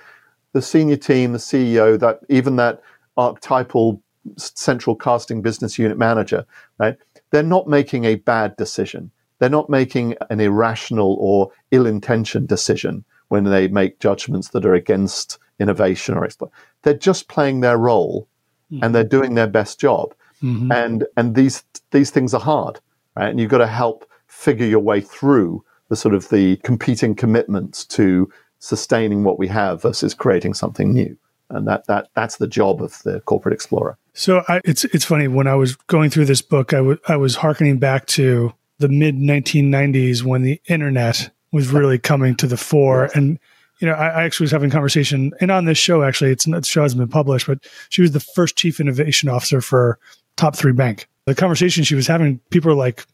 the 0.53 0.61
senior 0.61 0.97
team, 0.97 1.33
the 1.33 1.37
CEO, 1.37 1.99
that 1.99 2.21
even 2.29 2.55
that 2.55 2.81
archetypal 3.15 4.01
central 4.35 4.95
casting 4.95 5.41
business 5.41 5.79
unit 5.79 5.97
manager, 5.97 6.45
right? 6.79 6.97
They're 7.31 7.43
not 7.43 7.67
making 7.67 8.05
a 8.05 8.15
bad 8.15 8.55
decision. 8.57 9.11
They're 9.39 9.49
not 9.49 9.69
making 9.69 10.15
an 10.29 10.39
irrational 10.39 11.17
or 11.19 11.51
ill 11.71 11.85
intentioned 11.85 12.47
decision 12.47 13.03
when 13.27 13.43
they 13.43 13.67
make 13.67 13.99
judgments 13.99 14.49
that 14.49 14.65
are 14.65 14.73
against 14.73 15.37
innovation 15.59 16.15
or 16.15 16.25
exploit. 16.25 16.51
They're 16.83 16.93
just 16.93 17.27
playing 17.27 17.59
their 17.59 17.77
role 17.77 18.27
mm-hmm. 18.71 18.83
and 18.83 18.95
they're 18.95 19.03
doing 19.03 19.35
their 19.35 19.47
best 19.47 19.79
job. 19.79 20.13
Mm-hmm. 20.41 20.71
And 20.71 21.05
and 21.17 21.35
these 21.35 21.63
these 21.91 22.11
things 22.11 22.33
are 22.33 22.39
hard, 22.39 22.79
right? 23.15 23.29
And 23.29 23.39
you've 23.39 23.49
got 23.49 23.57
to 23.59 23.67
help 23.67 24.09
figure 24.27 24.67
your 24.67 24.79
way 24.79 25.01
through 25.01 25.63
the 25.89 25.95
sort 25.95 26.13
of 26.13 26.29
the 26.29 26.57
competing 26.57 27.15
commitments 27.15 27.85
to 27.85 28.31
sustaining 28.59 29.23
what 29.23 29.39
we 29.39 29.47
have 29.47 29.81
versus 29.81 30.13
creating 30.13 30.53
something 30.53 30.93
new. 30.93 31.17
And 31.49 31.67
that 31.67 31.87
that 31.87 32.09
that's 32.13 32.37
the 32.37 32.47
job 32.47 32.81
of 32.81 33.01
the 33.03 33.21
corporate 33.21 33.53
explorer. 33.53 33.97
So 34.17 34.43
I, 34.47 34.61
it's 34.65 34.83
it's 34.85 35.05
funny 35.05 35.27
when 35.27 35.45
I 35.45 35.53
was 35.53 35.75
going 35.75 36.09
through 36.09 36.25
this 36.25 36.41
book, 36.41 36.73
I, 36.73 36.77
w- 36.77 36.97
I 37.07 37.15
was 37.17 37.35
harkening 37.35 37.77
back 37.77 38.07
to 38.07 38.51
the 38.79 38.89
mid 38.89 39.15
1990s 39.15 40.23
when 40.23 40.41
the 40.41 40.59
internet 40.65 41.29
was 41.51 41.69
really 41.69 41.99
coming 41.99 42.35
to 42.37 42.47
the 42.47 42.57
fore. 42.57 43.11
And, 43.13 43.37
you 43.79 43.87
know, 43.87 43.93
I, 43.93 44.07
I, 44.07 44.23
actually 44.23 44.45
was 44.45 44.51
having 44.51 44.71
a 44.71 44.73
conversation, 44.73 45.33
and 45.39 45.51
on 45.51 45.65
this 45.65 45.77
show, 45.77 46.01
actually, 46.01 46.31
it's 46.31 46.45
the 46.45 46.63
show 46.63 46.81
hasn't 46.81 46.99
been 46.99 47.09
published, 47.09 47.45
but 47.45 47.59
she 47.89 48.01
was 48.01 48.11
the 48.11 48.19
first 48.19 48.55
chief 48.57 48.79
innovation 48.79 49.29
officer 49.29 49.61
for 49.61 49.99
Top 50.35 50.55
Three 50.55 50.73
Bank. 50.73 51.07
The 51.25 51.35
conversation 51.35 51.83
she 51.83 51.95
was 51.95 52.07
having, 52.07 52.39
people 52.49 52.71
are 52.71 52.75
like, 52.75 53.05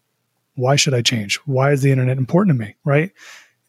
why 0.55 0.77
should 0.77 0.93
I 0.93 1.01
change? 1.01 1.35
Why 1.45 1.73
is 1.73 1.81
the 1.81 1.91
internet 1.91 2.17
important 2.17 2.57
to 2.57 2.65
me? 2.65 2.75
Right 2.85 3.11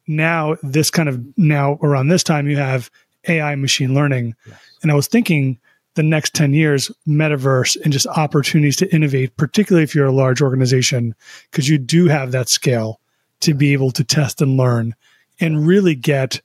now, 0.06 0.56
this 0.62 0.88
kind 0.88 1.08
of 1.08 1.20
now 1.36 1.80
around 1.82 2.08
this 2.08 2.22
time, 2.22 2.48
you 2.48 2.58
have 2.58 2.92
AI 3.26 3.56
machine 3.56 3.92
learning. 3.92 4.36
Yes. 4.46 4.60
And 4.82 4.92
I 4.92 4.94
was 4.94 5.08
thinking, 5.08 5.58
the 5.94 6.02
next 6.02 6.34
10 6.34 6.54
years, 6.54 6.90
metaverse 7.06 7.80
and 7.82 7.92
just 7.92 8.06
opportunities 8.06 8.76
to 8.76 8.94
innovate, 8.94 9.36
particularly 9.36 9.84
if 9.84 9.94
you're 9.94 10.06
a 10.06 10.12
large 10.12 10.42
organization, 10.42 11.14
because 11.50 11.68
you 11.68 11.78
do 11.78 12.06
have 12.08 12.32
that 12.32 12.48
scale 12.48 13.00
to 13.40 13.54
be 13.54 13.72
able 13.72 13.90
to 13.92 14.04
test 14.04 14.40
and 14.40 14.56
learn 14.56 14.94
and 15.40 15.66
really 15.66 15.94
get 15.94 16.40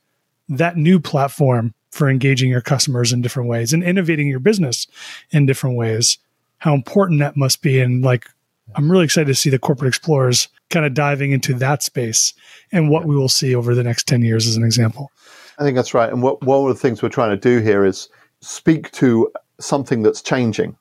that 0.48 0.78
new 0.78 1.00
platform 1.00 1.74
for 1.92 2.10
engaging 2.10 2.50
your 2.50 2.62
customers 2.62 3.12
in 3.12 3.22
different 3.22 3.50
ways 3.50 3.74
and 3.74 3.84
innovating 3.84 4.28
your 4.28 4.40
business 4.40 4.88
in 5.32 5.46
different 5.46 5.76
ways 5.76 6.18
how 6.60 6.74
important 6.74 7.20
that 7.20 7.36
must 7.36 7.62
be. 7.62 7.80
And 7.80 8.04
like, 8.04 8.30
I'm 8.76 8.92
really 8.92 9.06
excited 9.06 9.28
to 9.28 9.36
see 9.36 9.50
the 9.50 9.58
corporate 9.58 9.88
explorers 9.88 10.48
kind 10.70 10.86
of 10.86 10.94
diving 10.94 11.32
into 11.32 11.54
that 11.56 11.82
space 11.82 12.34
and 12.72 12.90
what 12.90 13.06
we 13.06 13.16
will 13.16 13.30
see 13.30 13.56
over 13.56 13.74
the 13.74 13.84
next 13.84 14.08
10 14.08 14.22
years 14.22 14.46
as 14.46 14.56
an 14.56 14.64
example. 14.64 15.12
I 15.58 15.64
think 15.64 15.76
that's 15.76 15.94
right. 15.94 16.12
And 16.12 16.22
what 16.22 16.44
one 16.44 16.70
of 16.70 16.76
the 16.76 16.80
things 16.80 17.02
we're 17.02 17.10
trying 17.10 17.32
to 17.32 17.38
do 17.38 17.60
here 17.64 17.84
is 17.84 18.08
speak 18.42 18.92
to 18.92 19.32
something 19.60 20.02
that's 20.02 20.22
changing. 20.22 20.76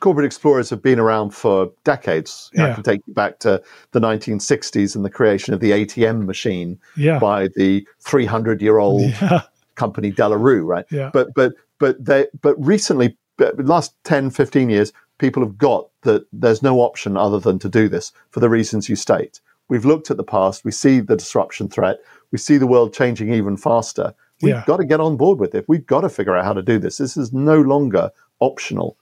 Corporate 0.00 0.26
explorers 0.26 0.70
have 0.70 0.82
been 0.82 0.98
around 0.98 1.30
for 1.30 1.70
decades. 1.84 2.50
Yeah. 2.54 2.70
I 2.70 2.74
can 2.74 2.82
take 2.82 3.00
you 3.06 3.14
back 3.14 3.38
to 3.40 3.62
the 3.92 4.00
1960s 4.00 4.96
and 4.96 5.04
the 5.04 5.10
creation 5.10 5.54
of 5.54 5.60
the 5.60 5.70
ATM 5.70 6.26
machine 6.26 6.80
yeah. 6.96 7.18
by 7.18 7.48
the 7.48 7.86
300 8.00 8.60
year 8.60 8.78
old 8.78 9.02
yeah. 9.22 9.42
company 9.76 10.10
De 10.10 10.28
La 10.28 10.36
Rue, 10.36 10.64
right? 10.64 10.84
Yeah. 10.90 11.10
But 11.12 11.32
but 11.34 11.52
but 11.78 12.04
they 12.04 12.26
but 12.40 12.56
recently, 12.64 13.16
last 13.58 13.94
10, 14.02 14.30
15 14.30 14.68
years, 14.68 14.92
people 15.18 15.44
have 15.44 15.58
got 15.58 15.88
that 16.02 16.26
there's 16.32 16.62
no 16.62 16.80
option 16.80 17.16
other 17.16 17.38
than 17.38 17.58
to 17.60 17.68
do 17.68 17.88
this 17.88 18.12
for 18.30 18.40
the 18.40 18.48
reasons 18.48 18.88
you 18.88 18.96
state. 18.96 19.40
We've 19.68 19.84
looked 19.84 20.10
at 20.10 20.16
the 20.16 20.24
past, 20.24 20.64
we 20.64 20.72
see 20.72 21.00
the 21.00 21.16
disruption 21.16 21.68
threat, 21.68 21.98
we 22.30 22.38
see 22.38 22.58
the 22.58 22.66
world 22.66 22.92
changing 22.92 23.32
even 23.32 23.56
faster. 23.56 24.14
We've 24.42 24.54
yeah. 24.54 24.64
got 24.66 24.78
to 24.78 24.84
get 24.84 25.00
on 25.00 25.16
board 25.16 25.38
with 25.38 25.54
it. 25.54 25.64
We've 25.68 25.86
got 25.86 26.02
to 26.02 26.08
figure 26.08 26.36
out 26.36 26.44
how 26.44 26.52
to 26.52 26.62
do 26.62 26.78
this. 26.78 26.98
This 26.98 27.16
is 27.16 27.32
no 27.32 27.60
longer 27.60 28.10
optional. 28.40 28.96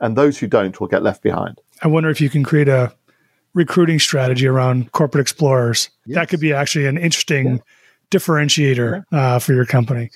And 0.00 0.16
those 0.16 0.38
who 0.38 0.46
don't 0.46 0.78
will 0.80 0.88
get 0.88 1.02
left 1.02 1.22
behind. 1.22 1.60
I 1.82 1.88
wonder 1.88 2.10
if 2.10 2.20
you 2.20 2.28
can 2.28 2.44
create 2.44 2.68
a 2.68 2.92
recruiting 3.54 3.98
strategy 3.98 4.46
around 4.46 4.92
corporate 4.92 5.22
explorers. 5.22 5.88
Yes. 6.06 6.16
That 6.16 6.28
could 6.28 6.40
be 6.40 6.52
actually 6.52 6.86
an 6.86 6.98
interesting 6.98 7.46
yeah. 7.46 7.58
differentiator 8.10 9.04
uh, 9.12 9.38
for 9.38 9.54
your 9.54 9.64
company. 9.64 10.10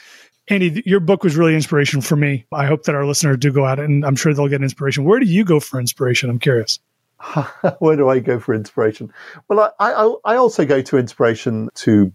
Andy, 0.48 0.82
your 0.86 1.00
book 1.00 1.22
was 1.22 1.36
really 1.36 1.54
inspirational 1.54 2.02
for 2.02 2.16
me. 2.16 2.46
I 2.52 2.66
hope 2.66 2.84
that 2.84 2.94
our 2.94 3.04
listeners 3.06 3.36
do 3.38 3.52
go 3.52 3.66
out 3.66 3.78
and 3.78 4.04
I'm 4.04 4.16
sure 4.16 4.32
they'll 4.32 4.48
get 4.48 4.62
inspiration. 4.62 5.04
Where 5.04 5.20
do 5.20 5.26
you 5.26 5.44
go 5.44 5.60
for 5.60 5.78
inspiration? 5.78 6.30
I'm 6.30 6.38
curious. 6.38 6.80
Where 7.78 7.96
do 7.96 8.08
I 8.08 8.20
go 8.20 8.38
for 8.38 8.54
inspiration? 8.54 9.12
Well, 9.48 9.74
I, 9.78 9.92
I, 9.92 10.14
I 10.24 10.36
also 10.36 10.64
go 10.64 10.80
to 10.82 10.96
inspiration 10.96 11.68
to 11.76 12.12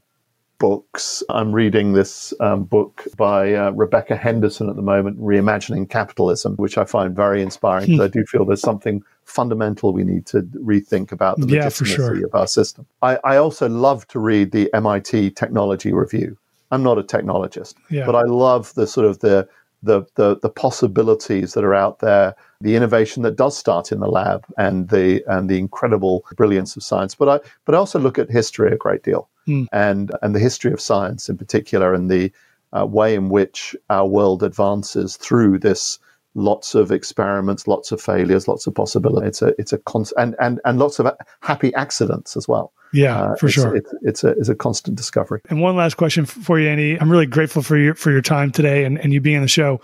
books. 0.59 1.23
I'm 1.29 1.51
reading 1.51 1.93
this 1.93 2.33
um, 2.39 2.63
book 2.63 3.05
by 3.17 3.53
uh, 3.53 3.71
Rebecca 3.71 4.15
Henderson 4.15 4.69
at 4.69 4.75
the 4.75 4.81
moment, 4.81 5.19
Reimagining 5.19 5.89
Capitalism, 5.89 6.55
which 6.55 6.77
I 6.77 6.85
find 6.85 7.15
very 7.15 7.41
inspiring 7.41 7.85
because 7.85 7.97
hmm. 7.97 8.03
I 8.03 8.07
do 8.07 8.25
feel 8.25 8.45
there's 8.45 8.61
something 8.61 9.03
fundamental 9.25 9.93
we 9.93 10.03
need 10.03 10.25
to 10.27 10.41
rethink 10.41 11.11
about 11.11 11.39
the 11.39 11.47
yeah, 11.47 11.65
legitimacy 11.65 11.95
sure. 11.95 12.25
of 12.25 12.35
our 12.35 12.47
system. 12.47 12.85
I, 13.01 13.17
I, 13.23 13.37
also 13.37 13.69
love 13.69 14.07
to 14.09 14.19
read 14.19 14.51
the 14.51 14.73
MIT 14.73 15.31
Technology 15.31 15.93
Review. 15.93 16.37
I'm 16.71 16.83
not 16.83 16.97
a 16.97 17.03
technologist, 17.03 17.75
yeah. 17.89 18.05
but 18.05 18.15
I 18.15 18.23
love 18.23 18.73
the 18.73 18.87
sort 18.87 19.07
of 19.07 19.19
the, 19.19 19.47
the 19.83 20.03
the 20.15 20.37
the 20.39 20.49
possibilities 20.49 21.53
that 21.53 21.63
are 21.63 21.75
out 21.75 21.99
there, 21.99 22.35
the 22.61 22.75
innovation 22.75 23.21
that 23.23 23.35
does 23.35 23.57
start 23.57 23.91
in 23.91 23.99
the 23.99 24.07
lab, 24.07 24.45
and 24.57 24.89
the 24.89 25.23
and 25.27 25.49
the 25.49 25.59
incredible 25.59 26.25
brilliance 26.35 26.75
of 26.75 26.83
science. 26.83 27.13
But 27.13 27.29
I 27.29 27.47
but 27.65 27.75
I 27.75 27.77
also 27.77 27.99
look 27.99 28.17
at 28.17 28.31
history 28.31 28.71
a 28.71 28.77
great 28.77 29.03
deal 29.03 29.29
mm. 29.47 29.67
and 29.71 30.11
and 30.21 30.33
the 30.33 30.39
history 30.39 30.71
of 30.71 30.81
science 30.81 31.29
in 31.29 31.37
particular, 31.37 31.93
and 31.93 32.09
the 32.09 32.31
uh, 32.71 32.85
way 32.85 33.13
in 33.13 33.29
which 33.29 33.75
our 33.89 34.07
world 34.07 34.41
advances 34.41 35.17
through 35.17 35.59
this 35.59 35.99
lots 36.35 36.75
of 36.75 36.91
experiments, 36.91 37.67
lots 37.67 37.91
of 37.91 38.01
failures, 38.01 38.47
lots 38.47 38.67
of 38.67 38.75
possibilities. 38.75 39.27
It's 39.27 39.41
a 39.41 39.47
it's 39.59 39.73
a 39.73 39.77
constant 39.79 40.19
and, 40.19 40.35
and 40.39 40.61
and 40.65 40.79
lots 40.79 40.99
of 40.99 41.07
happy 41.41 41.73
accidents 41.75 42.35
as 42.35 42.47
well. 42.47 42.73
Yeah, 42.91 43.19
uh, 43.19 43.35
for 43.35 43.47
it's, 43.47 43.55
sure. 43.55 43.75
It's, 43.75 43.93
it's, 44.03 44.23
a 44.23 44.29
it's 44.29 44.49
a 44.49 44.55
constant 44.55 44.97
discovery. 44.97 45.41
And 45.49 45.61
one 45.61 45.75
last 45.75 45.95
question 45.95 46.25
for 46.25 46.59
you, 46.59 46.69
Andy. 46.69 46.99
I'm 46.99 47.11
really 47.11 47.25
grateful 47.25 47.63
for 47.63 47.77
your 47.77 47.95
for 47.95 48.11
your 48.11 48.21
time 48.21 48.51
today 48.51 48.85
and, 48.85 48.99
and 48.99 49.13
you 49.13 49.21
being 49.21 49.37
on 49.37 49.41
the 49.41 49.47
show. 49.47 49.81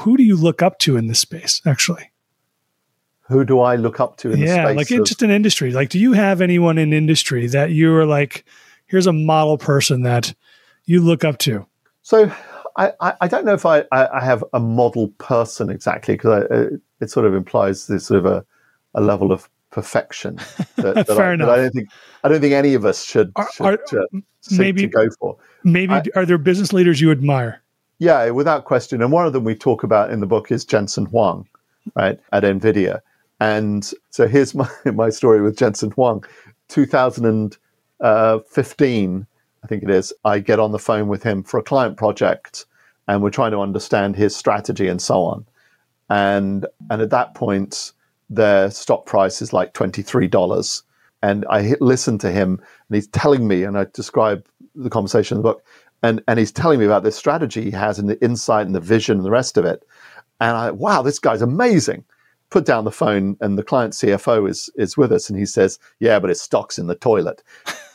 Who 0.00 0.16
do 0.16 0.22
you 0.22 0.36
look 0.36 0.62
up 0.62 0.78
to 0.80 0.96
in 0.96 1.06
this 1.06 1.18
space, 1.18 1.60
actually? 1.66 2.10
Who 3.22 3.44
do 3.44 3.60
I 3.60 3.76
look 3.76 4.00
up 4.00 4.16
to 4.18 4.32
in 4.32 4.38
yeah, 4.38 4.46
the 4.46 4.68
space? 4.68 4.76
like 4.76 5.00
of- 5.00 5.06
just 5.06 5.22
an 5.22 5.30
industry. 5.30 5.72
Like, 5.72 5.88
do 5.88 5.98
you 5.98 6.12
have 6.12 6.40
anyone 6.40 6.78
in 6.78 6.92
industry 6.92 7.46
that 7.48 7.70
you 7.70 7.94
are 7.94 8.06
like, 8.06 8.44
here's 8.86 9.06
a 9.06 9.12
model 9.12 9.56
person 9.56 10.02
that 10.02 10.34
you 10.84 11.00
look 11.00 11.24
up 11.24 11.38
to? 11.38 11.66
So 12.02 12.32
I, 12.76 12.92
I 13.20 13.28
don't 13.28 13.44
know 13.44 13.54
if 13.54 13.66
I, 13.66 13.84
I 13.92 14.24
have 14.24 14.44
a 14.52 14.60
model 14.60 15.08
person 15.18 15.70
exactly 15.70 16.14
because 16.14 16.78
it 17.00 17.10
sort 17.10 17.26
of 17.26 17.34
implies 17.34 17.86
this 17.86 18.06
sort 18.06 18.24
of 18.24 18.26
a, 18.26 18.44
a 18.94 19.00
level 19.00 19.32
of 19.32 19.48
perfection 19.70 20.36
that, 20.76 20.94
that 20.94 21.06
Fair 21.06 21.30
I, 21.30 21.34
enough. 21.34 21.48
I 21.48 21.56
don't 21.56 21.72
think 21.72 21.88
I 22.24 22.28
don't 22.28 22.40
think 22.40 22.54
any 22.54 22.74
of 22.74 22.84
us 22.84 23.04
should, 23.04 23.32
are, 23.36 23.48
should, 23.52 23.66
are, 23.66 24.06
maybe 24.52 24.86
go 24.86 25.08
for. 25.18 25.36
Maybe 25.64 25.92
I, 25.92 26.02
are 26.14 26.26
there 26.26 26.38
business 26.38 26.72
leaders 26.72 27.00
you 27.00 27.10
admire? 27.10 27.62
Yeah, 27.98 28.30
without 28.30 28.64
question. 28.64 29.02
And 29.02 29.12
one 29.12 29.26
of 29.26 29.32
them 29.32 29.44
we 29.44 29.54
talk 29.54 29.82
about 29.82 30.10
in 30.10 30.20
the 30.20 30.26
book 30.26 30.50
is 30.50 30.64
Jensen 30.64 31.06
Huang, 31.06 31.46
right 31.94 32.18
at 32.32 32.42
Nvidia. 32.42 33.00
And 33.40 33.90
so 34.10 34.26
here's 34.26 34.54
my 34.54 34.70
my 34.84 35.10
story 35.10 35.40
with 35.40 35.56
Jensen 35.56 35.90
Huang. 35.92 36.24
2000 36.68 37.58
uh, 38.00 38.38
15, 38.48 39.26
I 39.62 39.66
think 39.66 39.82
it 39.82 39.90
is, 39.90 40.12
I 40.24 40.38
get 40.38 40.58
on 40.58 40.72
the 40.72 40.78
phone 40.78 41.08
with 41.08 41.22
him 41.22 41.42
for 41.42 41.58
a 41.58 41.62
client 41.62 41.96
project 41.96 42.66
and 43.06 43.22
we're 43.22 43.30
trying 43.30 43.50
to 43.52 43.60
understand 43.60 44.16
his 44.16 44.34
strategy 44.34 44.88
and 44.88 45.00
so 45.00 45.22
on. 45.22 45.46
And, 46.08 46.66
and 46.90 47.02
at 47.02 47.10
that 47.10 47.34
point, 47.34 47.92
their 48.28 48.70
stock 48.70 49.06
price 49.06 49.42
is 49.42 49.52
like 49.52 49.74
$23. 49.74 50.82
And 51.22 51.44
I 51.50 51.62
hit, 51.62 51.82
listen 51.82 52.18
to 52.18 52.30
him 52.30 52.60
and 52.88 52.94
he's 52.94 53.08
telling 53.08 53.46
me, 53.46 53.64
and 53.64 53.76
I 53.76 53.86
describe 53.92 54.46
the 54.74 54.90
conversation 54.90 55.36
in 55.36 55.42
the 55.42 55.48
book, 55.48 55.64
and, 56.02 56.22
and 56.26 56.38
he's 56.38 56.52
telling 56.52 56.78
me 56.78 56.86
about 56.86 57.02
this 57.02 57.16
strategy 57.16 57.64
he 57.64 57.70
has 57.72 57.98
and 57.98 58.08
the 58.08 58.22
insight 58.24 58.66
and 58.66 58.74
the 58.74 58.80
vision 58.80 59.18
and 59.18 59.26
the 59.26 59.30
rest 59.30 59.58
of 59.58 59.64
it. 59.64 59.84
And 60.40 60.56
I, 60.56 60.70
wow, 60.70 61.02
this 61.02 61.18
guy's 61.18 61.42
amazing 61.42 62.04
put 62.50 62.66
down 62.66 62.84
the 62.84 62.90
phone 62.90 63.36
and 63.40 63.56
the 63.56 63.62
client 63.62 63.94
CFO 63.94 64.48
is 64.48 64.68
is 64.76 64.96
with 64.96 65.12
us 65.12 65.30
and 65.30 65.38
he 65.38 65.46
says, 65.46 65.78
"Yeah, 66.00 66.18
but 66.18 66.28
his 66.28 66.42
stock's 66.42 66.78
in 66.78 66.88
the 66.88 66.94
toilet." 66.96 67.42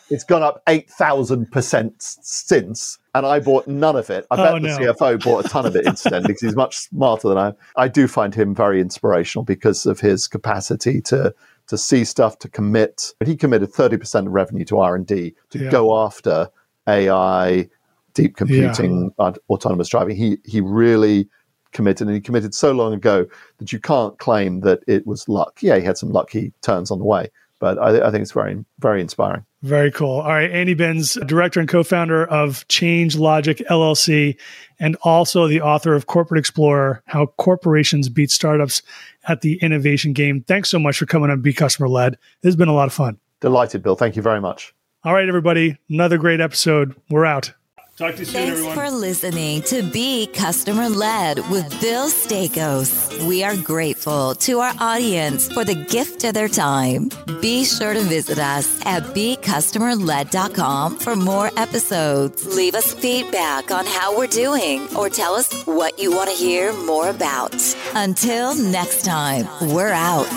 It's 0.09 0.23
gone 0.23 0.43
up 0.43 0.63
8,000% 0.67 1.93
since, 1.97 2.99
and 3.15 3.25
I 3.25 3.39
bought 3.39 3.67
none 3.67 3.95
of 3.95 4.09
it. 4.09 4.27
I 4.29 4.35
oh, 4.35 4.37
bet 4.37 4.53
oh, 4.53 4.57
no. 4.59 4.75
the 4.75 4.93
CFO 4.93 5.23
bought 5.23 5.45
a 5.45 5.49
ton 5.49 5.65
of 5.65 5.75
it 5.75 5.85
incidentally 5.87 6.27
because 6.27 6.41
he's 6.41 6.55
much 6.55 6.77
smarter 6.77 7.27
than 7.27 7.37
I 7.37 7.47
am. 7.47 7.55
I 7.75 7.87
do 7.87 8.07
find 8.07 8.33
him 8.33 8.53
very 8.53 8.79
inspirational 8.79 9.43
because 9.43 9.85
of 9.85 9.99
his 9.99 10.27
capacity 10.27 11.01
to 11.01 11.33
to 11.67 11.77
see 11.77 12.05
stuff, 12.05 12.37
to 12.39 12.49
commit. 12.49 13.13
But 13.17 13.27
he 13.27 13.35
committed 13.35 13.73
30% 13.73 14.27
of 14.27 14.31
revenue 14.31 14.65
to 14.65 14.77
R&D 14.77 15.33
to 15.49 15.59
yeah. 15.59 15.71
go 15.71 15.99
after 15.99 16.49
AI, 16.87 17.67
deep 18.13 18.35
computing, 18.35 19.11
yeah. 19.17 19.31
autonomous 19.49 19.89
driving. 19.89 20.15
He 20.15 20.37
he 20.45 20.61
really 20.61 21.27
committed, 21.71 22.07
and 22.07 22.15
he 22.15 22.21
committed 22.21 22.53
so 22.53 22.71
long 22.71 22.93
ago 22.93 23.25
that 23.57 23.73
you 23.73 23.79
can't 23.79 24.17
claim 24.19 24.61
that 24.61 24.81
it 24.87 25.05
was 25.07 25.27
luck. 25.27 25.61
Yeah, 25.61 25.77
he 25.77 25.83
had 25.83 25.97
some 25.97 26.11
lucky 26.11 26.53
turns 26.61 26.91
on 26.91 26.99
the 26.99 27.05
way, 27.05 27.29
but 27.59 27.77
I, 27.77 28.07
I 28.07 28.11
think 28.11 28.21
it's 28.21 28.31
very, 28.31 28.63
very 28.79 29.01
inspiring. 29.01 29.45
Very 29.65 29.91
cool. 29.91 30.19
All 30.19 30.27
right. 30.27 30.51
Andy 30.51 30.75
Binns, 30.75 31.15
director 31.25 31.59
and 31.59 31.67
co 31.67 31.81
founder 31.81 32.23
of 32.27 32.67
Change 32.67 33.15
Logic 33.15 33.57
LLC, 33.67 34.37
and 34.79 34.95
also 35.01 35.47
the 35.47 35.59
author 35.59 35.95
of 35.95 36.05
Corporate 36.05 36.37
Explorer 36.37 37.01
How 37.07 37.25
Corporations 37.37 38.07
Beat 38.07 38.29
Startups 38.29 38.83
at 39.27 39.41
the 39.41 39.55
Innovation 39.63 40.13
Game. 40.13 40.43
Thanks 40.43 40.69
so 40.69 40.77
much 40.77 40.99
for 40.99 41.07
coming 41.07 41.31
on 41.31 41.41
Be 41.41 41.51
Customer 41.51 41.89
Led. 41.89 42.13
This 42.41 42.49
has 42.49 42.55
been 42.55 42.67
a 42.67 42.75
lot 42.75 42.85
of 42.85 42.93
fun. 42.93 43.17
Delighted, 43.41 43.81
Bill. 43.81 43.95
Thank 43.95 44.15
you 44.15 44.21
very 44.21 44.39
much. 44.39 44.71
All 45.03 45.15
right, 45.15 45.27
everybody. 45.27 45.79
Another 45.89 46.19
great 46.19 46.41
episode. 46.41 46.95
We're 47.09 47.25
out. 47.25 47.51
Talk 47.97 48.15
to 48.15 48.19
you 48.19 48.25
soon, 48.25 48.33
Thanks 48.33 48.51
everyone. 48.51 48.75
for 48.75 48.91
listening 48.91 49.61
to 49.61 49.81
Be 49.81 50.27
Customer 50.27 50.89
Led 50.89 51.37
with 51.49 51.69
Bill 51.79 52.09
Staikos. 52.09 53.25
We 53.25 53.41
are 53.41 53.55
grateful 53.55 54.35
to 54.35 54.59
our 54.59 54.73
audience 54.81 55.49
for 55.49 55.63
the 55.63 55.75
gift 55.75 56.25
of 56.25 56.33
their 56.33 56.49
time. 56.49 57.09
Be 57.39 57.63
sure 57.63 57.93
to 57.93 58.01
visit 58.01 58.37
us 58.37 58.85
at 58.85 59.01
becustomerled.com 59.15 60.97
for 60.97 61.15
more 61.15 61.49
episodes. 61.55 62.45
Leave 62.53 62.75
us 62.75 62.93
feedback 62.93 63.71
on 63.71 63.85
how 63.85 64.17
we're 64.17 64.27
doing 64.27 64.93
or 64.93 65.07
tell 65.09 65.33
us 65.33 65.63
what 65.63 65.97
you 65.97 66.11
want 66.11 66.29
to 66.29 66.35
hear 66.35 66.73
more 66.73 67.07
about. 67.07 67.55
Until 67.93 68.55
next 68.55 69.05
time, 69.05 69.47
we're 69.73 69.93
out. 69.93 70.27